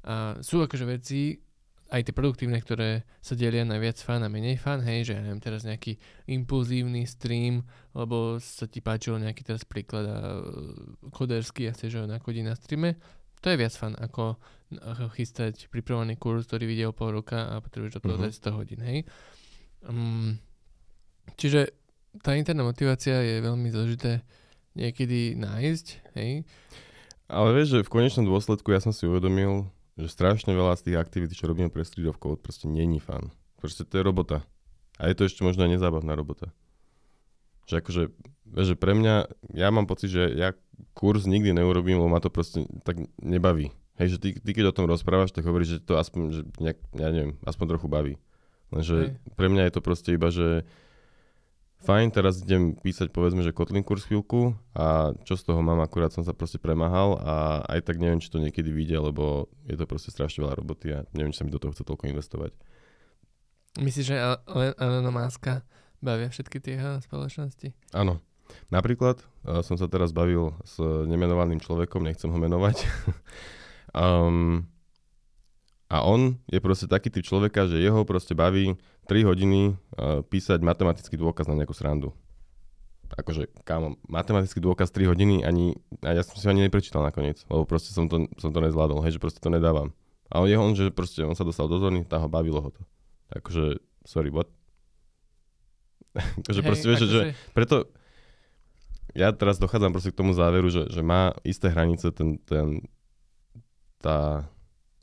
A 0.03 0.35
sú 0.41 0.59
akože 0.65 0.83
veci, 0.89 1.39
aj 1.87 2.03
tie 2.03 2.11
produktívne, 2.11 2.59
ktoré 2.59 3.07
sa 3.23 3.31
delia 3.31 3.63
na 3.63 3.79
viac 3.79 3.95
fan 3.95 4.19
a 4.19 4.27
menej 4.27 4.59
fan, 4.59 4.83
hej, 4.83 5.07
že 5.07 5.11
ja 5.15 5.23
neviem, 5.23 5.39
teraz 5.39 5.63
nejaký 5.63 5.95
impulzívny 6.27 7.07
stream, 7.07 7.63
lebo 7.95 8.43
sa 8.43 8.67
ti 8.67 8.83
páčil 8.83 9.15
nejaký 9.23 9.47
teraz 9.47 9.63
príklad 9.63 10.03
a 10.03 10.19
e, 10.19 10.41
koderský 11.15 11.71
a 11.71 11.75
chceš 11.75 12.03
ho 12.03 12.03
nakodiť 12.03 12.43
na 12.43 12.59
streame, 12.59 12.99
to 13.41 13.49
je 13.49 13.57
viac 13.57 13.73
fan, 13.73 13.93
ako, 13.95 14.37
chystať 15.13 15.69
pripravený 15.71 16.19
kurz, 16.19 16.47
ktorý 16.49 16.67
vidie 16.67 16.85
o 16.87 16.93
pol 16.95 17.15
roka 17.15 17.47
a 17.47 17.61
potrebuješ 17.63 17.99
do 17.99 18.03
toho 18.03 18.17
Mhm. 18.19 18.23
dať 18.27 18.33
100 18.33 18.51
hodín, 18.51 18.81
hej. 18.83 18.99
Um, 19.85 20.41
čiže 21.37 21.71
tá 22.19 22.33
interná 22.33 22.65
motivácia 22.65 23.21
je 23.21 23.39
veľmi 23.39 23.69
zložité 23.69 24.25
niekedy 24.73 25.37
nájsť, 25.37 25.85
hej. 26.17 26.43
Ale 27.27 27.49
vieš, 27.53 27.77
že 27.77 27.85
v 27.85 27.93
konečnom 27.93 28.25
dôsledku 28.25 28.71
ja 28.71 28.79
som 28.79 28.95
si 28.95 29.03
uvedomil, 29.03 29.67
že 29.97 30.07
strašne 30.07 30.53
veľa 30.55 30.77
z 30.79 30.91
tých 30.91 30.97
aktivít, 30.97 31.35
čo 31.35 31.49
robíme 31.49 31.67
pre 31.67 31.83
strídovkov, 31.83 32.39
proste 32.39 32.69
není 32.69 33.01
fan. 33.01 33.33
Proste 33.57 33.83
to 33.83 33.97
je 33.99 34.03
robota. 34.05 34.45
A 35.01 35.09
je 35.09 35.15
to 35.17 35.25
ešte 35.25 35.41
možno 35.43 35.65
aj 35.65 35.77
nezábavná 35.77 36.13
robota. 36.13 36.53
Že 37.67 37.73
akože, 37.83 38.03
že 38.55 38.75
pre 38.79 38.93
mňa, 38.95 39.15
ja 39.55 39.67
mám 39.73 39.89
pocit, 39.89 40.13
že 40.13 40.31
ja 40.31 40.55
kurz 40.93 41.25
nikdy 41.25 41.53
neurobím, 41.53 41.99
lebo 41.99 42.09
ma 42.09 42.21
to 42.21 42.29
proste 42.29 42.65
tak 42.85 42.97
nebaví. 43.19 43.73
Hej, 43.97 44.17
že 44.17 44.17
ty, 44.21 44.29
ty 44.37 44.49
keď 44.53 44.69
o 44.69 44.77
tom 44.77 44.85
rozprávaš, 44.85 45.33
tak 45.33 45.45
hovoríš, 45.49 45.81
že 45.81 45.83
to 45.83 45.97
aspoň, 45.97 46.21
že 46.29 46.41
nejak, 46.61 46.77
ja 46.93 47.09
neviem, 47.09 47.33
aspoň 47.45 47.65
trochu 47.77 47.87
baví. 47.89 48.13
Lenže 48.69 48.95
Hej. 48.95 49.33
pre 49.33 49.47
mňa 49.49 49.63
je 49.67 49.73
to 49.73 49.81
proste 49.81 50.09
iba, 50.13 50.29
že 50.29 50.69
fajn, 51.81 52.13
teraz 52.13 52.41
idem 52.45 52.77
písať 52.77 53.09
povedzme, 53.09 53.41
že 53.41 53.55
Kotlin 53.55 53.81
kurz 53.81 54.05
chvíľku 54.05 54.53
a 54.77 55.17
čo 55.25 55.33
z 55.33 55.49
toho 55.49 55.61
mám, 55.65 55.81
akurát 55.81 56.13
som 56.13 56.21
sa 56.21 56.37
proste 56.37 56.61
premáhal 56.61 57.17
a 57.21 57.65
aj 57.65 57.89
tak 57.89 57.97
neviem, 57.97 58.21
či 58.21 58.29
to 58.29 58.41
niekedy 58.41 58.69
vyjde, 58.69 58.97
lebo 59.13 59.49
je 59.65 59.77
to 59.77 59.89
proste 59.89 60.13
strašne 60.13 60.45
veľa 60.45 60.57
roboty 60.57 60.93
a 60.93 61.05
neviem, 61.17 61.33
či 61.33 61.41
sa 61.41 61.45
mi 61.45 61.53
do 61.53 61.61
toho 61.61 61.73
chce 61.73 61.85
toľko 61.85 62.09
investovať. 62.09 62.51
Myslíš, 63.77 64.05
že 64.09 64.17
Elona 64.77 65.13
Muska 65.13 65.61
bavia 66.01 66.29
všetky 66.29 66.57
tie 66.61 66.81
spoločnosti? 67.01 67.73
Áno. 67.93 68.21
Napríklad 68.69 69.21
uh, 69.47 69.61
som 69.63 69.79
sa 69.79 69.87
teraz 69.87 70.11
bavil 70.11 70.55
s 70.63 70.79
nemenovaným 70.81 71.59
človekom, 71.63 72.03
nechcem 72.03 72.29
ho 72.31 72.37
menovať. 72.39 72.83
um, 73.97 74.67
a 75.87 76.03
on 76.03 76.35
je 76.51 76.59
proste 76.59 76.91
taký 76.91 77.07
typ 77.07 77.23
človeka, 77.23 77.63
že 77.71 77.79
jeho 77.79 78.03
proste 78.03 78.35
baví 78.35 78.75
3 79.07 79.23
hodiny 79.23 79.71
uh, 79.71 80.19
písať 80.27 80.59
matematický 80.59 81.15
dôkaz 81.15 81.47
na 81.47 81.55
nejakú 81.55 81.71
srandu. 81.71 82.11
Akože, 83.07 83.47
kámo, 83.63 83.95
matematický 84.11 84.59
dôkaz 84.59 84.91
3 84.91 85.07
hodiny 85.07 85.47
ani, 85.47 85.79
a 86.03 86.11
ja 86.11 86.27
som 86.27 86.35
si 86.35 86.43
ho 86.43 86.51
ani 86.51 86.67
neprečítal 86.67 86.99
nakoniec, 86.99 87.39
lebo 87.47 87.63
proste 87.63 87.95
som 87.95 88.11
to, 88.11 88.27
som 88.35 88.51
to 88.51 88.59
nezvládol, 88.59 88.99
hej, 89.07 89.15
že 89.15 89.23
proste 89.23 89.39
to 89.39 89.47
nedávam. 89.47 89.95
A 90.27 90.43
on 90.43 90.51
je 90.51 90.59
on, 90.59 90.75
že 90.75 90.91
proste 90.91 91.23
on 91.23 91.31
sa 91.39 91.47
dostal 91.47 91.71
do 91.71 91.79
zóny, 91.79 92.03
tá 92.03 92.19
ho 92.19 92.27
bavilo 92.27 92.59
ho 92.59 92.69
to. 92.75 92.83
Akože, 93.31 93.79
sorry, 94.03 94.27
what? 94.27 94.51
akože 96.43 96.61
proste, 96.67 96.85
vieš, 96.91 97.07
že, 97.07 97.07
že 97.07 97.21
preto 97.55 97.87
ja 99.17 99.33
teraz 99.33 99.57
dochádzam 99.57 99.89
proste 99.89 100.13
k 100.13 100.19
tomu 100.21 100.37
záveru, 100.37 100.69
že, 100.69 100.85
že 100.93 101.01
má 101.01 101.33
isté 101.41 101.73
hranice 101.73 102.13
ten, 102.13 102.37
ten 102.45 102.85
tá, 103.97 104.45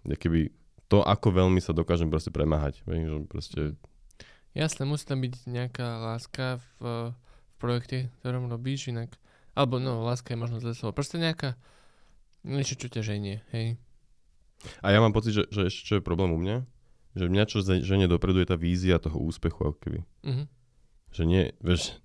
keby 0.07 0.55
to, 0.87 1.03
ako 1.03 1.35
veľmi 1.35 1.59
sa 1.59 1.75
dokážem 1.75 2.07
proste 2.07 2.31
premáhať. 2.31 2.87
Vieš, 2.87 3.11
že 3.11 3.19
proste, 3.27 3.61
Jasné, 4.55 4.87
musí 4.87 5.03
tam 5.03 5.19
byť 5.19 5.51
nejaká 5.51 5.99
láska 5.99 6.63
v, 6.79 7.11
v 7.11 7.55
projekte, 7.59 8.15
ktorom 8.23 8.47
robíš, 8.47 8.95
inak, 8.95 9.11
alebo 9.59 9.83
no, 9.83 10.07
láska 10.07 10.31
je 10.31 10.39
možno 10.39 10.63
zle 10.63 10.79
slovo, 10.79 10.95
proste 10.95 11.19
nejaká, 11.19 11.59
niečo, 12.47 12.79
čo 12.79 12.87
ťa 12.87 13.03
ženie, 13.03 13.43
hej. 13.51 13.75
a 14.79 14.95
ja 14.95 15.03
mám 15.03 15.11
pocit, 15.11 15.35
že, 15.35 15.51
že 15.51 15.67
ešte 15.67 15.83
čo 15.83 15.95
je 15.99 16.07
problém 16.07 16.31
u 16.31 16.39
mňa, 16.39 16.63
že 17.19 17.27
mňa 17.27 17.45
čo 17.51 17.67
ženie 17.67 18.07
dopredu 18.07 18.47
je 18.47 18.51
tá 18.51 18.55
vízia 18.55 19.03
toho 19.03 19.19
úspechu, 19.19 19.59
ako 19.75 19.79
keby. 19.83 20.01
Mhm. 20.23 20.45
Že 21.11 21.23
nie, 21.27 21.43
vieš, 21.59 21.99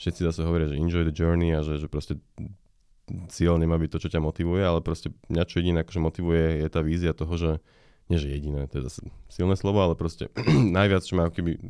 všetci 0.00 0.20
zase 0.24 0.40
hovoria, 0.48 0.72
že 0.72 0.80
enjoy 0.80 1.04
the 1.04 1.12
journey 1.12 1.52
a 1.52 1.60
že, 1.60 1.76
že 1.76 1.86
proste 1.92 2.16
cieľ 3.28 3.60
nemá 3.60 3.76
byť 3.76 3.90
to, 3.92 3.98
čo 4.06 4.12
ťa 4.16 4.24
motivuje, 4.24 4.62
ale 4.64 4.80
proste 4.80 5.12
mňa 5.28 5.44
čo 5.44 5.60
jediné 5.60 5.84
akože 5.84 6.00
motivuje 6.00 6.64
je 6.64 6.68
tá 6.72 6.80
vízia 6.80 7.12
toho, 7.12 7.34
že 7.36 7.50
nie 8.10 8.18
že 8.18 8.26
jediné, 8.26 8.66
to 8.66 8.82
je 8.82 8.90
zase 8.90 9.00
silné 9.30 9.54
slovo, 9.54 9.78
ale 9.84 9.94
proste 9.94 10.32
najviac, 10.78 11.04
čo 11.04 11.14
ma 11.14 11.30
keby 11.30 11.60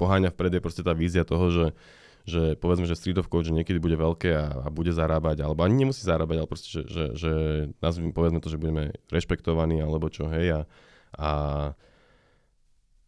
poháňa 0.00 0.32
vpred 0.32 0.56
je 0.56 0.64
proste 0.64 0.82
tá 0.86 0.96
vízia 0.96 1.28
toho, 1.28 1.52
že, 1.52 1.66
že 2.24 2.42
povedzme, 2.56 2.88
že 2.88 2.96
Street 2.96 3.20
of 3.20 3.28
Code, 3.28 3.52
že 3.52 3.56
niekedy 3.56 3.76
bude 3.76 4.00
veľké 4.00 4.30
a, 4.32 4.64
a 4.64 4.68
bude 4.72 4.94
zarábať, 4.94 5.44
alebo 5.44 5.60
ani 5.60 5.84
nemusí 5.84 6.00
zarábať, 6.06 6.36
ale 6.40 6.48
proste, 6.48 6.68
že, 6.72 6.82
že, 6.88 7.04
že 7.16 7.32
nazvime, 7.84 8.16
povedzme 8.16 8.40
to, 8.40 8.48
že 8.48 8.60
budeme 8.60 8.96
rešpektovaní, 9.12 9.84
alebo 9.84 10.08
čo, 10.08 10.30
hej, 10.32 10.56
a, 10.56 10.60
a, 11.20 11.30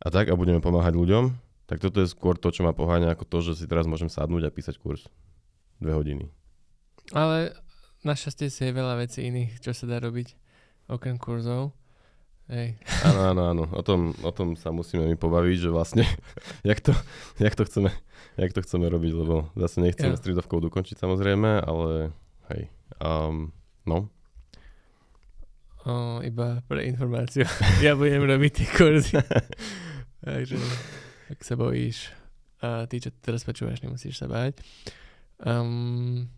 a 0.04 0.08
tak 0.12 0.28
a 0.28 0.36
budeme 0.36 0.60
pomáhať 0.60 0.92
ľuďom, 0.92 1.51
tak 1.72 1.80
toto 1.80 2.04
je 2.04 2.12
skôr 2.12 2.36
to, 2.36 2.52
čo 2.52 2.68
ma 2.68 2.76
poháňa 2.76 3.16
ako 3.16 3.24
to, 3.24 3.38
že 3.40 3.56
si 3.56 3.64
teraz 3.64 3.88
môžem 3.88 4.12
sadnúť 4.12 4.44
a 4.44 4.52
písať 4.52 4.76
kurz. 4.76 5.08
Dve 5.80 5.96
hodiny. 5.96 6.28
Ale 7.16 7.56
našťastie 8.04 8.52
si 8.52 8.68
je 8.68 8.76
veľa 8.76 9.00
vecí 9.00 9.24
iných, 9.24 9.56
čo 9.56 9.72
sa 9.72 9.88
dá 9.88 9.96
robiť, 9.96 10.36
okrem 10.92 11.16
kurzov. 11.16 11.72
Hej. 12.52 12.76
Áno, 13.08 13.32
áno, 13.32 13.42
áno. 13.48 13.64
O 13.72 13.80
tom, 13.80 14.12
o 14.20 14.28
tom 14.36 14.60
sa 14.60 14.68
musíme 14.68 15.08
mi 15.08 15.16
pobaviť, 15.16 15.56
že 15.64 15.70
vlastne, 15.72 16.04
jak 16.68 16.84
to, 16.84 16.92
jak 17.40 17.56
to, 17.56 17.64
chceme, 17.64 17.88
jak 18.36 18.52
to 18.52 18.60
chceme 18.60 18.92
robiť, 18.92 19.12
lebo 19.16 19.48
zase 19.56 19.80
nechceme 19.80 20.12
Ja. 20.12 20.44
Code 20.44 20.68
ukončiť 20.68 21.00
samozrejme, 21.00 21.64
ale 21.64 22.12
hej. 22.52 22.68
Um, 23.00 23.56
no, 23.88 24.12
O, 25.82 26.22
iba 26.22 26.62
pre 26.70 26.86
informáciu. 26.86 27.42
ja 27.86 27.98
budem 27.98 28.22
robiť 28.22 28.50
tie 28.54 28.68
kurzy. 28.70 29.18
Takže, 30.22 30.54
ak 31.32 31.40
sa 31.40 31.56
bojíš, 31.56 32.12
a 32.62 32.86
ty, 32.86 33.02
čo 33.02 33.10
teraz 33.24 33.42
počúvaš, 33.42 33.80
nemusíš 33.82 34.20
sa 34.20 34.30
báť. 34.30 34.60
Um, 35.42 36.30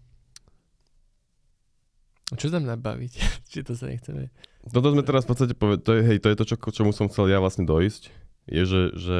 čo 2.32 2.48
tam 2.48 2.64
nabaviť? 2.64 3.12
Či 3.50 3.60
to 3.66 3.76
sa 3.76 3.90
nechceme? 3.90 4.32
toto 4.64 4.96
sme 4.96 5.04
teraz 5.04 5.28
v 5.28 5.30
podstate 5.36 5.52
povedali, 5.52 5.84
to 5.84 5.92
je, 5.92 6.02
hej, 6.08 6.18
to 6.24 6.28
je 6.32 6.36
to, 6.40 6.44
čo, 6.48 6.56
čomu 6.56 6.96
som 6.96 7.12
chcel 7.12 7.28
ja 7.28 7.36
vlastne 7.36 7.68
dojsť, 7.68 8.02
je, 8.48 8.62
že, 8.64 8.82
že 8.96 9.18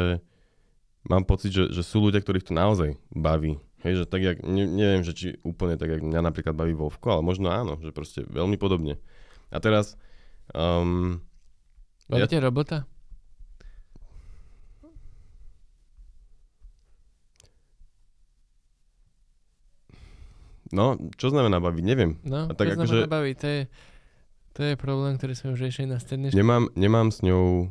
mám 1.05 1.29
pocit, 1.29 1.53
že, 1.53 1.68
že 1.68 1.85
sú 1.85 2.01
ľudia, 2.01 2.25
ktorých 2.25 2.49
to 2.49 2.57
naozaj 2.57 2.97
baví. 3.12 3.61
Hej, 3.85 4.01
že 4.01 4.05
tak 4.09 4.25
jak, 4.25 4.41
ne, 4.41 4.64
neviem, 4.64 5.05
že 5.05 5.12
či 5.12 5.27
úplne 5.45 5.77
tak, 5.77 5.93
jak 5.93 6.01
mňa 6.01 6.25
napríklad 6.25 6.57
baví 6.57 6.72
Vovko, 6.72 7.20
ale 7.20 7.22
možno 7.29 7.53
áno, 7.53 7.77
že 7.85 7.93
proste 7.93 8.25
veľmi 8.25 8.57
podobne. 8.57 8.97
A 9.53 9.61
teraz, 9.61 10.01
um, 10.57 11.20
Baví 12.09 12.25
ťa 12.25 12.41
robota? 12.41 12.89
No, 20.75 20.87
čo 21.14 21.31
znamená 21.31 21.62
baviť, 21.62 21.85
neviem. 21.87 22.18
No, 22.27 22.51
A 22.51 22.53
tak 22.53 22.75
to 22.75 22.83
akože- 22.83 23.07
znamená 23.07 23.14
baviť, 23.14 23.37
to 23.39 23.47
je, 23.47 23.61
to 24.51 24.61
je 24.61 24.75
problém, 24.75 25.14
ktorý 25.14 25.33
sme 25.33 25.55
už 25.55 25.61
riešili 25.62 25.87
na 25.87 26.03
strednej 26.03 26.35
škole. 26.35 26.43
Nemám, 26.43 26.66
nemám 26.75 27.09
s 27.09 27.22
ňou, 27.22 27.70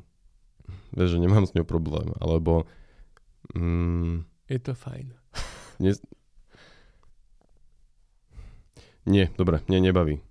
vieš, 0.92 1.10
že 1.12 1.20
nemám 1.20 1.44
s 1.44 1.52
ňou 1.52 1.68
problém, 1.68 2.16
alebo 2.18 2.64
mm, 3.52 4.24
Je 4.48 4.60
to 4.60 4.72
fajn. 4.72 5.12
nie, 9.04 9.28
dobre, 9.36 9.60
mne 9.68 9.84
nebaví. 9.84 10.24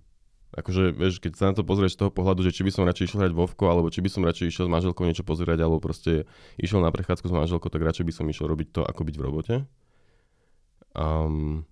Akože, 0.53 0.93
vieš, 0.93 1.17
keď 1.17 1.33
sa 1.33 1.45
na 1.49 1.57
to 1.57 1.65
pozrieš 1.65 1.97
z 1.97 2.05
toho 2.05 2.11
pohľadu, 2.13 2.45
že 2.45 2.53
či 2.53 2.61
by 2.61 2.69
som 2.69 2.85
radšej 2.85 3.05
išiel 3.09 3.25
hrať 3.25 3.33
Vovko, 3.33 3.65
alebo 3.69 3.89
či 3.89 4.05
by 4.05 4.09
som 4.09 4.21
radšej 4.21 4.49
išiel 4.49 4.65
s 4.69 4.73
manželkou 4.73 5.01
niečo 5.01 5.25
pozerať, 5.25 5.57
alebo 5.61 5.81
proste 5.81 6.29
išiel 6.61 6.77
na 6.77 6.93
prechádzku 6.93 7.25
s 7.25 7.33
manželkou, 7.33 7.69
tak 7.69 7.81
radšej 7.81 8.05
by 8.05 8.13
som 8.13 8.25
išiel 8.29 8.45
robiť 8.45 8.69
to, 8.69 8.81
ako 8.85 9.01
byť 9.01 9.15
v 9.17 9.23
robote. 9.25 9.55
Um, 10.93 11.65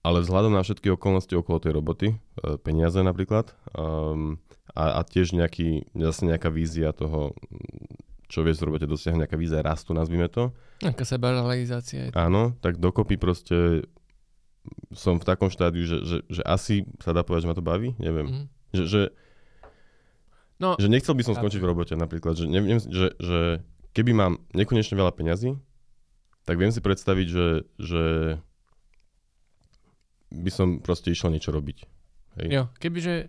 ale 0.00 0.24
vzhľadom 0.24 0.56
na 0.56 0.64
všetky 0.64 0.88
okolnosti 0.96 1.32
okolo 1.36 1.60
tej 1.60 1.72
roboty, 1.76 2.08
e, 2.14 2.16
peniaze 2.60 2.96
napríklad, 3.00 3.52
um, 3.76 4.40
a, 4.72 4.98
a 4.98 5.00
tiež 5.04 5.36
nejaký, 5.36 5.92
zase 5.92 6.24
nejaká 6.24 6.48
vízia 6.48 6.94
toho, 6.96 7.36
čo 8.30 8.46
vieš 8.46 8.62
v 8.62 8.72
robote 8.72 8.86
dosiahnuť, 8.86 9.26
nejaká 9.26 9.36
vízia 9.36 9.60
rastu, 9.60 9.92
nazvime 9.92 10.30
to, 10.30 10.54
Aká 10.80 11.04
sebarealizácia 11.04 12.08
áno, 12.16 12.56
tak 12.64 12.80
dokopy 12.80 13.20
proste 13.20 13.84
som 14.92 15.20
v 15.20 15.24
takom 15.28 15.52
štádiu, 15.52 15.84
že, 15.84 15.98
že, 16.04 16.18
že 16.28 16.42
asi 16.44 16.88
sa 17.00 17.12
dá 17.12 17.20
povedať, 17.20 17.44
že 17.44 17.50
ma 17.52 17.56
to 17.56 17.64
baví, 17.64 17.96
neviem. 18.00 18.26
Mhm. 18.28 18.44
Že, 18.70 18.84
že, 18.86 19.02
No, 20.60 20.76
že 20.76 20.92
nechcel 20.92 21.16
by 21.16 21.24
som 21.24 21.32
skončiť 21.32 21.56
v 21.56 21.70
robote 21.72 21.96
napríklad, 21.96 22.36
že, 22.36 22.44
neviem, 22.44 22.76
že, 22.76 23.16
že 23.16 23.64
keby 23.96 24.12
mám 24.12 24.44
nekonečne 24.52 24.92
veľa 24.92 25.16
peňazí, 25.16 25.56
tak 26.44 26.60
viem 26.60 26.68
si 26.68 26.84
predstaviť, 26.84 27.26
že, 27.32 27.46
že 27.80 28.02
by 30.30 30.50
som 30.50 30.78
proste 30.78 31.10
išiel 31.10 31.34
niečo 31.34 31.50
robiť. 31.50 31.78
Hej. 32.38 32.46
jo, 32.46 32.62
kebyže 32.78 33.26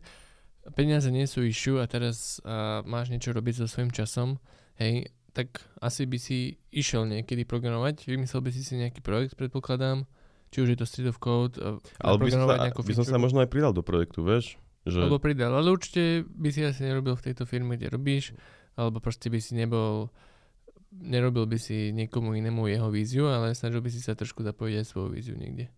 peniaze 0.78 1.10
nie 1.10 1.26
sú 1.26 1.42
issue 1.42 1.82
a 1.82 1.90
teraz 1.90 2.38
uh, 2.46 2.86
máš 2.86 3.10
niečo 3.10 3.34
robiť 3.34 3.66
so 3.66 3.66
svojím 3.66 3.90
časom, 3.90 4.38
hej, 4.78 5.10
tak 5.34 5.64
asi 5.82 6.06
by 6.06 6.18
si 6.22 6.62
išiel 6.70 7.10
niekedy 7.10 7.48
programovať, 7.48 8.06
vymyslel 8.06 8.46
by 8.46 8.52
si 8.54 8.62
si 8.62 8.78
nejaký 8.78 9.02
projekt, 9.02 9.34
predpokladám, 9.40 10.06
či 10.52 10.62
už 10.62 10.76
je 10.76 10.78
to 10.78 10.86
Street 10.86 11.10
of 11.10 11.18
Code, 11.18 11.58
Ale 12.04 12.16
by 12.20 12.30
som, 12.30 12.46
sa, 12.46 12.70
by 12.70 12.94
som 12.94 13.06
sa 13.08 13.18
možno 13.18 13.42
aj 13.42 13.50
pridal 13.50 13.74
do 13.74 13.82
projektu, 13.82 14.22
vieš? 14.22 14.60
Že, 14.86 15.08
Alebo 15.08 15.22
pridal, 15.22 15.54
ale 15.56 15.72
určite 15.72 16.26
by 16.26 16.50
si 16.52 16.62
asi 16.66 16.86
nerobil 16.86 17.18
v 17.18 17.26
tejto 17.32 17.48
firme, 17.48 17.78
kde 17.78 17.94
robíš, 17.94 18.36
alebo 18.76 19.00
proste 19.00 19.32
by 19.32 19.40
si 19.40 19.56
nebol, 19.56 20.12
nerobil 20.92 21.48
by 21.48 21.58
si 21.58 21.96
niekomu 21.96 22.36
inému 22.36 22.68
jeho 22.68 22.92
víziu, 22.92 23.32
ale 23.32 23.56
snažil 23.56 23.80
by 23.80 23.90
si 23.90 24.04
sa 24.04 24.18
trošku 24.18 24.44
zapojiť 24.44 24.76
aj 24.84 24.86
svoju 24.86 25.10
víziu 25.10 25.36
niekde. 25.40 25.72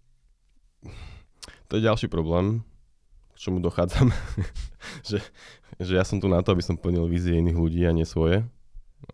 To 1.73 1.81
je 1.81 1.89
ďalší 1.89 2.05
problém, 2.05 2.61
k 3.33 3.49
čomu 3.49 3.57
dochádzam, 3.57 4.13
že, 5.09 5.25
že 5.81 5.97
ja 5.97 6.05
som 6.05 6.21
tu 6.21 6.29
na 6.29 6.45
to, 6.45 6.53
aby 6.53 6.61
som 6.61 6.77
plnil 6.77 7.09
vízie 7.09 7.33
iných 7.33 7.57
ľudí 7.57 7.81
a 7.81 7.89
nie 7.89 8.05
svoje, 8.05 8.45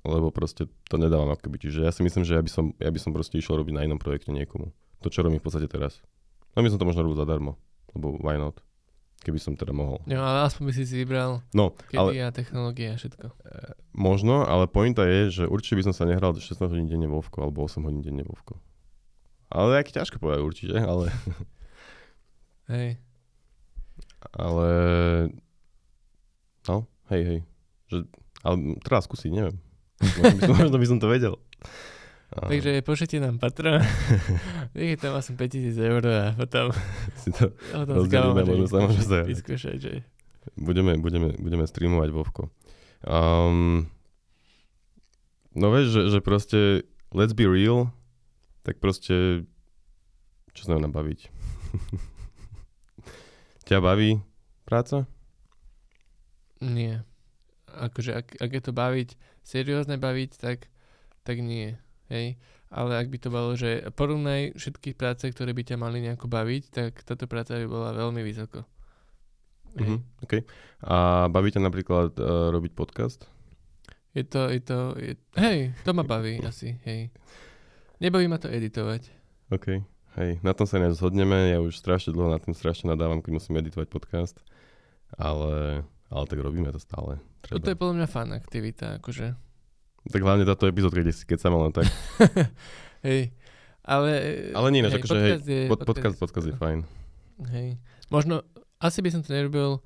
lebo 0.04 0.28
proste 0.28 0.68
to 0.92 1.00
nedávam 1.00 1.32
akoby. 1.32 1.56
Čiže 1.56 1.88
ja 1.88 1.92
si 1.96 2.04
myslím, 2.04 2.28
že 2.28 2.36
ja 2.36 2.44
by 2.44 2.52
som, 2.52 2.76
ja 2.76 2.92
by 2.92 3.00
som 3.00 3.16
proste 3.16 3.40
išiel 3.40 3.64
robiť 3.64 3.80
na 3.80 3.88
inom 3.88 3.96
projekte 3.96 4.36
niekomu. 4.36 4.76
To, 5.00 5.08
čo 5.08 5.24
robím 5.24 5.40
v 5.40 5.48
podstate 5.48 5.72
teraz. 5.72 6.04
No 6.52 6.60
by 6.60 6.68
som 6.68 6.76
to 6.76 6.84
možno 6.84 7.08
robil 7.08 7.16
zadarmo, 7.16 7.56
lebo 7.96 8.20
why 8.20 8.36
not? 8.36 8.60
Keby 9.24 9.40
som 9.40 9.56
teda 9.56 9.72
mohol. 9.72 10.04
Jo, 10.04 10.20
ale 10.20 10.52
aspoň 10.52 10.64
by 10.68 10.74
si 10.76 10.84
si 10.84 10.96
vybral 11.00 11.40
No, 11.56 11.80
ale 11.96 12.12
kedy 12.12 12.28
a 12.28 12.36
technológie 12.36 12.92
a 12.92 13.00
všetko. 13.00 13.24
e, 13.40 13.72
možno, 13.96 14.44
ale 14.44 14.68
pointa 14.68 15.08
je, 15.08 15.32
že 15.32 15.44
určite 15.48 15.80
by 15.80 15.84
som 15.88 15.96
sa 15.96 16.04
nehral 16.04 16.36
16 16.36 16.60
hodín 16.68 16.92
denne 16.92 17.08
Vovko 17.08 17.40
alebo 17.40 17.64
8 17.64 17.88
hodín 17.88 18.04
denne 18.04 18.28
Vovko. 18.28 18.60
Ale 19.48 19.80
aký 19.80 19.96
ťažko 19.96 20.20
povedať 20.20 20.44
určite, 20.44 20.76
ale, 20.76 21.08
Hej. 22.70 23.02
ale 24.38 24.70
no, 26.70 26.86
hej, 27.10 27.22
hej. 27.26 27.40
Že, 27.90 27.98
ale 28.46 28.56
treba 28.86 29.02
skúsiť, 29.02 29.32
neviem. 29.34 29.58
Možno 30.00 30.38
by 30.38 30.42
som, 30.46 30.56
možno 30.62 30.78
by 30.78 30.88
som 30.88 31.00
to 31.02 31.08
vedel. 31.10 31.36
A 32.30 32.46
Takže 32.46 32.86
pošlite 32.86 33.18
nám 33.18 33.42
Patreon. 33.42 33.82
Nech 34.78 35.02
tam 35.02 35.18
asi 35.18 35.34
5000 35.34 35.74
eur 35.82 36.04
a 36.06 36.22
potom, 36.38 36.70
si 37.26 37.34
to, 37.34 37.50
potom 37.74 38.06
rozdelíme, 38.06 38.42
možno 38.46 38.66
sa 38.70 38.86
môže 38.86 39.02
zahrať. 39.02 39.28
vyskúšať, 39.34 39.78
že 39.82 39.94
budeme, 40.54 40.94
budeme, 41.02 41.34
budeme 41.42 41.66
streamovať 41.66 42.10
Vovko. 42.14 42.54
Um, 43.02 43.90
no 45.58 45.74
vieš, 45.74 45.98
že, 45.98 46.02
že 46.14 46.20
proste 46.22 46.60
let's 47.10 47.34
be 47.34 47.50
real, 47.50 47.90
tak 48.62 48.78
proste 48.78 49.50
čo 50.54 50.62
znamená 50.70 50.94
baviť? 50.94 51.34
Ťa 53.70 53.86
baví 53.86 54.18
práca? 54.66 55.06
nie. 56.60 57.00
Akože 57.70 58.18
ak, 58.18 58.42
ak 58.42 58.52
je 58.52 58.64
to 58.66 58.74
baviť, 58.74 59.10
seriózne 59.46 60.02
baviť, 60.02 60.32
tak, 60.42 60.68
tak 61.22 61.38
nie. 61.40 61.78
Hej. 62.10 62.42
Ale 62.74 62.98
ak 62.98 63.14
by 63.14 63.18
to 63.22 63.30
bolo, 63.30 63.54
že 63.54 63.86
porovnaj 63.94 64.58
všetky 64.58 64.98
práce, 64.98 65.26
ktoré 65.30 65.54
by 65.54 65.64
ťa 65.66 65.78
mali 65.78 66.02
nejako 66.02 66.26
baviť, 66.26 66.64
tak 66.74 66.92
táto 67.06 67.30
práca 67.30 67.58
by 67.62 67.66
bola 67.70 67.94
veľmi 67.94 68.22
vysoko. 68.26 68.66
Mhm, 69.78 70.26
okay. 70.26 70.42
A 70.82 71.30
baví 71.30 71.54
ťa 71.54 71.62
napríklad 71.62 72.18
uh, 72.18 72.50
robiť 72.50 72.74
podcast? 72.74 73.30
Je 74.18 74.26
to, 74.26 74.50
je 74.50 74.62
to, 74.66 74.98
je, 74.98 75.14
hej, 75.38 75.78
to 75.86 75.94
ma 75.94 76.02
baví 76.02 76.42
asi, 76.42 76.74
hej. 76.90 77.14
Nebaví 78.02 78.26
ma 78.26 78.42
to 78.42 78.50
editovať. 78.50 79.14
OK. 79.54 79.99
Hej, 80.18 80.42
na 80.42 80.58
tom 80.58 80.66
sa 80.66 80.82
ináč 80.82 80.98
zhodneme. 80.98 81.54
Ja 81.54 81.62
už 81.62 81.78
strašne 81.78 82.16
dlho 82.16 82.34
na 82.34 82.42
tým 82.42 82.58
strašne 82.58 82.90
nadávam, 82.90 83.22
keď 83.22 83.38
musím 83.38 83.62
editovať 83.62 83.88
podcast. 83.94 84.42
Ale, 85.14 85.86
ale 86.10 86.24
tak 86.26 86.40
robíme 86.42 86.74
to 86.74 86.82
stále. 86.82 87.22
Treba. 87.46 87.62
Toto 87.62 87.70
je 87.70 87.78
podľa 87.78 87.96
mňa 88.02 88.08
fan 88.10 88.30
aktivita, 88.34 88.86
akože. 89.02 89.28
Tak 90.10 90.22
hlavne 90.26 90.48
táto 90.50 90.66
epizódka, 90.66 91.06
kde 91.06 91.14
si 91.14 91.24
keď 91.30 91.38
sa 91.38 91.50
len 91.54 91.74
tak. 91.74 91.86
hej. 93.08 93.34
Ale, 93.86 94.12
Ale 94.54 94.68
nie, 94.70 94.86
ináč, 94.86 95.02
akože 95.02 95.18
hej, 95.18 95.32
je, 95.46 95.60
Pod, 95.70 95.82
podcast, 95.86 96.18
podcast 96.18 96.46
je 96.46 96.56
fajn. 96.58 96.80
Hej. 97.50 97.82
Možno, 98.14 98.46
asi 98.78 99.02
by 99.02 99.10
som 99.10 99.22
to 99.26 99.34
nerobil 99.34 99.82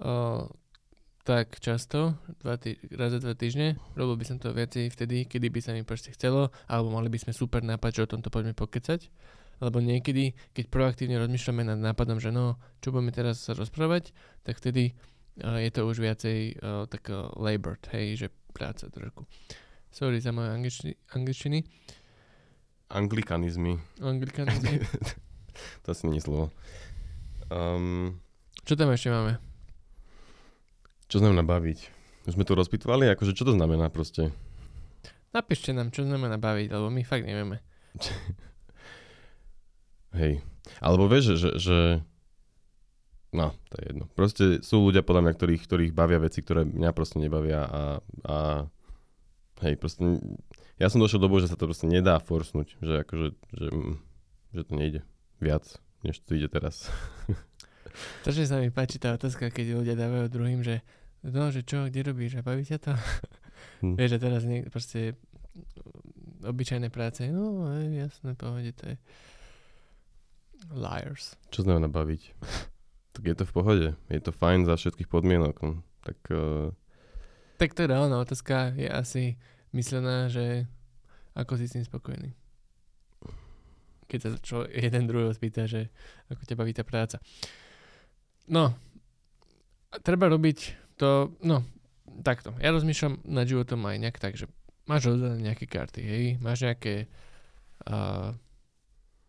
o, 0.00 0.12
tak 1.26 1.58
často, 1.58 2.14
dva 2.44 2.54
tý, 2.60 2.78
raz 2.94 3.16
za 3.16 3.18
dva 3.18 3.34
týždne. 3.34 3.80
Robil 3.98 4.20
by 4.20 4.24
som 4.28 4.36
to 4.38 4.54
viacej 4.54 4.92
vtedy, 4.92 5.26
kedy 5.26 5.50
by 5.50 5.60
sa 5.64 5.74
mi 5.74 5.82
proste 5.82 6.14
chcelo, 6.14 6.54
alebo 6.70 6.94
mali 6.94 7.10
by 7.10 7.18
sme 7.18 7.32
super 7.34 7.66
nápad, 7.66 7.90
že 7.96 8.04
o 8.06 8.12
tomto 8.14 8.30
poďme 8.30 8.54
pokecať. 8.54 9.10
Lebo 9.62 9.80
niekedy, 9.80 10.36
keď 10.52 10.64
proaktívne 10.68 11.16
rozmýšľame 11.16 11.64
nad 11.64 11.80
nápadom, 11.80 12.20
že 12.20 12.28
no, 12.28 12.60
čo 12.84 12.92
budeme 12.92 13.12
teraz 13.12 13.40
sa 13.40 13.56
rozprávať, 13.56 14.12
tak 14.44 14.60
vtedy 14.60 14.92
uh, 15.40 15.56
je 15.60 15.70
to 15.72 15.88
už 15.88 16.00
viacej 16.00 16.60
uh, 16.60 16.84
tak 16.86 17.08
uh, 17.08 17.32
labored, 17.40 17.80
hej, 17.96 18.26
že 18.26 18.26
práca 18.52 18.92
trošku. 18.92 19.24
Sorry 19.88 20.20
za 20.20 20.32
moje 20.32 20.52
angličtiny. 20.52 20.92
angličtiny. 21.16 21.58
Anglikanizmy. 22.92 23.80
Anglikanizmy. 23.98 24.84
to 25.82 25.86
asi 25.88 26.04
nie 26.06 26.20
je 26.20 26.26
slovo. 26.28 26.52
Um, 27.48 28.20
Čo 28.68 28.76
tam 28.76 28.92
ešte 28.92 29.08
máme? 29.08 29.40
čo 31.06 31.22
znamená 31.22 31.46
baviť? 31.46 31.78
Už 32.26 32.34
sme 32.34 32.42
to 32.42 32.58
rozpitvali, 32.58 33.06
akože 33.14 33.38
čo 33.38 33.46
to 33.46 33.54
znamená 33.54 33.86
proste? 33.94 34.34
Napíšte 35.30 35.70
nám, 35.70 35.94
čo 35.94 36.02
znamená 36.02 36.34
baviť, 36.34 36.74
lebo 36.74 36.90
my 36.90 37.02
fakt 37.06 37.22
nevieme. 37.22 37.62
Hej. 40.16 40.40
Alebo 40.82 41.06
vieš, 41.06 41.36
že, 41.38 41.50
že. 41.60 41.78
No, 43.36 43.52
to 43.68 43.74
je 43.78 43.84
jedno. 43.92 44.04
Proste 44.16 44.44
sú 44.64 44.80
ľudia 44.80 45.04
podľa 45.04 45.28
mňa, 45.28 45.32
ktorých, 45.36 45.62
ktorých 45.68 45.92
bavia 45.92 46.18
veci, 46.22 46.40
ktoré 46.40 46.64
mňa 46.64 46.90
proste 46.96 47.20
nebavia 47.20 47.68
a, 47.68 47.82
a 48.24 48.36
hej, 49.60 49.76
proste 49.76 50.20
ja 50.80 50.88
som 50.88 51.00
došiel 51.00 51.20
do 51.20 51.28
bohu, 51.28 51.40
že 51.40 51.52
sa 51.52 51.56
to 51.56 51.68
proste 51.68 51.88
nedá 51.88 52.16
forsnúť, 52.20 52.76
že 52.80 52.94
akože, 53.04 53.26
že, 53.32 53.66
mm, 53.72 53.94
že 54.56 54.62
to 54.64 54.72
nejde 54.72 55.00
viac, 55.40 55.64
než 56.04 56.20
to 56.24 56.36
ide 56.36 56.48
teraz. 56.48 56.88
Strašne 58.24 58.44
sa 58.44 58.56
mi 58.60 58.68
páči 58.68 59.00
tá 59.00 59.16
otázka, 59.16 59.48
keď 59.48 59.80
ľudia 59.80 59.96
dávajú 59.96 60.28
druhým, 60.28 60.60
že 60.60 60.84
no, 61.24 61.48
že 61.48 61.64
čo, 61.64 61.88
kde 61.88 62.12
robíš 62.12 62.40
a 62.40 62.44
baví 62.44 62.64
ťa 62.64 62.78
to? 62.80 62.92
Hm. 63.80 63.96
Vieš, 63.96 64.10
že 64.16 64.18
teraz 64.20 64.42
nie, 64.44 64.64
proste 64.68 65.16
obyčajné 66.44 66.92
práce, 66.92 67.24
no, 67.28 67.72
hej, 67.72 68.08
jasné, 68.08 68.36
pohode, 68.36 68.72
to 68.76 68.84
je 68.92 68.96
liars. 70.72 71.36
Čo 71.50 71.66
znamená 71.66 71.88
baviť? 71.88 72.22
tak 73.16 73.24
je 73.24 73.36
to 73.36 73.44
v 73.48 73.54
pohode, 73.56 73.88
je 74.12 74.20
to 74.20 74.32
fajn 74.32 74.68
za 74.68 74.76
všetkých 74.76 75.08
podmienok. 75.08 75.56
no. 75.64 75.80
Tak 76.04 76.18
uh, 76.30 76.70
Tak 77.56 77.72
to 77.72 77.82
je 77.82 77.90
reálna 77.90 78.20
otázka, 78.20 78.76
je 78.76 78.86
asi 78.86 79.40
myslená, 79.72 80.28
že 80.28 80.68
ako 81.32 81.56
si 81.56 81.64
s 81.68 81.74
tým 81.76 81.84
spokojný. 81.84 82.30
Keď 84.06 84.18
sa 84.22 84.28
čo, 84.38 84.68
jeden 84.68 85.10
druhého 85.10 85.34
spýta, 85.34 85.66
že 85.66 85.90
ako 86.30 86.46
ťa 86.46 86.54
baví 86.54 86.72
tá 86.76 86.86
práca. 86.86 87.18
No, 88.46 88.76
treba 90.06 90.30
robiť 90.30 90.78
to, 91.00 91.34
no, 91.42 91.66
takto. 92.22 92.54
Ja 92.62 92.70
rozmýšľam 92.70 93.26
nad 93.26 93.48
životom 93.48 93.82
aj 93.84 93.96
nejak 93.98 94.18
tak, 94.22 94.38
že 94.38 94.46
máš 94.86 95.10
rozdelené 95.10 95.50
nejaké 95.52 95.66
karty, 95.66 96.00
hej, 96.04 96.24
máš 96.38 96.62
nejaké, 96.62 97.10
uh, 97.90 98.32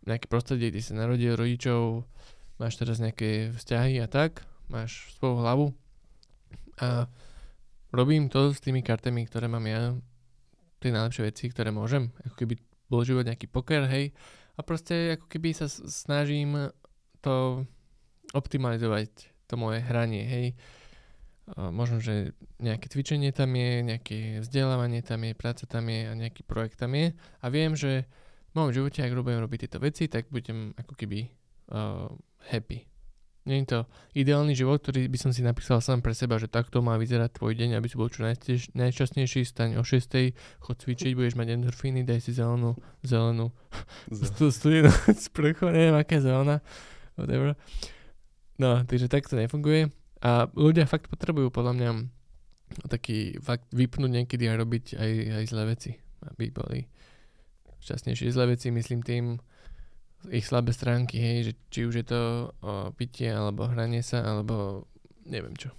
nejaké 0.08 0.32
prostredie, 0.32 0.72
kde 0.72 0.82
si 0.82 0.96
narodil 0.96 1.36
rodičov, 1.36 2.08
máš 2.58 2.80
teraz 2.80 3.04
nejaké 3.04 3.52
vzťahy 3.54 4.00
a 4.02 4.08
tak, 4.08 4.48
máš 4.72 5.12
svoju 5.20 5.36
hlavu. 5.44 5.68
A 6.80 7.12
robím 7.92 8.32
to 8.32 8.56
s 8.56 8.64
tými 8.64 8.82
kartami, 8.82 9.28
ktoré 9.28 9.52
mám 9.52 9.68
ja, 9.68 9.94
tie 10.80 10.90
najlepšie 10.96 11.28
veci, 11.28 11.52
ktoré 11.52 11.70
môžem, 11.76 12.10
ako 12.24 12.36
keby 12.40 12.56
bol 12.88 13.04
život 13.04 13.28
nejaký 13.28 13.52
poker, 13.52 13.84
hej, 13.92 14.16
a 14.58 14.66
proste 14.66 15.20
ako 15.20 15.30
keby 15.30 15.54
sa 15.54 15.70
snažím 15.70 16.74
to 17.22 17.68
optimalizovať, 18.34 19.30
to 19.46 19.54
moje 19.60 19.84
hranie, 19.86 20.26
hej. 20.26 20.48
Možno, 21.56 22.04
že 22.04 22.36
nejaké 22.60 22.92
cvičenie 22.92 23.32
tam 23.32 23.56
je, 23.56 23.80
nejaké 23.80 24.44
vzdelávanie 24.44 25.00
tam 25.00 25.24
je, 25.24 25.32
práca 25.32 25.64
tam 25.64 25.88
je 25.88 26.02
a 26.04 26.12
nejaký 26.12 26.44
projekt 26.44 26.76
tam 26.76 26.92
je. 26.92 27.16
A 27.40 27.46
viem, 27.48 27.72
že 27.72 28.04
mojom 28.58 28.74
živote, 28.74 29.06
ak 29.06 29.14
budem 29.14 29.46
robiť 29.46 29.70
tieto 29.70 29.78
veci, 29.78 30.10
tak 30.10 30.34
budem 30.34 30.74
ako 30.74 30.94
keby 30.98 31.30
uh, 31.70 32.10
happy. 32.50 32.90
Nie 33.48 33.64
je 33.64 33.80
to 33.80 33.80
ideálny 34.12 34.52
život, 34.52 34.84
ktorý 34.84 35.08
by 35.08 35.16
som 35.16 35.32
si 35.32 35.40
napísal 35.40 35.80
sám 35.80 36.04
pre 36.04 36.12
seba, 36.12 36.36
že 36.36 36.52
takto 36.52 36.84
má 36.84 37.00
vyzerať 37.00 37.40
tvoj 37.40 37.56
deň, 37.56 37.80
aby 37.80 37.88
si 37.88 37.96
bol 37.96 38.12
čo 38.12 38.28
najčastnejší, 38.28 38.76
najčastnejší, 38.76 39.42
staň 39.48 39.80
o 39.80 39.88
6, 39.88 40.36
chod 40.60 40.76
cvičiť, 40.84 41.16
budeš 41.16 41.40
mať 41.40 41.56
endorfíny, 41.56 42.04
daj 42.04 42.28
si 42.28 42.36
zelenú, 42.36 42.76
zelenú, 43.08 43.56
stu, 44.12 44.52
studenú 44.52 44.92
sprchu, 45.32 45.72
neviem 45.72 45.96
aká 45.96 46.20
zelená, 46.20 46.60
whatever. 47.16 47.56
No, 48.60 48.84
takže 48.84 49.08
tak 49.08 49.32
to 49.32 49.40
nefunguje. 49.40 49.96
A 50.20 50.52
ľudia 50.52 50.84
fakt 50.84 51.08
potrebujú 51.08 51.48
podľa 51.48 51.74
mňa 51.78 51.90
taký 52.92 53.40
fakt 53.40 53.72
vypnúť 53.72 54.12
niekedy 54.12 54.44
a 54.52 54.60
robiť 54.60 55.00
aj, 55.00 55.12
aj 55.40 55.44
zlé 55.48 55.64
veci, 55.72 55.92
aby 56.36 56.52
boli 56.52 56.84
šťastnejšie. 57.88 58.36
Zlé 58.36 58.52
veci 58.52 58.68
myslím 58.68 59.00
tým, 59.00 59.40
ich 60.28 60.44
slabé 60.44 60.76
stránky, 60.76 61.16
hej, 61.16 61.38
že 61.48 61.54
či 61.72 61.80
už 61.88 62.04
je 62.04 62.06
to 62.06 62.22
o 62.60 62.92
pitie, 62.92 63.32
alebo 63.32 63.72
hranie 63.72 64.04
sa, 64.04 64.28
alebo 64.28 64.84
neviem 65.24 65.56
čo. 65.56 65.72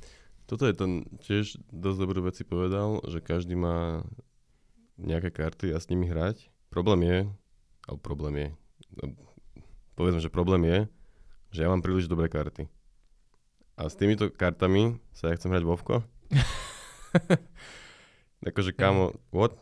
Toto 0.49 0.65
je 0.65 0.73
ten 0.73 1.05
tiež 1.21 1.61
dosť 1.69 1.99
dobrú 2.01 2.25
veci 2.25 2.49
povedal, 2.49 3.05
že 3.05 3.21
každý 3.21 3.53
má 3.53 4.01
nejaké 4.97 5.29
karty 5.29 5.77
a 5.77 5.79
s 5.79 5.93
nimi 5.93 6.09
hrať. 6.09 6.49
Problém 6.73 7.05
je, 7.05 7.19
alebo 7.85 8.01
problém 8.01 8.35
je, 8.41 8.49
no, 8.97 9.13
povedzme, 9.93 10.25
že 10.25 10.33
problém 10.33 10.65
je, 10.65 10.79
že 11.53 11.61
ja 11.65 11.69
mám 11.69 11.85
príliš 11.85 12.09
dobré 12.09 12.33
karty. 12.33 12.65
A 13.79 13.87
s 13.87 13.95
týmito 13.95 14.33
kartami 14.33 14.97
sa 15.13 15.31
ja 15.31 15.37
chcem 15.37 15.53
hrať 15.53 15.65
Vovko. 15.69 16.03
akože 18.49 18.75
kamo, 18.75 19.15
what? 19.31 19.55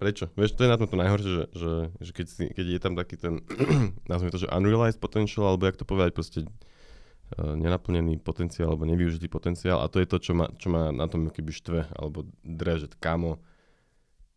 Prečo? 0.00 0.32
Vieš, 0.32 0.56
to 0.56 0.64
je 0.64 0.72
na 0.72 0.80
tomto 0.80 0.96
najhoršie, 0.96 1.28
že, 1.28 1.44
že, 1.52 1.72
že 2.00 2.10
keď, 2.16 2.26
si, 2.32 2.44
keď 2.48 2.66
je 2.72 2.80
tam 2.80 2.96
taký 2.96 3.20
ten, 3.20 3.44
nazvime 4.10 4.32
to, 4.32 4.40
že 4.40 4.48
unrealized 4.48 4.96
potential, 4.96 5.44
alebo 5.44 5.68
jak 5.68 5.76
to 5.76 5.84
povedať, 5.84 6.16
proste 6.16 6.38
uh, 6.48 7.52
nenaplnený 7.52 8.16
potenciál, 8.24 8.72
alebo 8.72 8.88
nevyužitý 8.88 9.28
potenciál 9.28 9.84
a 9.84 9.92
to 9.92 10.00
je 10.00 10.08
to, 10.08 10.16
čo 10.16 10.32
ma, 10.32 10.48
čo 10.56 10.72
ma 10.72 10.88
na 10.88 11.04
tom 11.04 11.28
keby 11.28 11.52
štve, 11.52 11.92
alebo 11.92 12.24
dre, 12.40 12.80
že 12.80 12.88
kamo. 12.96 13.44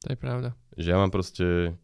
To 0.03 0.07
je 0.11 0.19
pravda. 0.19 0.51
Že 0.75 0.87
ja 0.91 0.97
mám 0.99 1.15
proste, 1.15 1.79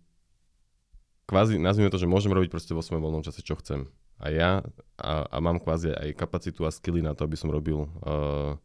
kvázi, 1.32 1.56
nazvime 1.56 1.88
to, 1.88 1.96
že 1.96 2.12
môžem 2.12 2.36
robiť 2.36 2.52
proste 2.52 2.76
vo 2.76 2.84
svojom 2.84 3.00
voľnom 3.00 3.24
čase, 3.24 3.40
čo 3.40 3.56
chcem. 3.64 3.88
A 4.20 4.28
ja, 4.28 4.60
a, 5.00 5.24
a 5.24 5.38
mám 5.40 5.64
kvázi 5.64 5.96
aj 5.96 6.20
kapacitu 6.20 6.68
a 6.68 6.76
skilly 6.76 7.00
na 7.00 7.16
to, 7.16 7.24
aby 7.24 7.40
som 7.40 7.48
robil 7.48 7.88
uh, 8.04 8.60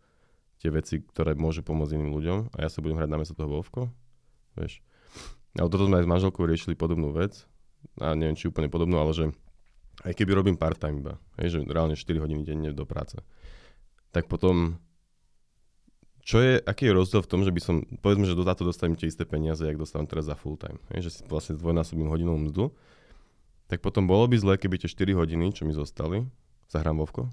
tie 0.58 0.74
veci, 0.74 1.06
ktoré 1.06 1.38
môžu 1.38 1.62
pomôcť 1.62 1.94
iným 1.94 2.10
ľuďom 2.10 2.38
a 2.50 2.66
ja 2.66 2.68
sa 2.72 2.82
budem 2.82 2.98
hrať 2.98 3.10
na 3.14 3.22
mesto 3.22 3.38
toho 3.38 3.46
Vovko, 3.46 3.94
vieš. 4.58 4.82
Ale 5.54 5.70
toto 5.70 5.86
sme 5.86 6.02
aj 6.02 6.04
s 6.06 6.10
manželkou 6.10 6.42
riešili 6.42 6.74
podobnú 6.74 7.14
vec. 7.14 7.46
A 8.00 8.16
neviem, 8.18 8.34
či 8.34 8.50
úplne 8.50 8.72
podobnú, 8.72 8.98
ale 8.98 9.12
že 9.14 9.24
aj 10.02 10.12
keby 10.18 10.32
robím 10.34 10.56
part-time 10.58 10.98
iba, 10.98 11.14
hej, 11.38 11.54
že 11.54 11.58
reálne 11.68 11.94
4 11.94 12.18
hodiny 12.18 12.42
denne 12.42 12.70
do 12.74 12.82
práce, 12.82 13.20
tak 14.10 14.26
potom 14.26 14.80
čo 16.24 16.40
je, 16.40 16.56
aký 16.56 16.88
je 16.88 16.96
rozdiel 16.96 17.20
v 17.20 17.30
tom, 17.30 17.44
že 17.44 17.52
by 17.52 17.60
som, 17.60 17.84
povedzme, 18.00 18.24
že 18.24 18.32
do 18.32 18.48
táto 18.48 18.64
dostanem 18.64 18.96
tie 18.96 19.12
isté 19.12 19.28
peniaze, 19.28 19.60
jak 19.60 19.76
dostávam 19.76 20.08
teraz 20.08 20.24
za 20.24 20.32
full 20.32 20.56
time, 20.56 20.80
hej, 20.96 21.06
že 21.06 21.10
si 21.12 21.20
vlastne 21.28 21.60
dvojnásobím 21.60 22.08
hodinovú 22.08 22.48
mzdu, 22.48 22.64
tak 23.68 23.84
potom 23.84 24.08
bolo 24.08 24.24
by 24.24 24.36
zle, 24.40 24.54
keby 24.56 24.80
tie 24.80 24.88
4 24.88 25.12
hodiny, 25.12 25.52
čo 25.52 25.68
mi 25.68 25.76
zostali, 25.76 26.24
sa 26.68 26.80
hrám 26.80 27.04
Vovko. 27.04 27.28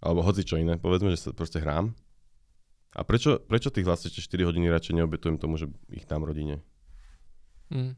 Alebo 0.00 0.24
hoci 0.24 0.48
čo 0.48 0.56
iné, 0.56 0.80
povedzme, 0.80 1.12
že 1.12 1.20
sa 1.20 1.36
proste 1.36 1.60
hrám. 1.60 1.92
A 2.96 3.04
prečo, 3.04 3.36
prečo 3.44 3.68
tých 3.68 3.84
vlastne 3.84 4.08
4 4.08 4.24
hodiny 4.48 4.72
radšej 4.72 4.96
neobetujem 4.96 5.36
tomu, 5.36 5.60
že 5.60 5.68
ich 5.92 6.08
tam 6.08 6.24
rodine? 6.24 6.64
Mm. 7.70 7.94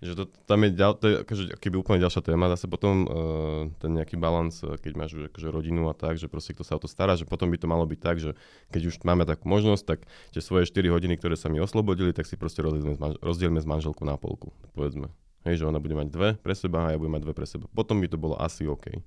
Že 0.00 0.16
to, 0.16 0.24
tam 0.48 0.64
je, 0.64 0.70
ďal, 0.72 0.96
to 0.96 1.04
je 1.12 1.14
akože, 1.20 1.44
keby 1.60 1.76
úplne 1.76 2.00
ďalšia 2.00 2.24
téma, 2.24 2.48
zase 2.48 2.64
potom 2.72 3.04
uh, 3.04 3.68
ten 3.84 3.92
nejaký 3.92 4.16
balans, 4.16 4.64
uh, 4.64 4.80
keď 4.80 4.92
máš 4.96 5.12
už 5.12 5.28
akože 5.28 5.52
rodinu 5.52 5.92
a 5.92 5.94
tak, 5.96 6.16
že 6.16 6.24
proste 6.24 6.56
kto 6.56 6.64
sa 6.64 6.80
o 6.80 6.80
to 6.80 6.88
stará, 6.88 7.20
že 7.20 7.28
potom 7.28 7.52
by 7.52 7.60
to 7.60 7.68
malo 7.68 7.84
byť 7.84 8.00
tak, 8.00 8.16
že 8.16 8.32
keď 8.72 8.82
už 8.88 9.04
máme 9.04 9.28
takú 9.28 9.44
možnosť, 9.44 9.84
tak 9.84 10.08
tie 10.32 10.40
svoje 10.40 10.72
4 10.72 10.88
hodiny, 10.88 11.20
ktoré 11.20 11.36
sa 11.36 11.52
mi 11.52 11.60
oslobodili, 11.60 12.16
tak 12.16 12.24
si 12.24 12.40
proste 12.40 12.64
rozdielme 12.64 12.96
rozdielme 13.20 13.60
s 13.60 13.68
manželkou 13.68 14.08
na 14.08 14.16
polku, 14.16 14.56
povedzme. 14.72 15.12
Hej, 15.44 15.60
že 15.60 15.68
ona 15.68 15.80
bude 15.80 15.92
mať 15.92 16.08
dve 16.08 16.28
pre 16.40 16.56
seba 16.56 16.88
a 16.88 16.92
ja 16.92 17.00
budem 17.00 17.20
mať 17.20 17.24
dve 17.28 17.34
pre 17.36 17.44
seba. 17.44 17.68
Potom 17.68 18.00
by 18.00 18.08
to 18.08 18.16
bolo 18.16 18.40
asi 18.40 18.64
OK. 18.64 19.04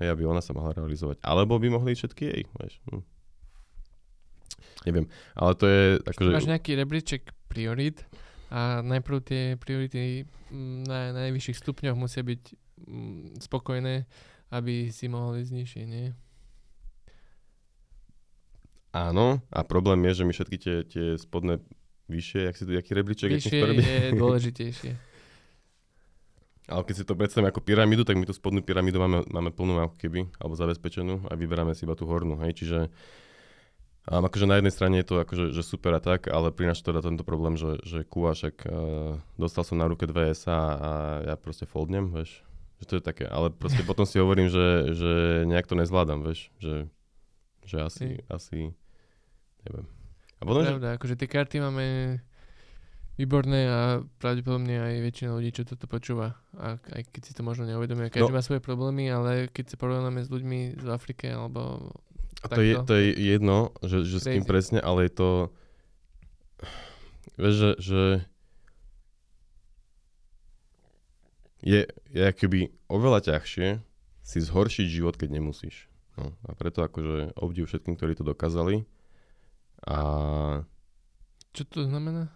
Hej, 0.00 0.08
aby 0.08 0.24
ona 0.24 0.40
sa 0.40 0.56
mohla 0.56 0.72
realizovať. 0.72 1.20
Alebo 1.20 1.60
by 1.60 1.68
mohli 1.68 1.92
všetky 1.92 2.24
jej, 2.24 2.42
vieš. 2.56 2.80
Hm. 2.88 3.04
Neviem, 4.88 5.06
ale 5.36 5.52
to 5.52 5.64
je 5.68 5.82
akože... 6.00 6.32
Máš 6.32 6.48
nejaký 6.48 6.72
rebríček 6.80 7.22
priorit? 7.50 8.08
A 8.48 8.80
najprv 8.80 9.16
tie 9.20 9.42
priority 9.60 10.24
mm, 10.48 10.88
na 10.88 11.12
najvyšších 11.12 11.60
stupňoch 11.60 11.96
musia 11.96 12.24
byť 12.24 12.42
mm, 12.88 13.44
spokojné, 13.44 14.08
aby 14.48 14.88
si 14.88 15.06
mohli 15.12 15.44
ísť 15.44 15.52
nižšie, 15.52 15.84
nie? 15.84 16.16
Áno, 18.96 19.44
a 19.52 19.60
problém 19.68 20.00
je, 20.08 20.24
že 20.24 20.24
my 20.24 20.32
všetky 20.32 20.56
tie, 20.56 20.76
tie 20.88 21.06
spodné 21.20 21.60
vyššie, 22.08 22.40
jak 22.48 22.56
si 22.56 22.64
tu, 22.64 22.72
jaký 22.72 22.90
rebríček? 22.96 23.28
Vyššie 23.36 23.60
je 23.76 24.00
dôležitejšie. 24.22 24.92
Ale 26.68 26.84
keď 26.84 26.94
si 27.00 27.04
to 27.04 27.16
predstavíme 27.16 27.48
ako 27.48 27.64
pyramídu, 27.64 28.04
tak 28.04 28.20
my 28.20 28.28
tú 28.28 28.36
spodnú 28.36 28.60
pyramídu 28.60 29.00
máme, 29.00 29.24
máme 29.32 29.52
plnú 29.52 29.80
ako 29.80 29.96
keby, 29.96 30.28
alebo 30.36 30.52
zabezpečenú 30.52 31.24
a 31.28 31.32
vyberáme 31.32 31.72
si 31.72 31.88
iba 31.88 31.96
tú 31.96 32.04
hornú, 32.04 32.36
hej, 32.44 32.60
čiže 32.60 32.92
Um, 34.08 34.24
akože 34.24 34.48
na 34.48 34.56
jednej 34.56 34.72
strane 34.72 34.96
je 35.04 35.06
to 35.06 35.20
akože, 35.20 35.44
že 35.52 35.60
super 35.60 35.92
a 35.92 36.00
tak, 36.00 36.32
ale 36.32 36.48
prináša 36.48 36.88
teda 36.88 37.04
tento 37.04 37.28
problém, 37.28 37.60
že, 37.60 37.76
že 37.84 38.08
kúva, 38.08 38.32
však 38.32 38.64
uh, 38.64 39.20
dostal 39.36 39.68
som 39.68 39.76
na 39.76 39.84
ruke 39.84 40.08
dve 40.08 40.32
SA 40.32 40.56
a 40.80 40.90
ja 41.28 41.34
proste 41.36 41.68
foldnem, 41.68 42.08
vieš. 42.08 42.40
Že 42.80 42.84
to 42.88 42.94
je 42.96 43.02
také, 43.04 43.24
ale 43.28 43.52
proste 43.52 43.84
potom 43.84 44.08
si 44.08 44.16
hovorím, 44.16 44.48
že, 44.48 44.96
že 44.96 45.12
nejak 45.44 45.68
to 45.68 45.76
nezvládam, 45.76 46.24
vieš, 46.24 46.48
že, 46.56 46.88
že 47.68 47.76
asi, 47.84 48.06
mm. 48.16 48.32
asi, 48.32 48.58
neviem. 49.68 49.86
A 50.40 50.42
potom, 50.48 50.62
Pravda, 50.64 50.88
že... 50.88 50.96
akože 50.96 51.14
tie 51.20 51.28
karty 51.28 51.56
máme 51.60 51.84
výborné 53.18 53.60
a 53.66 53.80
pravdepodobne 54.22 54.78
aj 54.78 54.94
väčšina 55.04 55.30
ľudí, 55.34 55.50
čo 55.50 55.66
toto 55.66 55.90
počúva. 55.90 56.38
A 56.54 56.78
aj 56.78 57.02
keď 57.10 57.22
si 57.26 57.32
to 57.34 57.42
možno 57.42 57.66
neuvedomuje, 57.66 58.14
každý 58.14 58.30
no. 58.30 58.38
má 58.38 58.46
svoje 58.46 58.62
problémy, 58.62 59.10
ale 59.10 59.50
keď 59.50 59.74
sa 59.74 59.76
porovnáme 59.76 60.22
s 60.22 60.30
ľuďmi 60.30 60.78
z 60.78 60.86
Afrike 60.86 61.34
alebo 61.34 61.92
a 62.42 62.46
to 62.46 62.60
je, 62.62 62.74
to 62.86 62.92
je 62.94 63.06
jedno, 63.18 63.74
že, 63.82 64.06
že 64.06 64.16
s 64.22 64.26
kým 64.30 64.46
presne, 64.46 64.78
ale 64.78 65.10
je 65.10 65.12
to... 65.14 65.30
Vieš, 67.38 67.54
že, 67.54 67.70
že 67.78 68.02
je, 71.62 71.80
je 72.14 72.22
akoby 72.22 72.70
oveľa 72.86 73.34
ťažšie 73.34 73.82
si 74.22 74.38
zhoršiť 74.38 74.86
život, 74.86 75.14
keď 75.18 75.38
nemusíš. 75.38 75.90
No, 76.18 76.34
a 76.46 76.50
preto 76.54 76.82
akože 76.82 77.38
obdiv 77.38 77.70
všetkým, 77.70 77.94
ktorí 77.94 78.18
to 78.18 78.26
dokázali. 78.26 78.86
A... 79.86 79.98
Čo 81.54 81.62
to 81.70 81.80
znamená? 81.86 82.30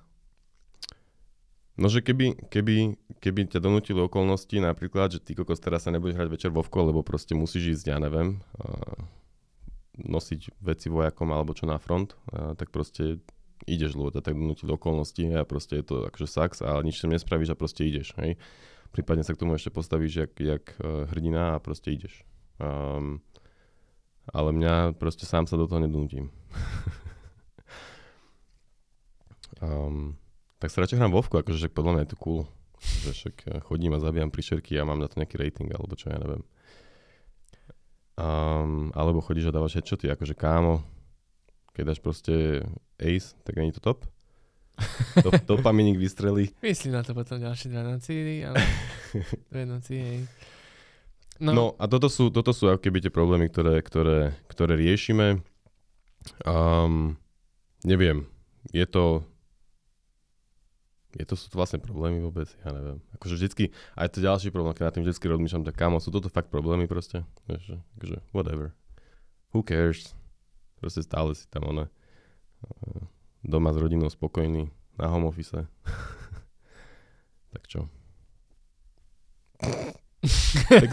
No, 1.75 1.91
že 1.91 2.05
keby, 2.05 2.47
keby, 2.53 2.95
keby 3.19 3.41
ťa 3.49 3.59
donútili 3.59 3.99
okolnosti, 3.99 4.55
napríklad, 4.55 5.19
že 5.19 5.25
ty 5.25 5.35
kokos 5.35 5.59
teraz 5.59 5.89
sa 5.89 5.91
nebudeš 5.91 6.19
hrať 6.21 6.31
večer 6.31 6.51
vovko, 6.55 6.93
lebo 6.93 7.03
proste 7.03 7.35
musíš 7.35 7.81
ísť, 7.81 7.87
ja 7.91 7.99
neviem, 7.99 8.39
nosiť 9.99 10.63
veci 10.65 10.89
vojakom 10.89 11.29
alebo 11.33 11.53
čo 11.53 11.69
na 11.69 11.77
front, 11.77 12.17
tak 12.33 12.73
proste 12.73 13.21
ideš, 13.67 13.95
lebo 13.95 14.11
tak 14.11 14.35
donútiť 14.35 14.67
do 14.67 14.75
okolností 14.75 15.31
a 15.35 15.47
proste 15.47 15.81
je 15.81 15.85
to 15.87 15.97
akože 16.11 16.29
sax 16.29 16.51
a 16.65 16.79
nič 16.83 17.03
tam 17.03 17.15
nespravíš 17.15 17.55
a 17.55 17.59
proste 17.59 17.87
ideš, 17.87 18.15
hej. 18.19 18.39
Prípadne 18.93 19.25
sa 19.25 19.33
k 19.33 19.41
tomu 19.41 19.57
ešte 19.57 19.73
postavíš 19.73 20.29
jak, 20.29 20.33
jak 20.37 20.65
uh, 20.77 21.09
hrdina 21.09 21.57
a 21.57 21.63
proste 21.65 21.97
ideš. 21.97 22.29
Um, 22.61 23.25
ale 24.29 24.53
mňa 24.53 25.01
proste 25.01 25.25
sám 25.25 25.49
sa 25.49 25.57
do 25.57 25.65
toho 25.65 25.81
nedonútim. 25.81 26.29
um, 29.65 30.21
tak 30.61 30.69
sa 30.69 30.85
radšej 30.85 31.01
hrám 31.01 31.17
Vovku, 31.17 31.41
akože 31.41 31.57
však 31.57 31.73
podľa 31.73 31.93
mňa 31.97 32.03
je 32.05 32.11
to 32.13 32.21
cool. 32.21 32.43
Že 32.83 33.11
však 33.17 33.37
eh, 33.49 33.51
chodím 33.65 33.97
a 33.97 34.03
zabíjam 34.03 34.29
príšerky 34.29 34.77
a 34.77 34.85
mám 34.85 35.01
na 35.01 35.09
to 35.09 35.17
nejaký 35.17 35.41
rating 35.41 35.73
alebo 35.73 35.97
čo 35.97 36.13
ja 36.13 36.21
neviem. 36.21 36.45
Um, 38.13 38.93
alebo 38.93 39.25
chodíš 39.25 39.49
a 39.49 39.57
dávaš 39.57 39.81
headshoty, 39.81 40.13
akože 40.13 40.37
kámo, 40.37 40.85
keď 41.73 41.83
dáš 41.97 42.01
proste 42.05 42.61
ace, 43.01 43.33
tak 43.41 43.57
není 43.57 43.73
to 43.73 43.81
top? 43.81 44.05
Do, 45.25 45.31
dopaminik 45.57 45.97
vystrelí. 45.97 46.53
Myslí 46.61 46.93
na 46.93 47.01
to 47.01 47.17
potom 47.17 47.41
ďalšie 47.41 47.73
dva 47.73 47.83
noci, 47.89 48.45
ale 48.45 48.61
dve 49.51 49.65
noci, 49.65 49.95
hej. 49.97 50.19
No, 51.41 51.51
No 51.53 51.65
a 51.81 51.89
toto 51.89 52.13
sú, 52.13 52.29
toto 52.29 52.53
sú 52.53 52.69
keby 52.69 53.01
tie 53.01 53.13
problémy, 53.13 53.49
ktoré, 53.49 53.81
ktoré, 53.81 54.37
ktoré 54.47 54.77
riešime. 54.77 55.41
Um, 56.45 57.17
neviem, 57.83 58.29
je 58.71 58.85
to... 58.87 59.25
Je 61.13 61.29
to, 61.29 61.37
sú 61.37 61.53
to 61.53 61.61
vlastne 61.61 61.77
problémy 61.77 62.25
vôbec? 62.25 62.49
Ja 62.65 62.73
neviem. 62.73 63.05
Akože 63.21 63.37
vždycky, 63.37 63.77
aj 64.01 64.17
to 64.17 64.25
ďalší 64.25 64.49
problém, 64.49 64.73
keď 64.73 64.89
na 64.89 64.95
tým 64.97 65.05
vždycky 65.05 65.29
rozmýšľam, 65.29 65.69
tak 65.69 65.77
kámo, 65.77 66.01
sú 66.01 66.09
toto 66.09 66.33
fakt 66.33 66.49
problémy 66.49 66.89
proste? 66.89 67.29
Vieš, 67.45 67.63
že, 67.69 67.77
akože, 68.01 68.17
whatever. 68.33 68.73
Who 69.53 69.61
cares? 69.61 70.17
Proste 70.81 71.05
stále 71.05 71.37
si 71.37 71.45
tam 71.53 71.69
ona 71.69 71.93
eh, 72.65 73.05
doma 73.45 73.77
s 73.77 73.79
rodinou 73.79 74.09
spokojný, 74.09 74.73
na 74.97 75.13
home 75.13 75.29
office. 75.29 75.53
tak 77.53 77.69
čo? 77.69 77.93
tak, 80.73 80.89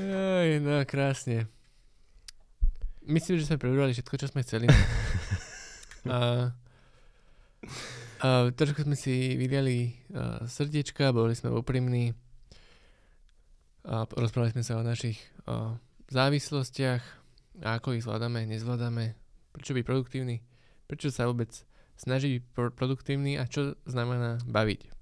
Aj, 0.00 0.48
no 0.64 0.80
krásne. 0.88 1.44
Myslím, 3.04 3.36
že 3.40 3.48
sme 3.48 3.60
prebrali 3.60 3.92
všetko, 3.92 4.14
čo 4.16 4.30
sme 4.30 4.44
chceli. 4.44 4.66
A, 6.08 6.48
a 8.24 8.28
trošku 8.56 8.88
sme 8.88 8.96
si 8.96 9.36
vydali 9.36 9.92
a, 10.16 10.48
srdiečka, 10.48 11.12
boli 11.12 11.36
sme 11.36 11.52
úprimní. 11.52 12.16
A 13.84 14.08
rozprávali 14.08 14.56
sme 14.56 14.64
sa 14.64 14.80
o 14.80 14.86
našich 14.86 15.20
a, 15.44 15.76
závislostiach 16.08 17.04
a 17.60 17.76
ako 17.76 18.00
ich 18.00 18.04
zvládame, 18.08 18.48
nezvládame, 18.48 19.12
prečo 19.52 19.76
byť 19.76 19.84
produktívny, 19.84 20.40
prečo 20.88 21.12
sa 21.12 21.28
vôbec 21.28 21.52
snažiť 22.00 22.40
byť 22.40 22.42
pro- 22.56 22.72
produktívny 22.72 23.36
a 23.36 23.44
čo 23.44 23.76
znamená 23.84 24.40
baviť. 24.48 24.99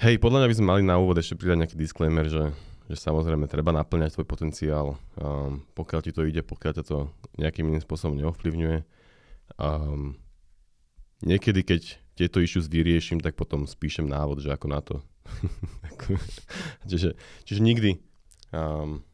Hej, 0.00 0.16
podľa 0.22 0.44
mňa 0.44 0.48
by 0.48 0.56
sme 0.56 0.70
mali 0.72 0.82
na 0.86 0.96
úvod 0.96 1.20
ešte 1.20 1.36
pridať 1.36 1.58
nejaký 1.60 1.76
disclaimer, 1.76 2.26
že, 2.26 2.54
že 2.88 2.96
samozrejme 2.96 3.44
treba 3.50 3.76
naplňať 3.76 4.16
svoj 4.16 4.26
potenciál, 4.26 4.96
um, 5.20 5.60
pokiaľ 5.76 6.00
ti 6.00 6.10
to 6.16 6.24
ide, 6.24 6.40
pokiaľ 6.40 6.72
ťa 6.80 6.84
to 6.88 7.12
nejakým 7.36 7.68
iným 7.68 7.84
spôsobom 7.84 8.16
neovplyvňuje. 8.16 8.78
Um, 9.60 10.16
niekedy, 11.22 11.60
keď 11.62 11.82
tieto 12.16 12.40
issues 12.40 12.68
vyrieším, 12.68 13.20
tak 13.20 13.36
potom 13.36 13.68
spíšem 13.68 14.04
návod, 14.08 14.40
že 14.40 14.52
ako 14.52 14.66
na 14.68 14.80
to. 14.80 15.00
čiže, 16.90 17.14
čiže 17.44 17.60
nikdy. 17.60 18.00
Um, 18.52 19.06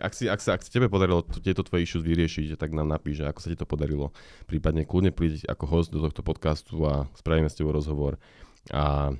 ak, 0.00 0.16
si, 0.16 0.24
ak, 0.26 0.40
sa, 0.40 0.56
ak 0.56 0.64
sa 0.64 0.72
tebe 0.72 0.88
podarilo 0.88 1.20
tieto 1.44 1.60
tvoje 1.60 1.84
issues 1.84 2.00
vyriešiť, 2.00 2.56
tak 2.56 2.72
nám 2.72 2.88
napíš, 2.88 3.20
ako 3.20 3.40
sa 3.42 3.52
ti 3.52 3.56
to 3.58 3.68
podarilo. 3.68 4.16
Prípadne 4.48 4.88
kľudne 4.88 5.12
príď 5.12 5.44
ako 5.46 5.64
host 5.68 5.90
do 5.92 6.00
tohto 6.00 6.24
podcastu 6.24 6.80
a 6.88 7.04
spravíme 7.12 7.52
s 7.52 7.58
tebou 7.58 7.76
rozhovor. 7.76 8.16
A 8.72 9.12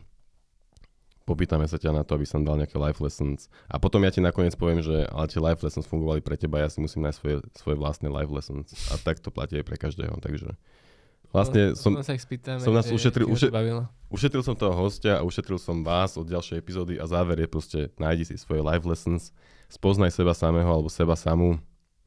popýtame 1.30 1.62
sa 1.64 1.76
ťa 1.76 1.92
na 1.92 2.02
to, 2.02 2.12
aby 2.12 2.24
som 2.24 2.40
dal 2.40 2.54
nejaké 2.54 2.74
life 2.74 2.98
lessons. 2.98 3.46
A 3.64 3.76
potom 3.76 4.00
ja 4.00 4.10
ti 4.10 4.18
nakoniec 4.18 4.52
poviem, 4.52 4.80
že 4.80 5.06
ale 5.06 5.24
tie 5.24 5.38
life 5.38 5.60
lessons 5.60 5.84
fungovali 5.84 6.18
pre 6.18 6.34
teba, 6.34 6.58
ja 6.58 6.66
si 6.66 6.78
musím 6.78 7.02
nájsť 7.02 7.16
svoje, 7.16 7.36
svoje 7.54 7.76
vlastné 7.76 8.08
life 8.08 8.28
lessons. 8.28 8.66
A 8.88 8.98
tak 8.98 9.18
to 9.18 9.28
platí 9.28 9.54
aj 9.54 9.64
pre 9.64 9.76
každého, 9.76 10.18
takže... 10.18 10.58
Vlastne 11.28 11.78
som, 11.78 11.94
No, 11.94 12.02
sa 12.02 12.10
ich 12.10 12.20
spýtame, 12.20 12.58
som 12.58 12.74
nás 12.74 12.90
ušetril- 12.90 13.22
či 13.22 13.30
ho 13.30 13.30
to 13.30 13.36
ušet- 13.38 13.54
bavilo. 13.54 13.86
ušetril 14.10 14.42
som 14.42 14.52
toho 14.52 14.74
hostia 14.74 15.14
a 15.14 15.22
ušetril 15.22 15.56
som 15.56 15.78
vás 15.80 16.18
od 16.18 16.26
ďalšej 16.26 16.58
epizódy 16.58 16.98
a 16.98 17.06
záver 17.06 17.38
je 17.38 17.46
proste 17.46 17.78
nájdi 17.96 18.26
si 18.26 18.34
svoje 18.34 18.58
life 18.60 18.82
lessons, 18.82 19.30
spoznaj 19.68 20.10
seba 20.10 20.34
samého 20.34 20.66
alebo 20.66 20.90
seba 20.90 21.14
samú 21.14 21.54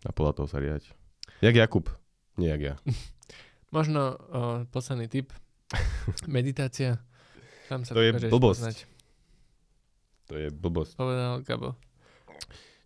a 0.03 0.11
podľa 0.11 0.33
toho 0.35 0.47
sa 0.49 0.59
riať. 0.59 0.91
Jak 1.39 1.55
Jakub, 1.55 1.87
nie 2.35 2.51
jak 2.51 2.61
ja. 2.61 2.75
Možno 3.71 4.19
o, 4.19 4.41
posledný 4.67 5.07
tip. 5.07 5.31
Meditácia. 6.27 6.99
Tam 7.65 7.81
sa 7.81 7.95
To 7.95 8.03
je 8.03 8.11
blbosť. 8.27 8.59
poznať. 8.59 8.77
To 10.31 10.39
je 10.39 10.47
blbosť. 10.51 10.95
Povedal 10.95 11.43
Gabo. 11.43 11.75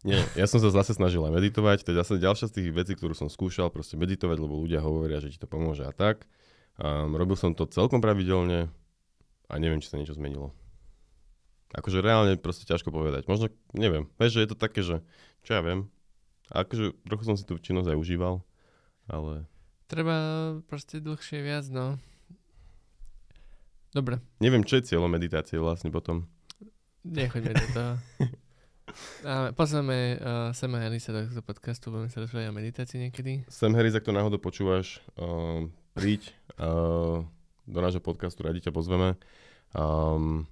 Nie, 0.05 0.21
ja 0.37 0.45
som 0.45 0.61
sa 0.61 0.69
zase 0.69 0.93
snažil 0.95 1.19
aj 1.25 1.33
meditovať, 1.33 1.83
to 1.83 1.91
je 1.91 1.99
zase 1.99 2.21
ďalšia 2.21 2.47
z 2.47 2.55
tých 2.61 2.67
vecí, 2.69 2.93
ktorú 2.93 3.17
som 3.17 3.27
skúšal, 3.27 3.73
proste 3.73 3.97
meditovať, 3.97 4.37
lebo 4.37 4.55
ľudia 4.61 4.79
hovoria, 4.79 5.17
že 5.17 5.33
ti 5.33 5.41
to 5.41 5.49
pomôže 5.49 5.83
a 5.83 5.91
tak. 5.91 6.29
Um, 6.77 7.17
robil 7.17 7.33
som 7.33 7.57
to 7.57 7.65
celkom 7.65 7.99
pravidelne 7.99 8.69
a 9.49 9.53
neviem, 9.57 9.81
či 9.81 9.89
sa 9.89 9.97
niečo 9.97 10.13
zmenilo. 10.13 10.53
Akože 11.73 11.99
reálne 11.99 12.37
proste 12.37 12.63
ťažko 12.69 12.93
povedať. 12.93 13.25
Možno, 13.25 13.51
neviem, 13.73 14.07
vieš, 14.21 14.37
že 14.37 14.43
je 14.45 14.49
to 14.53 14.57
také, 14.57 14.85
že 14.85 15.01
čo 15.43 15.57
ja 15.57 15.61
viem. 15.65 15.89
A 16.53 16.63
akože 16.63 16.95
trochu 17.03 17.23
som 17.27 17.35
si 17.35 17.43
tú 17.43 17.59
činnosť 17.59 17.91
aj 17.91 17.97
užíval, 17.99 18.45
ale 19.09 19.49
Treba 19.87 20.15
proste 20.67 20.99
dlhšie 20.99 21.39
viac, 21.39 21.71
no. 21.71 21.95
Dobre, 23.95 24.19
neviem, 24.43 24.67
čo 24.67 24.75
je 24.75 24.91
cieľom 24.91 25.07
meditácie 25.07 25.55
vlastne 25.55 25.95
potom. 25.95 26.27
Nechoďme 27.07 27.51
do 27.55 27.67
toho. 27.73 27.93
A 29.27 29.53
pozrieme 29.53 30.17
uh, 30.17 30.49
Sama 30.57 30.81
Harrisa 30.81 31.13
do 31.13 31.43
podcastu, 31.45 31.93
budeme 31.93 32.09
sa 32.09 32.23
rozprávať 32.23 32.49
o 32.49 32.57
meditácii 32.57 32.97
niekedy. 32.97 33.45
Sam 33.45 33.77
Harris, 33.77 33.93
ak 33.93 34.01
to 34.01 34.15
náhodou 34.15 34.41
počúvaš, 34.41 35.05
um, 35.19 35.69
príď 35.93 36.33
uh, 36.57 37.21
do 37.69 37.79
nášho 37.83 38.01
podcastu, 38.01 38.41
radi 38.41 38.57
ťa 38.63 38.73
pozveme. 38.73 39.13
Um, 39.77 40.49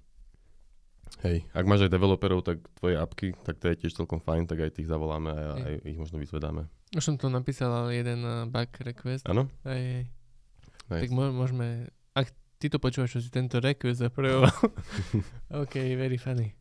hej, 1.26 1.42
ak 1.58 1.66
máš 1.66 1.90
aj 1.90 1.96
developerov, 1.96 2.46
tak 2.46 2.62
tvoje 2.78 3.00
apky, 3.02 3.34
tak 3.42 3.58
to 3.58 3.72
je 3.72 3.88
tiež 3.88 3.98
celkom 3.98 4.22
fajn, 4.22 4.46
tak 4.46 4.62
aj 4.62 4.78
tých 4.78 4.92
zavoláme 4.92 5.32
a 5.32 5.52
aj 5.58 5.74
ich 5.82 5.98
možno 5.98 6.22
vyzvedáme. 6.22 6.70
Už 6.94 7.02
som 7.02 7.16
tu 7.18 7.26
napísal 7.34 7.74
ale 7.74 7.98
jeden 7.98 8.22
uh, 8.22 8.46
bug 8.46 8.70
request. 8.86 9.26
Áno? 9.26 9.50
Aj, 9.66 9.74
aj. 9.74 10.06
Nice. 10.86 11.10
Tak 11.10 11.12
mô- 11.18 11.34
môžeme, 11.34 11.90
ty 12.66 12.74
to 12.74 12.82
počúvaš, 12.82 13.14
čo 13.14 13.22
si 13.22 13.30
tento 13.30 13.62
request 13.62 14.02
zapravoval. 14.02 14.50
OK, 15.62 15.78
very 15.94 16.18
funny. 16.18 16.58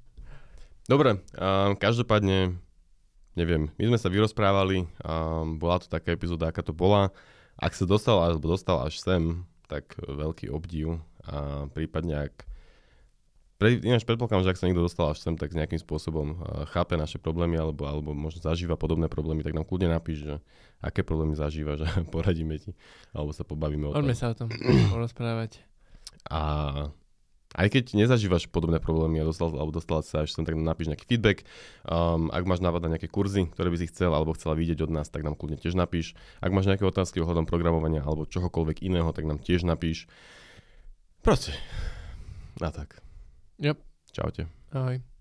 Dobre, 0.85 1.17
um, 1.41 1.73
každopádne, 1.81 2.61
neviem, 3.41 3.73
my 3.81 3.85
sme 3.89 3.97
sa 3.97 4.13
vyrozprávali, 4.13 4.85
um, 5.01 5.57
bola 5.57 5.81
to 5.81 5.89
taká 5.89 6.13
epizóda, 6.13 6.53
aká 6.53 6.61
to 6.61 6.77
bola. 6.77 7.09
Ak 7.57 7.73
sa 7.73 7.89
dostal 7.89 8.21
alebo 8.21 8.53
dostal 8.53 8.85
až 8.85 9.01
sem, 9.01 9.49
tak 9.65 9.97
veľký 9.97 10.53
obdiv 10.53 11.01
a 11.25 11.65
prípadne 11.73 12.29
ak 12.29 12.45
pre, 13.57 13.81
ináč 13.81 14.05
predpokladám, 14.05 14.45
že 14.45 14.53
ak 14.53 14.61
sa 14.61 14.67
niekto 14.69 14.85
dostal 14.85 15.17
až 15.17 15.25
sem, 15.25 15.41
tak 15.41 15.57
nejakým 15.57 15.81
spôsobom 15.81 16.37
uh, 16.37 16.69
chápe 16.69 17.01
naše 17.01 17.17
problémy 17.17 17.57
alebo, 17.57 17.89
alebo 17.89 18.13
možno 18.13 18.45
zažíva 18.45 18.77
podobné 18.77 19.09
problémy, 19.09 19.41
tak 19.41 19.57
nám 19.57 19.65
kľudne 19.65 19.89
napíš, 19.89 20.29
že 20.29 20.35
aké 20.85 21.01
problémy 21.01 21.33
zažívaš 21.33 21.89
a 21.89 21.89
poradíme 22.13 22.61
ti, 22.61 22.77
alebo 23.17 23.33
sa 23.33 23.41
pobavíme 23.41 23.89
o 23.89 23.97
tom. 23.97 24.05
Poďme 24.05 24.17
sa 24.21 24.29
o 24.29 24.37
tom 24.37 24.53
porozprávať. 24.93 25.65
A 26.29 26.41
aj 27.55 27.71
keď 27.71 27.85
nezažívaš 27.95 28.51
podobné 28.51 28.83
problémy 28.83 29.23
a 29.23 29.29
dostal, 29.31 29.55
alebo 29.55 29.71
dostala 29.71 30.03
sa 30.03 30.27
až 30.27 30.35
sem, 30.35 30.43
tak 30.43 30.59
nám 30.59 30.75
napíš 30.75 30.91
nejaký 30.91 31.07
feedback. 31.07 31.47
Um, 31.87 32.27
ak 32.35 32.43
máš 32.51 32.59
návod 32.59 32.83
na 32.83 32.99
nejaké 32.99 33.07
kurzy, 33.07 33.47
ktoré 33.47 33.71
by 33.71 33.79
si 33.79 33.87
chcel 33.95 34.11
alebo 34.11 34.35
chcela 34.35 34.59
vidieť 34.59 34.83
od 34.83 34.91
nás, 34.91 35.07
tak 35.07 35.23
nám 35.23 35.39
kľudne 35.39 35.63
tiež 35.63 35.79
napíš. 35.79 36.19
Ak 36.43 36.51
máš 36.51 36.67
nejaké 36.67 36.83
otázky 36.83 37.23
ohľadom 37.23 37.47
programovania 37.47 38.03
alebo 38.03 38.27
čohokoľvek 38.27 38.83
iného, 38.83 39.07
tak 39.15 39.31
nám 39.31 39.39
tiež 39.39 39.63
napíš. 39.63 40.11
Proste. 41.23 41.55
A 42.59 42.75
tak. 42.75 42.99
Yep. 43.63 43.79
Čaute. 44.11 44.51
Ahoj. 44.75 45.14